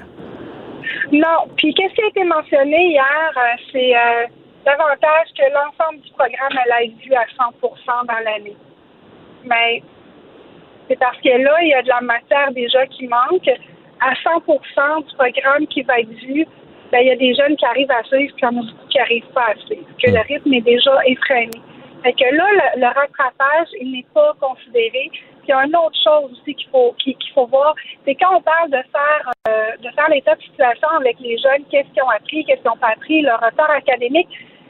[1.13, 1.45] Non.
[1.59, 3.41] Puis qu'est-ce qui a été mentionné hier, euh,
[3.71, 4.25] c'est euh,
[4.65, 8.57] davantage que l'ensemble du programme allait être vu à 100% dans l'année.
[9.47, 9.82] Mais
[10.89, 13.51] c'est parce que là, il y a de la matière déjà qui manque.
[13.98, 16.47] À 100% du programme qui va être vu,
[16.93, 18.62] ben, il y a des jeunes qui arrivent à suivre, puis il y en a
[18.62, 21.62] beaucoup qui n'arrivent pas à suivre, que le rythme est déjà effréné.
[22.02, 25.10] Fait que là, le, le rattrapage, il n'est pas considéré.
[25.10, 27.74] Puis il y a une autre chose aussi qu'il faut qu'il qu'il faut voir,
[28.05, 31.64] c'est quand on parle de faire euh, de faire l'état de situation avec les jeunes,
[31.70, 34.28] qu'est-ce qu'ils ont appris, qu'est-ce qu'ils n'ont pas appris, leur retard académique,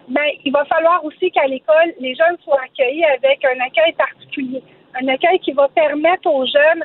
[0.09, 4.63] ben il va falloir aussi qu'à l'école, les jeunes soient accueillis avec un accueil particulier,
[5.01, 6.85] un accueil qui va permettre aux jeunes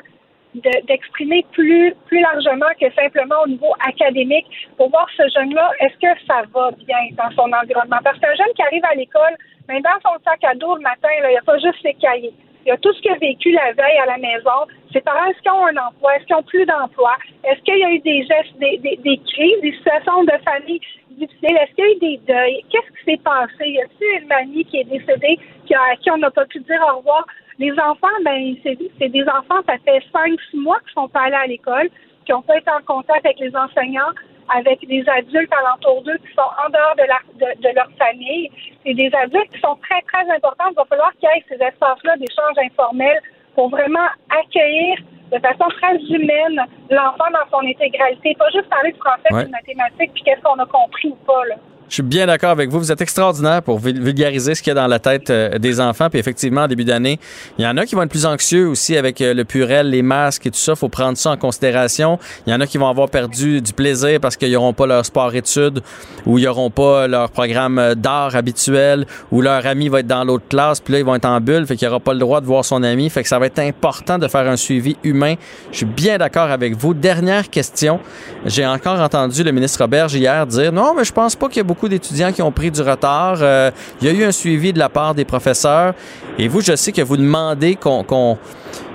[0.54, 4.46] de- d'exprimer plus plus largement que simplement au niveau académique
[4.76, 7.98] pour voir ce jeune-là, est-ce que ça va bien dans son environnement?
[8.04, 9.34] Parce qu'un jeune qui arrive à l'école,
[9.66, 12.34] ben, dans son sac à dos le matin, il n'y a pas juste ses cahiers.
[12.64, 14.66] Il y a tout ce qu'il a vécu la veille à la maison.
[14.92, 16.14] Ses parents, est-ce qu'ils ont un emploi?
[16.14, 17.16] Est-ce qu'ils ont plus d'emploi?
[17.42, 20.80] Est-ce qu'il y a eu des gestes, des crises, des situations de famille
[21.20, 22.64] Est-ce qu'il y a eu des deuils?
[22.70, 23.68] Qu'est-ce qui s'est passé?
[23.68, 26.80] Y a-t-il une mamie qui est décédée, qui à qui on n'a pas pu dire
[26.92, 27.26] au revoir?
[27.58, 31.36] Les enfants, ben, c'est des enfants, ça fait cinq, six mois qu'ils sont pas allés
[31.36, 31.88] à l'école,
[32.24, 34.12] qui n'ont pas été en contact avec les enseignants,
[34.54, 38.50] avec des adultes alentour d'eux qui sont en dehors de, la- leur famille.
[38.84, 40.70] C'est des adultes qui sont très, très importants.
[40.70, 43.18] Il va falloir qu'il y ait ces espaces-là d'échange informel
[43.54, 44.96] pour vraiment accueillir
[45.32, 46.60] de façon très humaine
[46.90, 48.34] l'enfant dans son intégralité.
[48.38, 49.44] Pas juste parler de français Ouais.
[49.44, 51.44] de mathématiques puis qu'est-ce qu'on a compris ou pas.
[51.46, 51.54] Là.
[51.92, 52.78] Je suis bien d'accord avec vous.
[52.78, 55.78] Vous êtes extraordinaire pour vul- vulgariser ce qu'il y a dans la tête euh, des
[55.78, 56.08] enfants.
[56.08, 57.20] Puis effectivement, en début d'année,
[57.58, 60.00] il y en a qui vont être plus anxieux aussi avec euh, le purel, les
[60.00, 60.74] masques et tout ça.
[60.74, 62.18] faut prendre ça en considération.
[62.46, 65.04] Il y en a qui vont avoir perdu du plaisir parce qu'ils n'auront pas leur
[65.04, 65.82] sport-études
[66.24, 70.24] ou ils n'auront pas leur programme euh, d'art habituel ou leur ami va être dans
[70.24, 70.80] l'autre classe.
[70.80, 71.66] Puis là, ils vont être en bulle.
[71.66, 73.10] Fait qu'il n'aura pas le droit de voir son ami.
[73.10, 75.34] Fait que ça va être important de faire un suivi humain.
[75.72, 76.94] Je suis bien d'accord avec vous.
[76.94, 78.00] Dernière question.
[78.46, 81.60] J'ai encore entendu le ministre Roberge hier dire non, mais je pense pas qu'il y
[81.60, 83.38] a beaucoup d'étudiants qui ont pris du retard.
[83.40, 85.94] Euh, il y a eu un suivi de la part des professeurs.
[86.38, 88.38] Et vous, je sais que vous demandez qu'on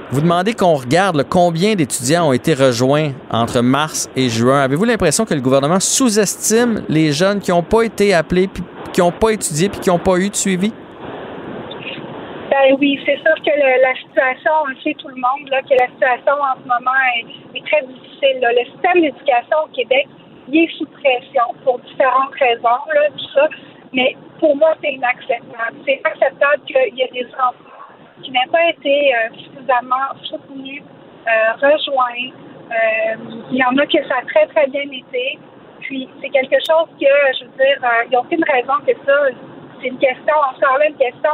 [0.10, 4.62] vous demandez qu'on regarde combien d'étudiants ont été rejoints entre mars et juin.
[4.62, 8.50] Avez-vous l'impression que le gouvernement sous-estime les jeunes qui n'ont pas été appelés,
[8.94, 10.72] qui n'ont pas étudié, puis qui n'ont pas eu de suivi?
[12.50, 15.76] Ben oui, c'est sûr que la situation, on le sait tout le monde, là, que
[15.78, 16.98] la situation en ce moment
[17.54, 18.40] est, très difficile.
[18.42, 20.08] Le système d'éducation au Québec,
[20.78, 22.80] sous pression pour différentes raisons,
[23.18, 23.48] tout ça.
[23.94, 25.78] Mais pour moi, c'est inacceptable.
[25.86, 27.54] C'est inacceptable qu'il y ait des enfants
[28.24, 30.84] qui n'aient pas été euh, suffisamment soutenus,
[31.28, 32.32] euh, rejoints.
[32.72, 33.16] Euh,
[33.52, 35.40] il y en a que ça a très, très bien été.
[35.82, 38.94] Puis c'est quelque chose que, je veux dire, euh, il n'y a aucune raison que
[39.06, 39.14] ça.
[39.80, 41.30] C'est une question, encore là, une question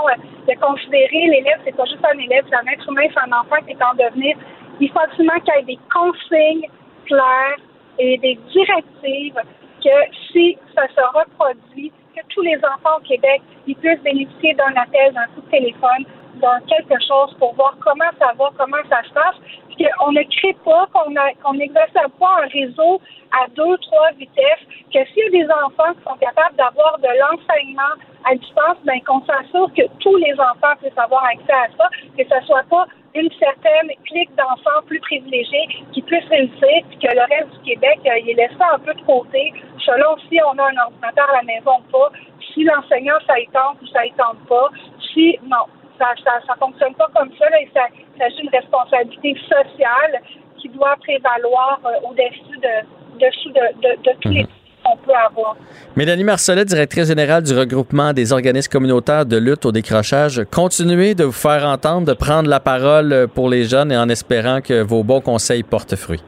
[0.48, 3.56] de considérer l'élève, c'est pas juste un élève, c'est un être humain, c'est un enfant
[3.66, 4.36] qui est en devenir.
[4.82, 6.68] Il faut absolument qu'il y ait des consignes
[7.06, 7.58] claires
[8.00, 9.40] et des directives
[9.84, 15.14] que si ça se reproduit, que tous les enfants au Québec puissent bénéficier d'un appel,
[15.14, 16.06] d'un coup de téléphone,
[16.36, 19.36] d'un quelque chose pour voir comment ça va, comment ça se passe.
[19.76, 23.02] Puis ne crée pas, qu'on n'exerce pas un réseau
[23.32, 27.08] à deux, trois vitesses, que s'il y a des enfants qui sont capables d'avoir de
[27.08, 27.96] l'enseignement
[28.26, 32.24] à distance, ben qu'on s'assure que tous les enfants puissent avoir accès à ça, que
[32.24, 32.86] ce soit pas
[33.16, 38.00] une certaine clique d'enfants plus privilégiés qui puissent réussir, puis que le reste du Québec,
[38.06, 39.54] euh, il est laissé un peu de côté,
[39.86, 42.12] selon si on a un ordinateur à la maison ou pas,
[42.54, 44.70] si l'enseignant, ça y tente ou ça y tente pas,
[45.14, 45.66] si, non,
[46.00, 47.88] ça ça, ça fonctionne pas comme ça, là, et ça,
[48.18, 50.22] s'agit d'une responsabilité sociale
[50.58, 54.48] qui doit prévaloir euh, au-dessus de, dessus de, de, de tous les
[54.84, 55.56] qu'on peut avoir.
[55.96, 61.24] Mélanie Marcelet, directrice générale du regroupement des organismes communautaires de lutte au décrochage, continuez de
[61.24, 65.04] vous faire entendre, de prendre la parole pour les jeunes et en espérant que vos
[65.04, 66.24] bons conseils portent fruit.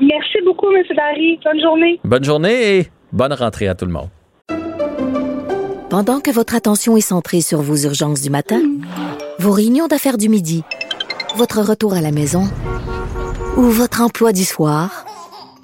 [0.00, 0.82] Merci beaucoup, M.
[0.96, 1.38] Barry.
[1.44, 2.00] Bonne journée.
[2.04, 4.08] Bonne journée et bonne rentrée à tout le monde.
[5.90, 8.62] Pendant que votre attention est centrée sur vos urgences du matin,
[9.38, 10.64] vos réunions d'affaires du midi,
[11.36, 12.44] votre retour à la maison
[13.56, 15.04] ou votre emploi du soir,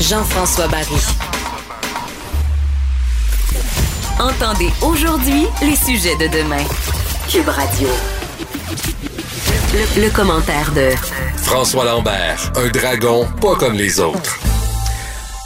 [0.00, 0.96] Jean-François Barry.
[4.18, 6.64] Entendez aujourd'hui les sujets de demain.
[7.28, 7.88] Cube Radio.
[9.96, 10.90] Le, commentaire de
[11.36, 14.38] François Lambert, un dragon pas comme les autres.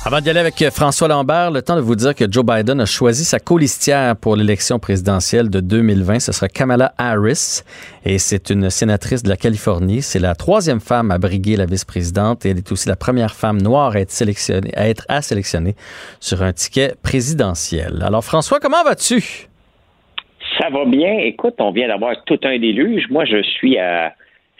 [0.06, 2.84] Avant d'y aller avec François Lambert, le temps de vous dire que Joe Biden a
[2.84, 6.20] choisi sa colistière pour l'élection présidentielle de 2020.
[6.20, 7.62] Ce sera Kamala Harris
[8.04, 10.02] et c'est une sénatrice de la Californie.
[10.02, 13.62] C'est la troisième femme à briguer la vice-présidente et elle est aussi la première femme
[13.62, 15.74] noire à être sélectionnée, à être à sélectionner
[16.20, 18.04] sur un ticket présidentiel.
[18.06, 19.48] Alors François, comment vas-tu?
[20.60, 21.16] Ça va bien.
[21.20, 23.04] Écoute, on vient d'avoir tout un déluge.
[23.08, 24.12] Moi, je suis à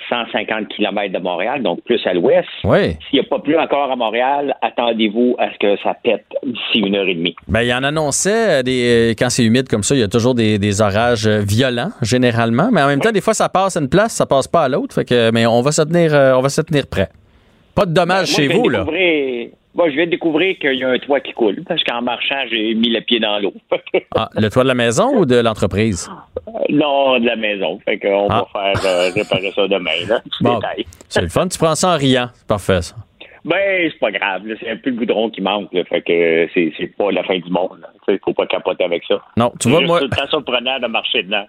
[0.09, 2.49] 150 km de Montréal, donc plus à l'ouest.
[2.65, 2.97] Oui.
[3.09, 6.81] S'il n'y a pas plus encore à Montréal, attendez-vous à ce que ça pète d'ici
[6.81, 7.35] une heure et demie.
[7.49, 10.09] Ben, il en annonçait, euh, des, euh, quand c'est humide comme ça, il y a
[10.09, 12.69] toujours des, des orages euh, violents, généralement.
[12.73, 14.69] Mais en même temps, des fois, ça passe à une place, ça passe pas à
[14.69, 14.95] l'autre.
[14.95, 17.09] Fait que, mais on va se tenir, on va se tenir prêt.
[17.75, 18.85] Pas de dommages Moi, chez vous, là.
[19.75, 22.43] Bon, je viens de découvrir qu'il y a un toit qui coule parce qu'en marchant,
[22.51, 23.53] j'ai mis le pied dans l'eau.
[24.17, 26.09] Ah, le toit de la maison ou de l'entreprise?
[26.69, 27.81] non, de la maison.
[27.85, 28.47] Fait qu'on Ah.
[28.53, 29.91] va faire euh, réparer ça demain.
[30.09, 30.21] Là.
[30.41, 30.61] Bon,
[31.09, 31.49] c'est le fun.
[31.49, 32.29] Tu prends ça en riant.
[32.35, 32.95] C'est parfait, ça.
[33.45, 34.43] Ben, c'est pas grave.
[34.61, 35.73] C'est un peu le goudron qui manque.
[35.73, 35.83] là.
[35.85, 37.79] Fait que c'est c'est pas la fin du monde.
[37.83, 38.17] là.
[38.25, 39.17] Faut pas capoter avec ça.
[39.37, 41.45] Non, tu C'est vois, moi- temps surprenant de marcher dedans.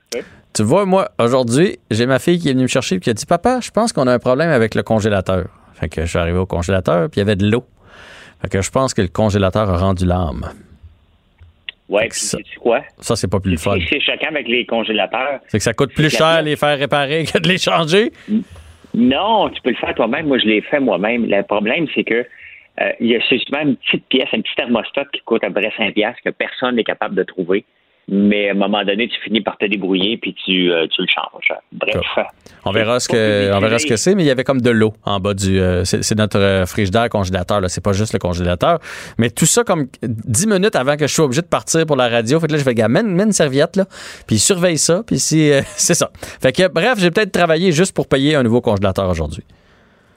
[0.53, 3.13] Tu vois, moi, aujourd'hui, j'ai ma fille qui est venue me chercher et qui a
[3.13, 5.45] dit Papa, je pense qu'on a un problème avec le congélateur.
[5.73, 7.63] Fait que je suis arrivé au congélateur puis il y avait de l'eau.
[8.41, 10.49] Fait que je pense que le congélateur a rendu l'âme.
[11.87, 12.81] Ouais, puis c'est quoi?
[12.99, 13.77] Ça, c'est pas plus le fun.
[13.89, 15.39] C'est choquant avec les congélateurs.
[15.47, 18.11] C'est que ça coûte plus cher les faire réparer que de les changer?
[18.93, 20.27] Non, tu peux le faire toi-même.
[20.27, 21.25] Moi, je l'ai fait moi-même.
[21.27, 22.25] Le problème, c'est que
[22.81, 25.47] euh, il y a c'est souvent une petite pièce, un petit thermostat qui coûte à
[25.47, 27.65] peu près 5 piastres que personne n'est capable de trouver.
[28.07, 31.07] Mais à un moment donné, tu finis par te débrouiller puis tu, euh, tu le
[31.07, 31.57] changes.
[31.71, 32.27] Bref.
[32.67, 34.71] On verra ce que, on verra ce que c'est, mais il y avait comme de
[34.71, 35.59] l'eau en bas du.
[35.59, 37.69] euh, c'est notre euh, frigidaire congélateur, là.
[37.69, 38.79] C'est pas juste le congélateur.
[39.19, 42.09] Mais tout ça comme 10 minutes avant que je sois obligé de partir pour la
[42.09, 42.39] radio.
[42.39, 43.85] Fait que là, je vais, mène, mène une serviette, là.
[44.27, 45.03] Puis surveille ça.
[45.05, 46.11] Puis si, euh, c'est ça.
[46.41, 49.43] Fait que, bref, j'ai peut-être travaillé juste pour payer un nouveau congélateur aujourd'hui.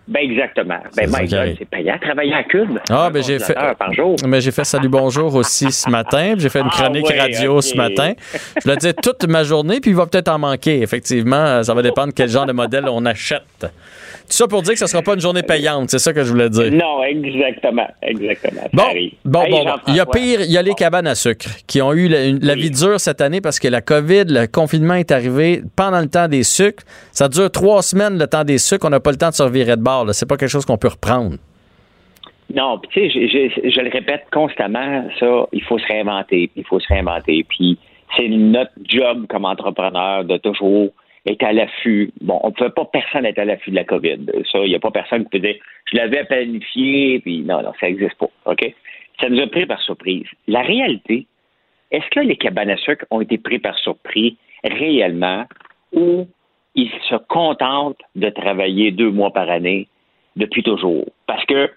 [0.09, 0.79] Ben exactement.
[0.97, 1.57] Ben arrive.
[1.59, 2.79] c'est payant travailler à Cube.
[2.89, 3.55] Ah, ben j'ai fait.
[3.79, 4.17] par jour.
[4.27, 6.35] Mais j'ai fait Salut Bonjour aussi ce matin.
[6.39, 8.15] J'ai fait une Ah chronique ouais, radio ce matin.
[8.57, 10.81] Je voulais dire toute ma journée, puis il va peut-être en manquer.
[10.81, 13.67] Effectivement, ça va dépendre quel genre de modèle on achète.
[14.29, 16.31] Tout ça pour dire que ce sera pas une journée payante, c'est ça que je
[16.31, 16.71] voulais dire.
[16.71, 17.87] Non, exactement.
[18.03, 18.61] Exactement.
[18.73, 18.83] Bon,
[19.25, 19.71] bon, bon, bon.
[19.89, 22.27] Il y a pire, il y a les cabanes à sucre qui ont eu la,
[22.27, 26.01] une- la vie dure cette année parce que la COVID, le confinement est arrivé pendant
[26.01, 26.85] le temps des sucres.
[27.13, 28.87] Ça dure trois semaines le temps des sucres.
[28.87, 30.07] On n'a pas le temps de se revirer de bord.
[30.13, 31.37] C'est pas quelque chose qu'on peut reprendre.
[32.55, 36.51] Non, puis tu sais, je, je- je le répète constamment, ça, il faut se réinventer,
[36.57, 37.45] il faut se réinventer.
[37.49, 37.79] Puis
[38.17, 40.89] c'est notre job comme entrepreneur de toujours
[41.27, 42.13] être à l'affût.
[42.21, 44.19] Bon, on ne peut pas personne être à l'affût de la COVID.
[44.51, 45.57] Ça, il n'y a pas personne qui peut dire
[45.91, 48.31] je l'avais planifié, puis non, non, ça n'existe pas.
[48.47, 48.75] OK?
[49.21, 50.27] Ça nous a pris par surprise.
[50.47, 51.27] La réalité,
[51.91, 54.35] est-ce que les cabanes à sucre ont été pris par surprise
[54.65, 55.45] réellement
[55.93, 56.27] ou
[56.75, 59.89] ils se contentent de travailler deux mois par année
[60.37, 61.05] depuis toujours?
[61.27, 61.71] Parce que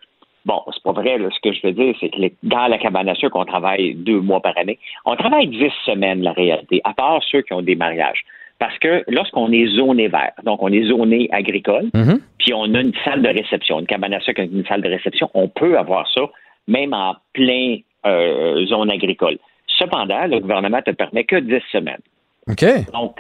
[0.44, 1.20] Bon, c'est pas vrai.
[1.20, 3.94] Ce que je veux dire, c'est que les- dans la cabane à sucre, on travaille
[3.94, 4.80] deux mois par année.
[5.06, 8.24] On travaille dix semaines, la réalité, à part ceux qui ont des mariages.
[8.62, 11.90] Parce que lorsqu'on est zoné vert, donc on est zoné agricole,
[12.38, 15.32] puis on a une salle de réception, une cabane à sucre une salle de réception,
[15.34, 16.22] on peut avoir ça
[16.68, 19.40] même en plein euh, zone agricole.
[19.80, 22.04] Cependant, le gouvernement te permet que 10 semaines.
[22.48, 22.64] OK.
[22.94, 23.16] Donc,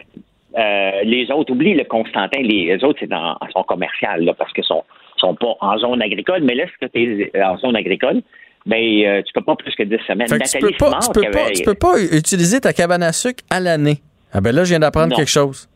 [0.60, 4.36] euh, les autres, oublie le Constantin, les, les autres, c'est dans en zone commerciale, là,
[4.36, 4.84] parce qu'ils sont,
[5.18, 8.22] sont pas en zone agricole, mais là, si tu es en zone agricole,
[8.68, 10.28] ben, euh, tu peux pas plus que 10 semaines.
[10.28, 13.12] Tu Nathalie peux, pas, Simard, tu, peux pas, tu peux pas utiliser ta cabane à
[13.12, 14.02] sucre à l'année.
[14.34, 15.68] Ah ben là, je viens d'apprendre quelque chose.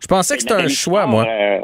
[0.00, 1.24] Je pensais que c'était un Nathalie choix, moi.
[1.28, 1.60] euh,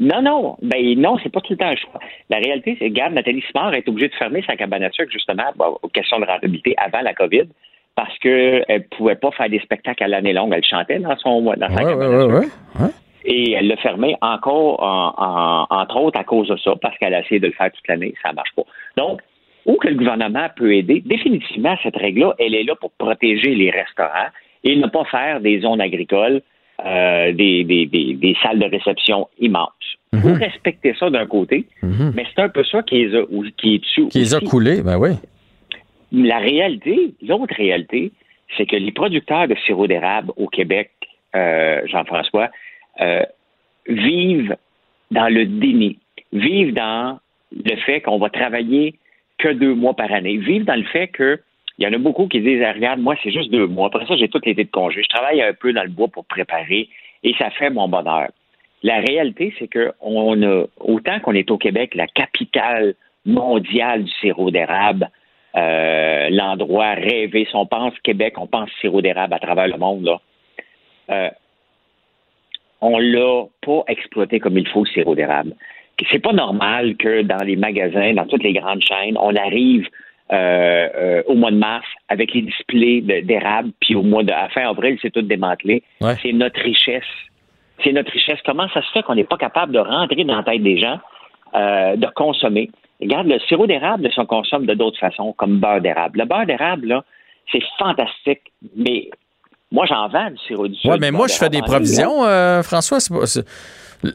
[0.00, 0.56] non, non.
[0.62, 1.98] Ben non, c'est pas tout le temps un choix.
[2.30, 5.42] La réalité, c'est que Nathalie Simard est obligée de fermer sa cabane à sucre, justement,
[5.56, 7.48] bon, aux questions de rentabilité avant la COVID,
[7.96, 10.52] parce qu'elle ne pouvait pas faire des spectacles à l'année longue.
[10.54, 12.54] Elle chantait dans, son, dans sa Ouais, cabane ouais, à ouais, sucre.
[12.80, 12.90] ouais.
[13.24, 17.14] Et elle l'a fermé encore, en- en- entre autres, à cause de ça, parce qu'elle
[17.14, 18.62] a essayé de le faire toute l'année, ça ne marche pas.
[18.96, 19.20] Donc,
[19.66, 23.70] où que le gouvernement peut aider, définitivement, cette règle-là, elle est là pour protéger les
[23.70, 24.28] restaurants
[24.64, 26.42] et ne pas faire des zones agricoles,
[26.84, 29.70] euh, des, des- des- des salles de réception immenses.
[30.12, 30.20] Mhm.
[30.20, 33.22] Vous respectez ça d'un côté, mais c'est un peu ça qui les a,
[33.58, 34.08] qui est dessus.
[34.08, 35.10] Qui les a coulés, ben oui.
[36.12, 38.12] La réalité, l'autre réalité,
[38.56, 40.90] c'est que les producteurs de sirop d'érable au Québec,
[41.36, 42.48] euh, Jean-François,
[43.02, 43.22] euh,
[43.86, 44.56] vivent
[45.10, 45.98] dans le déni,
[46.32, 47.18] vivent dans
[47.52, 48.94] le fait qu'on va travailler
[49.38, 51.40] que deux mois par année, vivent dans le fait que
[51.78, 53.86] Il y en a beaucoup qui disent, ah, regarde, moi, c'est juste deux mois.
[53.86, 55.02] Après ça, j'ai tout l'été de congé.
[55.02, 56.88] Je travaille un peu dans le bois pour préparer
[57.22, 58.28] et ça fait mon bonheur.
[58.82, 62.94] La réalité, c'est que on a, autant qu'on est au Québec, la capitale
[63.24, 65.08] mondiale du sirop d'érable,
[65.56, 67.46] euh, l'endroit rêvé.
[67.48, 70.20] Si on pense Québec, on pense sirop d'érable à travers le monde, là.
[71.10, 71.30] Euh,
[72.80, 75.54] on l'a pas exploité comme il faut, le sirop d'érable.
[76.12, 79.88] C'est pas normal que dans les magasins, dans toutes les grandes chaînes, on arrive
[80.30, 84.48] euh, euh, au mois de mars avec les displays d'érable, puis au mois de à
[84.50, 85.82] fin avril, c'est tout démantelé.
[86.00, 86.16] Ouais.
[86.22, 87.04] C'est notre richesse.
[87.82, 88.38] C'est notre richesse.
[88.44, 90.98] Comment ça se fait qu'on n'est pas capable de rentrer dans la tête des gens,
[91.54, 92.70] euh, de consommer?
[93.00, 96.18] Regarde, le sirop d'érable, on consomme de d'autres façons, comme beurre d'érable.
[96.18, 97.04] Le beurre d'érable, là,
[97.50, 98.42] c'est fantastique,
[98.76, 99.08] mais
[99.70, 103.00] moi, j'en vends du sirop du du mais moi, je fais des provisions, euh, François.
[103.00, 103.44] c'est pas- c'est-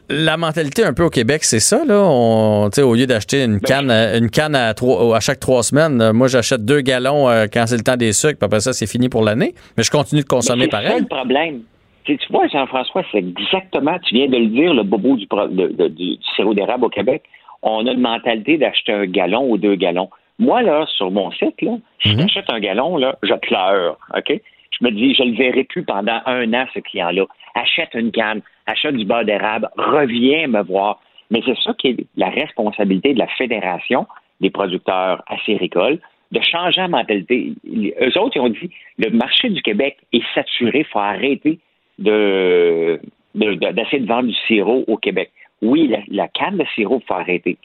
[0.08, 1.84] La mentalité un peu au Québec, c'est ça.
[1.84, 2.00] Là.
[2.06, 6.00] On, au lieu d'acheter une canne, à- une canne à, trois, à chaque trois semaines,
[6.00, 8.38] euh, moi, j'achète deux gallons euh, quand c'est le temps des sucres.
[8.38, 9.54] Puis après ça, c'est fini pour l'année.
[9.76, 11.00] Mais je continue de consommer Mais c'est ça pareil.
[11.02, 11.60] le problème.
[12.04, 15.68] Tu, vois, Jean-François, c'est exactement, tu viens de le dire, le bobo du, pro- de-
[15.68, 17.22] de- du sirop d'érable au Québec.
[17.62, 20.08] On a une mentalité d'acheter un gallon ou deux gallons.
[20.38, 21.72] Moi, là, sur mon site, là,
[22.02, 24.40] si j'achète un gallon, là, je pleure, OK?
[24.78, 27.26] Je me dis, je le verrai plus pendant un an, ce client-là.
[27.54, 31.00] Achète une canne, achète du beurre d'érable, reviens me voir.
[31.30, 34.06] Mais c'est ça qui est la responsabilité de la Fédération
[34.40, 36.00] des producteurs acéricoles,
[36.32, 37.52] de changer la mentalité.
[37.66, 41.58] Eux autres, ils ont dit, le marché du Québec est saturé, il faut arrêter
[41.98, 43.00] de,
[43.34, 45.30] de- de- d'essayer de vendre du sirop au Québec.
[45.62, 47.56] Oui, la, canne de sirop, il faut arrêter.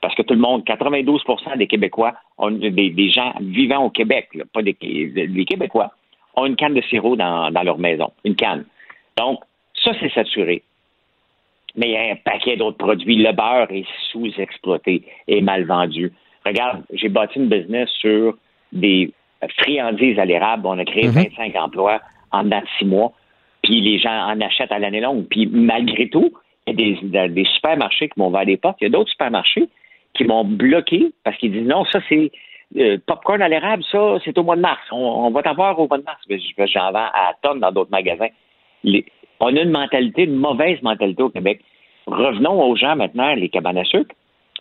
[0.00, 4.62] Parce que tout le monde, 92% des Québécois, ont, des, gens vivant au Québec, pas
[4.62, 5.90] des Québécois,
[6.38, 8.12] ont une canne de sirop dans, dans leur maison.
[8.24, 8.64] Une canne.
[9.16, 9.40] Donc,
[9.84, 10.62] ça, c'est saturé.
[11.76, 13.16] Mais il y a un paquet d'autres produits.
[13.16, 16.12] Le beurre est sous-exploité et mal vendu.
[16.44, 18.36] Regarde, j'ai bâti une business sur
[18.72, 19.12] des
[19.58, 20.66] friandises à l'érable.
[20.66, 22.00] On a créé 25 emplois
[22.32, 23.12] en dedans de six mois.
[23.62, 25.26] Puis les gens en achètent à l'année longue.
[25.28, 26.32] Puis malgré tout,
[26.66, 28.78] il y a des, des supermarchés qui m'ont ouvert les portes.
[28.80, 29.68] Il y a d'autres supermarchés
[30.14, 32.30] qui m'ont bloqué parce qu'ils disent non, ça c'est
[32.76, 34.80] euh, popcorn à l'érable, ça c'est au mois de mars.
[34.90, 36.20] On, on va t'avoir au mois de mars.
[36.28, 38.28] J'en vends à tonnes dans d'autres magasins.
[39.40, 41.60] On a une mentalité, une mauvaise mentalité au Québec.
[42.06, 44.14] Revenons aux gens maintenant, les cabanes à sucre.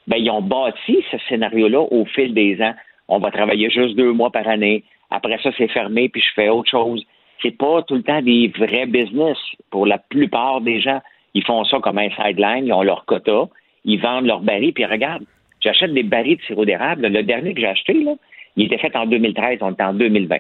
[0.08, 2.74] Ben, ils ont bâti ce scénario-là au fil des ans.
[3.08, 4.84] On va travailler juste deux mois par année.
[5.10, 7.06] Après ça, c'est fermé, puis je fais autre chose.
[7.42, 9.38] C'est pas tout le temps des vrais business
[9.70, 11.02] pour la plupart des gens.
[11.34, 13.48] Ils font ça comme un sideline, ils ont leur quota,
[13.86, 15.24] ils vendent leurs barils, puis regarde,
[15.62, 17.08] j'achète des barils de sirop d'érable.
[17.08, 18.14] Le dernier que j'ai acheté, là,
[18.56, 20.38] il était fait en 2013, on est en 2020.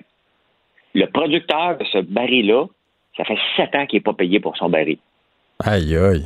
[0.95, 2.65] Le producteur de ce baril-là,
[3.15, 4.97] ça fait sept ans qu'il n'est pas payé pour son baril.
[5.63, 6.25] Aïe, aïe.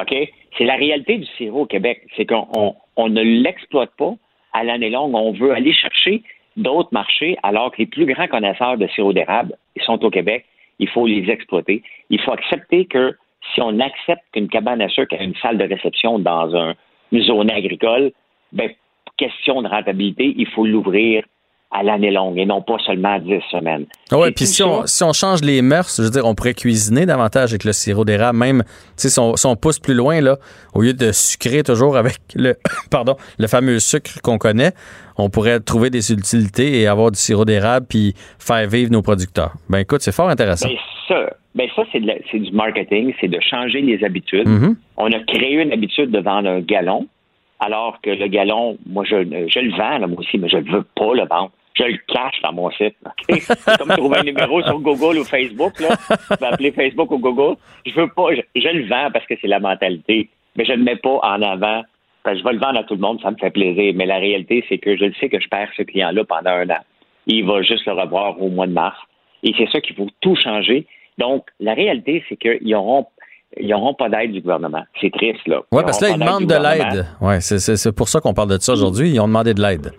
[0.00, 0.14] OK?
[0.56, 2.02] C'est la réalité du sirop au Québec.
[2.16, 4.14] C'est qu'on on- on ne l'exploite pas
[4.52, 5.14] à l'année longue.
[5.14, 6.22] On veut aller chercher
[6.56, 10.44] d'autres marchés alors que les plus grands connaisseurs de sirop d'érable ils sont au Québec.
[10.78, 11.82] Il faut les exploiter.
[12.10, 13.16] Il faut accepter que
[13.52, 16.74] si on accepte qu'une cabane à sucre a une salle de réception dans un-
[17.12, 18.12] une zone agricole,
[18.52, 18.70] ben,
[19.16, 21.24] question de rentabilité, il faut l'ouvrir
[21.74, 23.86] à l'année longue et non pas seulement à 10 semaines.
[24.12, 27.04] Ah C'est puis si si on change les mœurs, je veux dire, on pourrait cuisiner
[27.04, 28.62] davantage avec le sirop d'érable, même,
[29.18, 30.36] on, si on pousse plus loin, là,
[30.72, 32.54] au lieu de sucrer toujours avec le,
[32.92, 34.72] pardon, le fameux sucre qu'on connaît,
[35.18, 39.54] on pourrait trouver des utilités et avoir du sirop d'érable puis faire vivre nos producteurs.
[39.68, 40.68] Ben écoute, c'est fort intéressant.
[40.68, 40.76] Ben
[41.08, 44.48] ça, ben ça c'est, de la- c'est du marketing, c'est de changer les habitudes.
[44.48, 44.76] Mhm.
[44.96, 47.06] On a créé une habitude de vendre un gallon,
[47.60, 49.16] alors que le gallon, moi je,
[49.48, 51.50] je le vends là, moi aussi, mais je ne veux pas le vendre.
[51.76, 52.94] Je le cache dans mon site.
[53.28, 55.80] C'est comme trouver un numéro sur Google ou Facebook.
[55.80, 55.88] Là.
[56.30, 57.56] Tu peux appeler Facebook ou Google.
[57.84, 60.76] Je veux pas, je, je le vends parce que c'est la mentalité, mais je ne
[60.76, 61.82] le mets pas en avant.
[62.22, 63.92] Parce que je vais le vendre à tout le monde, ça me fait plaisir.
[63.96, 66.70] Mais la réalité, c'est que je le sais que je perds ce client-là pendant un
[66.70, 66.78] an.
[67.26, 68.96] Il va juste le revoir au mois de mars.
[69.42, 70.86] Et c'est ça qu'il faut tout changer.
[71.18, 73.06] Donc, la réalité, c'est qu'ils n'auront
[73.56, 74.82] ils pas d'aide du gouvernement.
[75.00, 75.62] C'est triste, là.
[75.70, 77.06] Ouais, parce que là, ils demandent de l'aide.
[77.20, 79.10] Ouais, c'est pour ça qu'on parle de ça aujourd'hui.
[79.10, 79.92] Ils ont demandé de l'aide.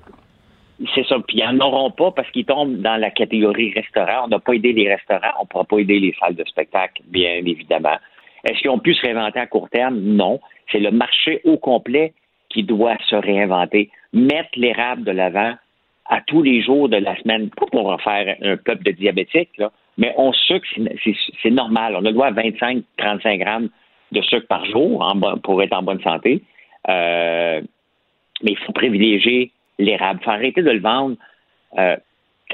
[0.94, 1.16] C'est ça.
[1.26, 4.26] Puis ils n'en auront pas parce qu'ils tombent dans la catégorie restaurant.
[4.26, 5.32] On n'a pas aidé les restaurants.
[5.40, 7.98] On ne pourra pas aider les salles de spectacle, bien évidemment.
[8.44, 9.98] Est-ce qu'ils ont pu se réinventer à court terme?
[10.00, 10.42] Non.
[10.72, 12.14] C'est le marché au complet
[12.50, 13.90] qui doit se réinventer.
[14.12, 15.54] Mettre l'érable de l'avant
[16.08, 17.50] à tous les jours de la semaine.
[17.52, 20.68] Pas pour en faire un peuple de diabétiques, là, mais on sucre,
[21.42, 21.96] c'est- normal.
[21.96, 23.70] On a le droit à 25-35 grammes
[24.12, 26.44] de sucre par jour en pour être en bonne santé.
[26.90, 27.62] Euh,
[28.44, 30.20] mais il faut privilégier l'érable.
[30.22, 31.16] Il faut arrêter de le vendre
[31.78, 31.96] euh,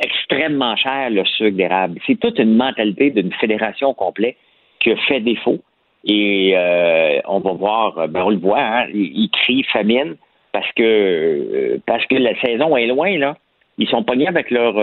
[0.01, 1.99] extrêmement cher, le sucre d'érable.
[2.05, 4.37] C'est toute une mentalité d'une fédération complète
[4.79, 5.59] qui a fait défaut.
[6.05, 10.15] Et euh, on va voir, ben on le voit, hein, il, il crie famine
[10.51, 13.37] parce que euh, parce que la saison est loin, là.
[13.77, 14.77] Ils sont pognés avec leur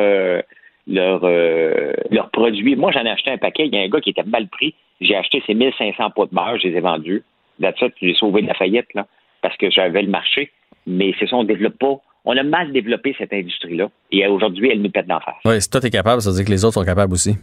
[0.89, 2.77] euh, leur leurs produits.
[2.77, 3.67] Moi, j'en ai acheté un paquet.
[3.67, 4.75] Il y a un gars qui était mal pris.
[5.01, 7.23] J'ai acheté ces 1500 pots de beurre, je les ai vendus.
[7.61, 9.07] Là-dessus, j'ai sauvé de la faillite, là,
[9.43, 10.51] parce que j'avais le marché.
[10.87, 11.97] Mais c'est ça, on développe pas.
[12.25, 13.89] On a mal développé cette industrie-là.
[14.11, 15.37] Et aujourd'hui, elle nous pète d'en face.
[15.45, 17.37] Oui, si toi, t'es capable, ça veut dire que les autres sont capables aussi.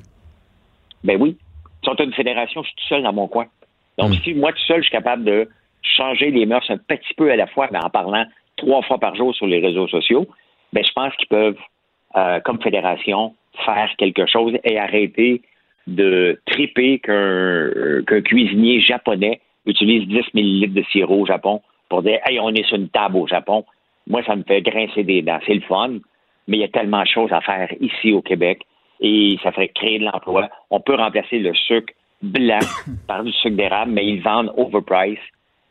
[1.04, 1.38] Ben oui.
[1.84, 3.46] Si on a une fédération, je suis tout seul dans mon coin.
[3.98, 5.48] Donc, si moi, tout seul, je suis capable de
[5.82, 8.26] changer les mœurs un petit peu à la fois, mais en parlant
[8.58, 10.28] trois fois par jour sur les réseaux sociaux,
[10.74, 11.58] ben, je pense qu'ils peuvent,
[12.18, 13.34] euh, comme fédération,
[13.66, 15.42] faire quelque chose et arrêter
[15.88, 22.40] de triper qu'un cuisinier japonais utilise 10 millilitres de sirop au Japon pour dire Hey,
[22.40, 23.66] on est sur une table au Japon.
[24.08, 25.40] Moi, ça me fait grincer des dents.
[25.46, 25.90] C'est le fun,
[26.48, 28.62] mais il y a tellement de choses à faire ici au Québec
[29.02, 30.50] et ça ferait créer de l'emploi.
[30.70, 32.60] On peut remplacer le sucre blanc
[33.08, 35.20] par du sucre d'érable, mais ils vendent overprice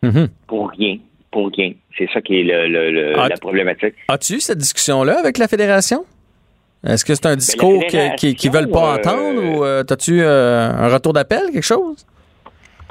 [0.03, 0.29] Mhm.
[0.47, 0.99] pour rien.
[1.31, 1.73] Pour rien.
[1.97, 3.95] C'est ça qui est le, le- le- Ah, la problématique.
[4.09, 6.05] As-tu eu cette discussion-là avec la fédération?
[6.87, 10.21] Est-ce que c'est un discours fédération, qui- qu'ils veulent pas euh, entendre ou euh, as-tu
[10.21, 12.07] euh, un retour d'appel, quelque chose?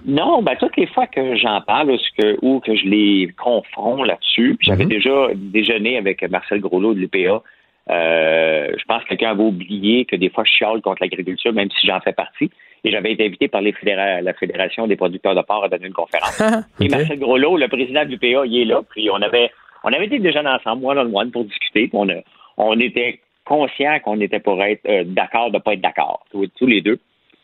[0.05, 4.05] Non, ben toutes les fois que j'en parle ou que, ou que je les confronte
[4.05, 4.77] là-dessus, puis Mhm.
[4.77, 7.41] j'avais déjà déjeuné avec Marcel Groslot de l'UPA.
[7.89, 11.69] Euh, je pense que quelqu'un avait oublié que des fois je chiale contre l'agriculture, même
[11.79, 12.49] si j'en fais partie.
[12.85, 15.87] Et j'avais été invité par les fédéra- la Fédération des producteurs de porc à donner
[15.87, 16.37] une conférence.
[16.81, 18.81] Et Marcel Groslot, le président de l'UPA, il est là.
[18.89, 19.51] Puis on avait
[19.85, 21.87] on avait été déjeuner ensemble, one on one, pour discuter.
[21.87, 22.21] Puis on, a-
[22.57, 26.67] on était conscients qu'on était pour être euh, d'accord de pas être d'accord, tous, tous
[26.67, 26.99] les deux.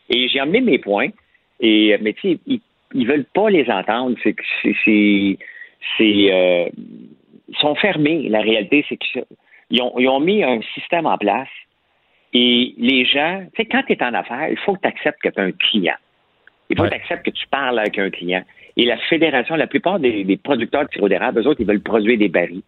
[0.09, 1.09] Et j'ai emmené mes points.
[1.59, 2.61] Et mais tu sais, ils,
[2.93, 4.15] ils veulent pas les entendre.
[4.23, 4.43] C'est que
[4.85, 5.37] c'est
[5.97, 6.69] c'est euh,
[7.49, 8.29] ils sont fermés.
[8.29, 11.49] La réalité, c'est qu'ils ont, ils ont mis un système en place.
[12.33, 15.19] Et les gens, tu sais, quand tu es en affaires, il faut que tu acceptes
[15.21, 15.95] que tu as un client.
[16.69, 18.43] Il faut que tu acceptes que tu parles avec un client.
[18.77, 21.81] Et la fédération, la plupart des, des producteurs de sirop d'érable, eux autres, ils veulent
[21.81, 22.61] produire des barils.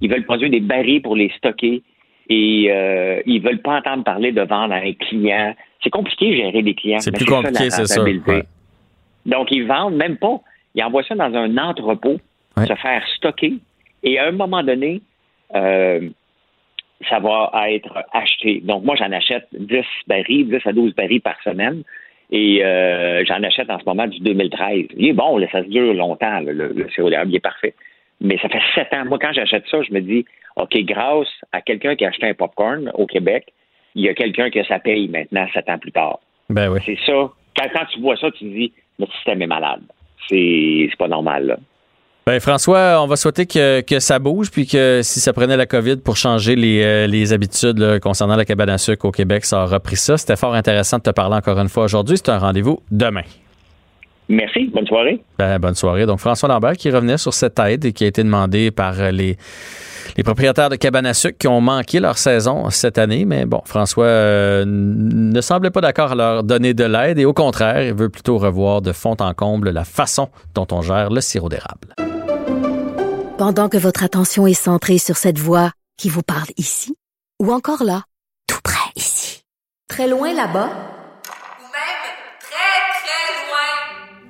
[0.00, 1.82] Ils veulent produire des barils pour les stocker.
[2.28, 5.54] Et euh, ils veulent pas entendre parler de vendre à un client.
[5.82, 7.00] C'est compliqué de gérer des clients.
[7.00, 8.02] C'est plus compliqué, c'est ça.
[8.02, 8.44] Ouais.
[9.26, 10.40] Donc, ils vendent même pas.
[10.74, 12.18] Ils envoient ça dans un entrepôt,
[12.56, 13.54] se faire stocker.
[14.02, 15.02] Et à un moment donné,
[15.54, 16.08] euh,
[17.08, 18.60] ça va être acheté.
[18.64, 21.82] Donc, moi, j'en achète 10 barils, 10 à 12 barils par semaine.
[22.30, 24.86] Et euh, j'en achète en ce moment du 2013.
[24.96, 27.40] Il est bon, là, ça se dure longtemps, là, le, le sirop d'érable, il est
[27.40, 27.74] parfait.
[28.20, 29.04] Mais ça fait sept ans.
[29.04, 30.24] Moi, quand j'achète ça, je me dis,
[30.56, 33.52] OK, grâce à quelqu'un qui a acheté un popcorn au Québec,
[33.94, 36.20] il y a quelqu'un que ça paye maintenant, sept ans plus tard.
[36.48, 36.80] Ben oui.
[36.84, 37.30] C'est ça.
[37.56, 39.82] Quand, quand tu vois ça, tu te dis, notre système est malade.
[40.28, 41.56] C'est pas normal, là.
[42.26, 45.66] Ben François, on va souhaiter que, que ça bouge, puis que si ça prenait la
[45.66, 49.44] COVID pour changer les, euh, les habitudes là, concernant la cabane à sucre au Québec,
[49.44, 50.16] ça aura pris ça.
[50.16, 52.16] C'était fort intéressant de te parler encore une fois aujourd'hui.
[52.16, 53.24] C'est un rendez-vous demain.
[54.28, 54.70] Merci.
[54.72, 55.20] Bonne soirée.
[55.38, 56.06] Ben, bonne soirée.
[56.06, 59.10] Donc, François Lambert qui revenait sur cette aide et qui a été demandée par euh,
[59.10, 59.36] les,
[60.16, 63.24] les propriétaires de cabanes à sucre qui ont manqué leur saison cette année.
[63.24, 67.32] Mais bon, François euh, ne semblait pas d'accord à leur donner de l'aide et au
[67.34, 71.20] contraire, il veut plutôt revoir de fond en comble la façon dont on gère le
[71.20, 71.94] sirop d'érable.
[73.36, 76.94] Pendant que votre attention est centrée sur cette voix qui vous parle ici,
[77.42, 78.04] ou encore là,
[78.46, 79.42] tout près ici,
[79.88, 82.04] très loin là-bas, Ou même
[82.40, 84.20] très, très loin.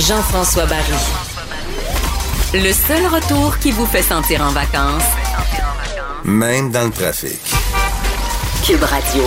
[0.00, 0.92] Jean-François Barry.
[2.54, 5.02] Le seul retour qui vous fait sentir en vacances,
[6.24, 7.38] Même dans le trafic.
[8.64, 9.24] Cube Radio.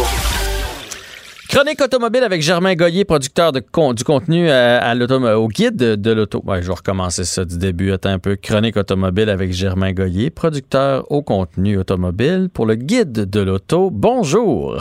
[1.53, 5.75] Chronique automobile avec Germain Goyer, producteur de con- du contenu à, à l'auto- au guide
[5.75, 6.41] de, de l'auto.
[6.47, 7.91] Ouais, je vais recommencer ça du début.
[7.91, 8.35] Attends un peu.
[8.35, 13.91] Chronique automobile avec Germain Goyer, producteur au contenu automobile pour le guide de l'auto.
[13.91, 14.79] Bonjour.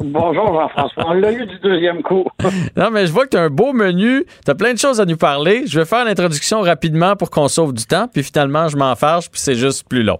[0.00, 1.04] Bonjour Jean-François.
[1.06, 2.24] On l'a eu du deuxième coup.
[2.76, 4.24] Non, mais je vois que tu as un beau menu.
[4.44, 5.64] Tu as plein de choses à nous parler.
[5.66, 8.06] Je vais faire l'introduction rapidement pour qu'on sauve du temps.
[8.12, 10.18] Puis finalement, je m'en fâche, puis c'est juste plus long.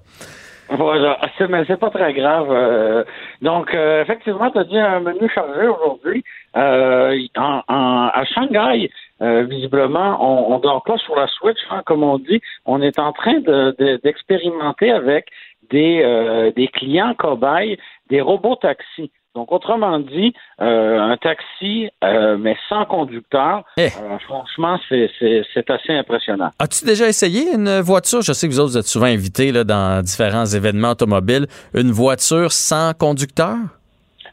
[0.76, 2.48] Voilà, c'est, mais c'est pas très grave.
[2.50, 3.04] euh,
[3.42, 6.24] donc, euh, effectivement, tu as dit un menu chargé aujourd'hui.
[6.56, 8.90] Euh, en, en- à Shanghai,
[9.22, 12.40] euh, visiblement, on, on dort pas sur la Switch, hein, comme on dit.
[12.66, 15.26] On est en train de, de- d'expérimenter avec
[15.70, 17.78] des, euh, des clients cobayes,
[18.10, 19.10] des robots taxis.
[19.34, 23.86] Donc, autrement dit, euh, un taxi, euh, mais sans conducteur, Eh.
[23.86, 26.50] euh, franchement, c'est assez impressionnant.
[26.58, 28.20] As-tu déjà essayé une voiture?
[28.20, 31.46] Je sais que vous autres vous êtes souvent invités là, dans différents événements automobiles.
[31.74, 33.56] Une voiture sans conducteur?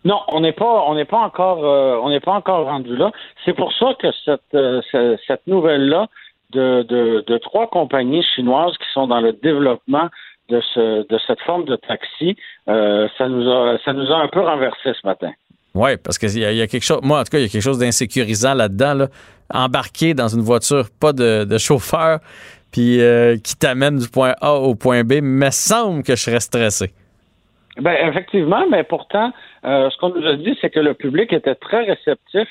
[0.04, 1.60] Non, on n'est pas, on n'est pas encore,
[2.04, 3.12] on n'est pas encore rendu là.
[3.46, 6.08] C'est pour ça que cette, ce- cette nouvelle-là
[6.52, 10.10] de, de, de trois compagnies chinoises qui sont dans le développement
[10.50, 12.36] de ce, de cette forme de taxi,
[12.68, 15.32] euh, ça nous a, ça nous a un peu renversé ce matin.
[15.76, 17.50] Oui, parce qu'il y, y a quelque chose, moi en tout cas, il y a
[17.50, 18.94] quelque chose d'insécurisant là-dedans.
[18.94, 19.08] Là.
[19.52, 22.20] Embarquer dans une voiture, pas de, de chauffeur,
[22.72, 26.40] puis euh, qui t'amène du point A au point B, me semble que je serais
[26.40, 26.92] stressé.
[27.82, 29.32] Ben effectivement, mais pourtant,
[29.64, 32.48] euh, ce qu'on nous a dit, c'est que le public était très réceptif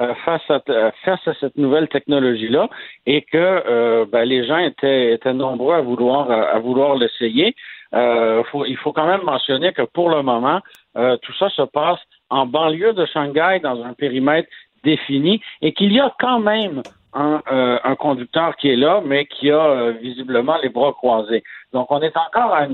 [0.00, 2.70] euh, face à euh, face à cette nouvelle technologie-là
[3.04, 7.54] et que euh, ben, les gens étaient, nombreux à vouloir à vouloir l'essayer.
[7.92, 10.60] Il faut quand même mentionner que pour le moment,
[10.94, 11.98] tout ça se passe
[12.30, 14.48] en banlieue de Shanghai dans un périmètre
[14.84, 16.82] défini et qu'il y a quand même
[17.12, 21.42] un, conducteur qui est là, mais qui a visiblement les bras croisés.
[21.72, 22.66] Donc, on est encore à,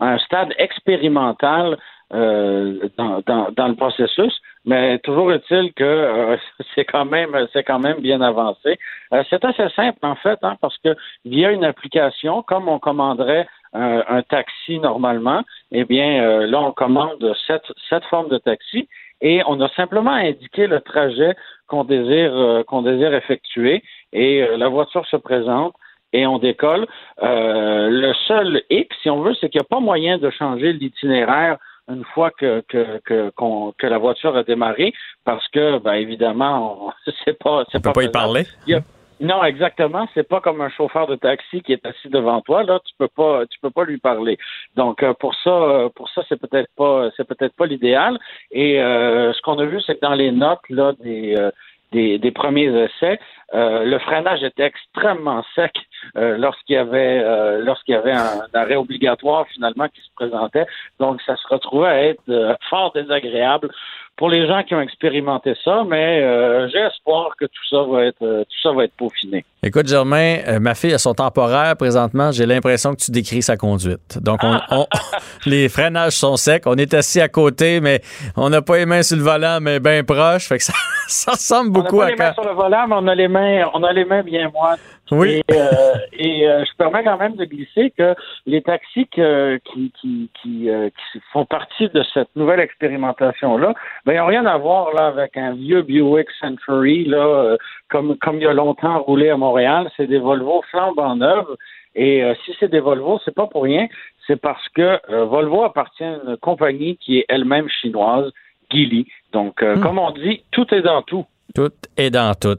[0.00, 1.78] un stade expérimental
[2.12, 6.36] euh, dans, dans, dans le processus, mais toujours est-il que euh,
[6.74, 8.78] c'est quand même c'est quand même bien avancé.
[9.12, 10.94] Euh, c'est assez simple en fait, hein, parce que
[11.24, 17.34] via une application, comme on commanderait un, taxi normalement, eh bien euh, là on commande
[17.46, 18.88] cette, cette forme de taxi
[19.20, 21.34] et on a simplement indiqué le trajet
[21.66, 23.82] qu'on désire euh, qu'on désire effectuer
[24.12, 25.74] et la voiture se présente
[26.12, 26.86] et on décolle.
[27.20, 31.58] Le seul hic, si on veut, c'est qu'il n'y a pas moyen de changer l'itinéraire
[31.88, 34.92] une fois que que, que, qu'on- que la voiture a démarré,
[35.24, 36.92] parce que, ben, évidemment,
[37.24, 38.44] c'est pas, On peut pas y parler.
[38.72, 38.80] A-
[39.20, 40.08] non, exactement.
[40.12, 42.64] C'est pas comme un chauffeur de taxi qui est assis devant toi.
[42.64, 44.36] Là, tu peux pas, tu peux pas lui parler.
[44.74, 48.18] Donc euh, pour ça, euh, pour ça, c'est peut-être pas, c'est peut-être pas l'idéal.
[48.50, 51.50] Et euh, ce qu'on a vu, c'est que dans les notes là des euh,
[51.92, 53.20] des, des premiers essais,
[53.54, 55.72] euh, le freinage était extrêmement sec
[56.16, 60.66] euh, lorsqu'il y avait euh, lorsqu'il y avait un, arrêt obligatoire finalement qui se présentait.
[60.98, 63.70] Donc ça se retrouvait à être euh, fort désagréable
[64.16, 68.04] pour les gens qui ont expérimenté ça, mais euh, j'ai espoir que tout ça va
[68.04, 69.44] être euh, tout ça va être peaufiné.
[69.62, 72.30] Écoute, Germain, euh, ma fille a son temporaire présentement.
[72.30, 74.22] J'ai l'impression que tu décris sa conduite.
[74.22, 74.86] Donc, on, on-
[75.46, 76.62] les freinages sont secs.
[76.66, 78.02] On est assis à côté, mais
[78.36, 80.46] on n'a pas les mains sur le volant, mais bien proche.
[80.46, 80.74] Fait que ça,
[81.08, 83.28] ça ressemble beaucoup on à pas les mains sur le volant, mais on a les
[83.28, 83.43] mains,
[83.74, 84.80] on a les mains bien moites.
[85.10, 85.42] Oui.
[85.48, 88.14] Et, euh, et, euh, je permets quand même de glisser que
[88.46, 94.12] les taxis que- qui, qui, qui, euh, qui font partie de cette nouvelle expérimentation-là, ben,
[94.14, 97.56] ils n'ont rien à voir là, avec un vieux Buick Century, là,
[97.90, 99.90] comme, comme il y a longtemps roulé à Montréal.
[99.96, 101.56] C'est des Volvo flambant neuves.
[101.96, 103.86] Et si c'est des Volvo, c'est pas pour rien.
[104.26, 108.32] C'est parce que Volvo appartient à une compagnie qui est elle-même chinoise,
[108.72, 109.06] Geely.
[109.32, 111.24] Donc, euh, comme on dit, tout est dans tout.
[111.54, 112.58] Tout est dans tout.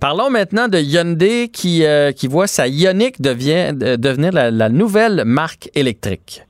[0.00, 4.68] Parlons maintenant de Hyundai qui, euh, qui voit sa Ioniq devient, de- devenir la, la
[4.68, 6.42] nouvelle marque électrique.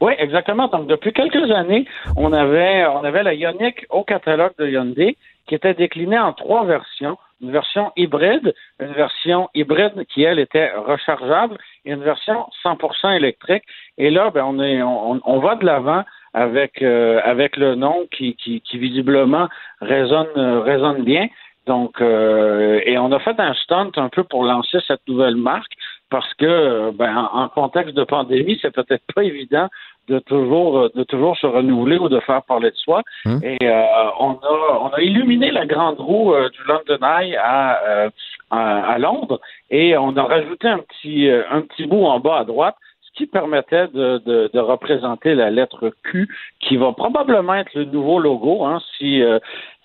[0.00, 0.68] Oui, exactement.
[0.68, 1.84] Donc, depuis quelques années,
[2.16, 6.64] on avait, on avait la Ioniq au catalogue de Hyundai qui était déclinée en trois
[6.64, 7.18] versions.
[7.42, 13.64] Une version hybride, une version hybride qui, elle, était rechargeable et une version 100% électrique.
[13.98, 18.06] Et là, ben, on, est, on, on va de l'avant avec, euh, avec le nom
[18.10, 19.48] qui, qui, qui visiblement
[19.80, 21.28] résonne, euh, résonne bien.
[21.66, 25.72] Donc, euh, et on a fait un stunt un peu pour lancer cette nouvelle marque
[26.10, 29.68] parce que, euh, ben, en, en contexte de pandémie, c'est peut-être pas évident
[30.08, 33.02] de toujours, euh, de toujours se renouveler ou de faire parler de soi.
[33.42, 33.82] Et euh,
[34.18, 38.10] on a, on a illuminé la grande roue euh, du London Eye à, euh,
[38.50, 39.38] à, à Londres
[39.68, 42.76] et on a rajouté un petit, un petit bout en bas à droite
[43.18, 46.28] qui permettait de, de, de représenter la lettre Q,
[46.60, 49.40] qui va probablement être le nouveau logo, hein, si euh,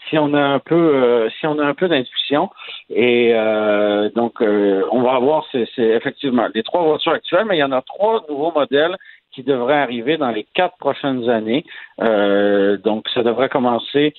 [0.08, 2.52] si on a un peu euh, si on a un peu d'intuition.
[2.92, 7.62] Et euh, donc euh, on va avoir c'est effectivement les trois voitures actuelles, mais il
[7.62, 8.96] y en a trois nouveaux modèles
[9.32, 11.66] qui devraient arriver dans les quatre prochaines années.
[12.02, 14.14] Euh, donc ça devrait commencer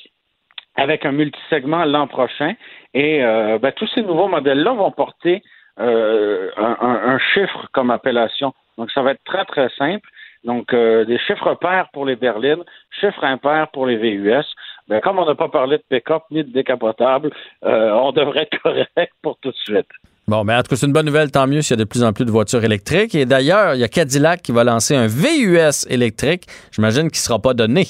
[0.74, 2.54] avec un multisegment l'an prochain.
[2.94, 5.42] Et euh, ben, tous ces nouveaux modèles-là vont porter
[5.80, 8.52] euh, un, chiffre comme appellation.
[8.78, 10.08] Donc, ça va être très, très simple.
[10.44, 12.62] Donc, euh, des chiffres pairs pour les berlines,
[13.00, 14.44] chiffres impairs pour les VUS.
[14.88, 17.30] Ben, comme on n'a pas parlé de pick-up ni de décapotable,
[17.64, 19.88] euh, on devrait être correct pour tout de suite.
[20.28, 21.88] Bon, mais en tout cas, c'est une bonne nouvelle, tant mieux s'il y a de
[21.88, 23.14] plus en plus de voitures électriques.
[23.14, 26.44] Et d'ailleurs, il y a Cadillac qui va lancer un VUS électrique.
[26.72, 27.86] J'imagine qu'il ne sera pas donné.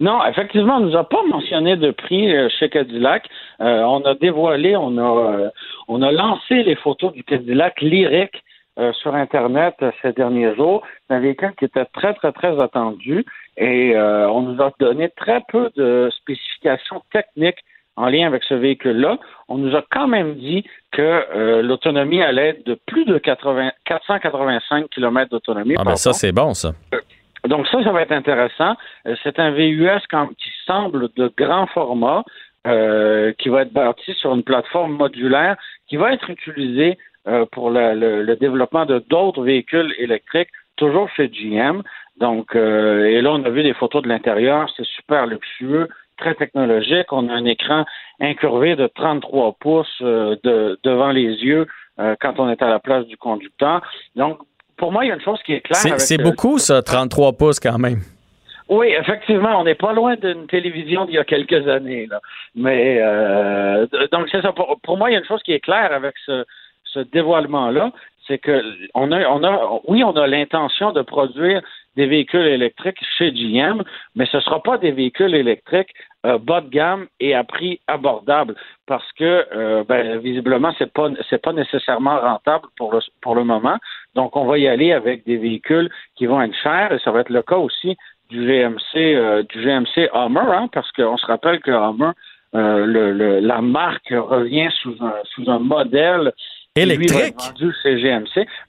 [0.00, 3.28] Non, effectivement, on nous a pas mentionné de prix euh, chez Cadillac.
[3.60, 5.50] Euh, on a dévoilé, on a, euh,
[5.88, 8.42] on a lancé les photos du Cadillac lyrique
[8.78, 10.82] euh, sur Internet ces derniers jours.
[11.06, 13.26] C'est un véhicule qui était très, très, très attendu.
[13.58, 17.62] et on nous a donné très peu de spécifications techniques
[18.00, 19.18] en lien avec ce véhicule-là.
[19.48, 23.72] On nous a quand même dit que euh, l'autonomie allait être de plus de 80,
[23.84, 25.74] 485 km d'autonomie.
[25.78, 26.72] Ah, ben ça, c'est bon, ça.
[27.46, 28.76] Donc ça, ça va être intéressant.
[29.06, 30.00] Euh, C'est un VUS
[30.38, 32.22] qui semble de grand format,
[32.66, 35.56] euh, qui va être bâti sur une plateforme modulaire,
[35.88, 36.98] qui va être utilisé
[37.28, 41.82] euh, pour le, le- le développement de d'autres véhicules électriques, toujours chez GM.
[42.18, 45.88] Donc, euh, et là, on a vu des photos de l'intérieur, c'est super luxueux,
[46.18, 47.10] très technologique.
[47.12, 47.84] On a un écran
[48.20, 51.66] incurvé de 33 pouces euh, de- devant les yeux
[51.98, 53.80] euh, quand on est à la place du conducteur.
[54.16, 54.38] Donc,
[54.80, 56.00] pour moi, il y a une chose qui est claire.
[56.00, 58.00] C'est euh, beaucoup, ça, 33 pouces quand même.
[58.68, 62.06] oui, effectivement, on n'est pas loin d'une télévision d'il y a quelques années.
[62.06, 62.20] Là.
[62.54, 64.52] Mais euh, donc c'est ça.
[64.52, 66.44] Pour, pour moi, il y a une chose qui est claire avec ce,
[66.84, 67.92] ce dévoilement-là,
[68.26, 68.62] c'est que
[68.94, 71.60] on a, on a, oui, on a l'intention de produire
[71.96, 73.82] des véhicules électriques chez GM,
[74.14, 75.92] mais ce ne sera pas des véhicules électriques
[76.26, 78.54] euh, bas de gamme et à prix abordable,
[78.86, 83.44] parce que euh, ben, visiblement c'est pas c'est pas nécessairement rentable pour le pour le
[83.44, 83.78] moment.
[84.14, 87.20] Donc on va y aller avec des véhicules qui vont être chers et ça va
[87.20, 87.96] être le cas aussi
[88.28, 92.12] du GMC euh, du GMC Hummer, hein, parce qu'on se rappelle que Hummer,
[92.54, 96.32] euh, le, le- la marque revient sous un sous un modèle
[96.76, 97.34] lui, Électrique?
[97.36, 97.74] vendu.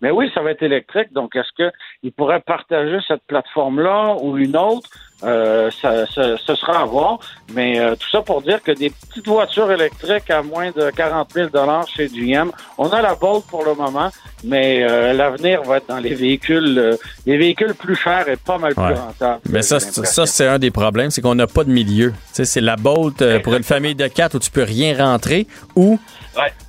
[0.02, 1.14] Mais oui, ça va être électrique.
[1.14, 1.70] Donc, est-ce
[2.02, 4.90] qu'il pourrait partager cette plateforme-là ou une autre?
[5.24, 7.20] Euh, ça, ça- ce sera à voir.
[7.54, 11.32] Mais euh, tout ça pour dire que des petites voitures électriques à moins de 40
[11.32, 11.50] 000
[11.96, 12.50] chez GM,
[12.80, 14.10] on a la Bolt pour le moment,
[14.44, 16.96] mais euh, l'avenir va être dans les véhicules, euh,
[17.28, 19.42] les véhicules plus chers et pas mal plus rentables.
[19.52, 22.14] Mais ça, c'est- ça c'est un des problèmes, c'est qu'on n'a pas de milieu.
[22.34, 25.46] C'est la Bolt euh, pour une famille de quatre où tu peux rien rentrer
[25.76, 26.00] ou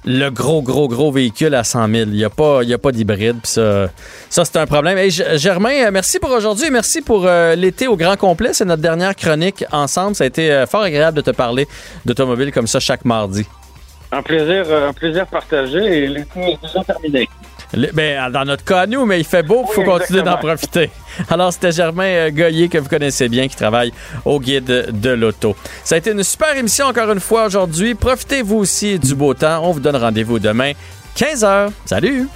[0.05, 2.03] le gros, gros, gros véhicule à 100 000.
[2.07, 3.39] Il n'y a pas, il y a pas d'hybride.
[3.45, 3.89] Ça,
[4.29, 4.99] ça c'est un problème.
[4.99, 6.71] Hey, Germain, euh, merci pour aujourd'hui.
[6.71, 8.53] Merci pour euh, l'été au grand complet.
[8.53, 10.17] C'est notre dernière chronique ensemble.
[10.17, 11.69] Ça a été euh, fort agréable de te parler
[12.05, 13.47] d'automobile comme ça chaque mardi.
[14.11, 17.29] Un plaisir, un plaisir partagé et l'été est déjà terminé.
[17.75, 20.23] Le- ben, dans notre cas, à nous, mais il fait beau, il faut Oui, continuer
[20.23, 20.91] d'en profiter.
[21.31, 23.93] Alors, c'était Germain euh, Goyer, que vous connaissez bien, qui travaille
[24.25, 25.57] au guide de l'auto.
[25.85, 27.95] Ça a été une super émission encore une fois aujourd'hui.
[27.95, 29.65] Profitez-vous aussi du beau temps.
[29.65, 30.73] On vous donne rendez-vous demain,
[31.17, 31.71] 15h.
[31.87, 32.29] Salut!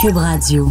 [0.00, 0.68] Cube Radio.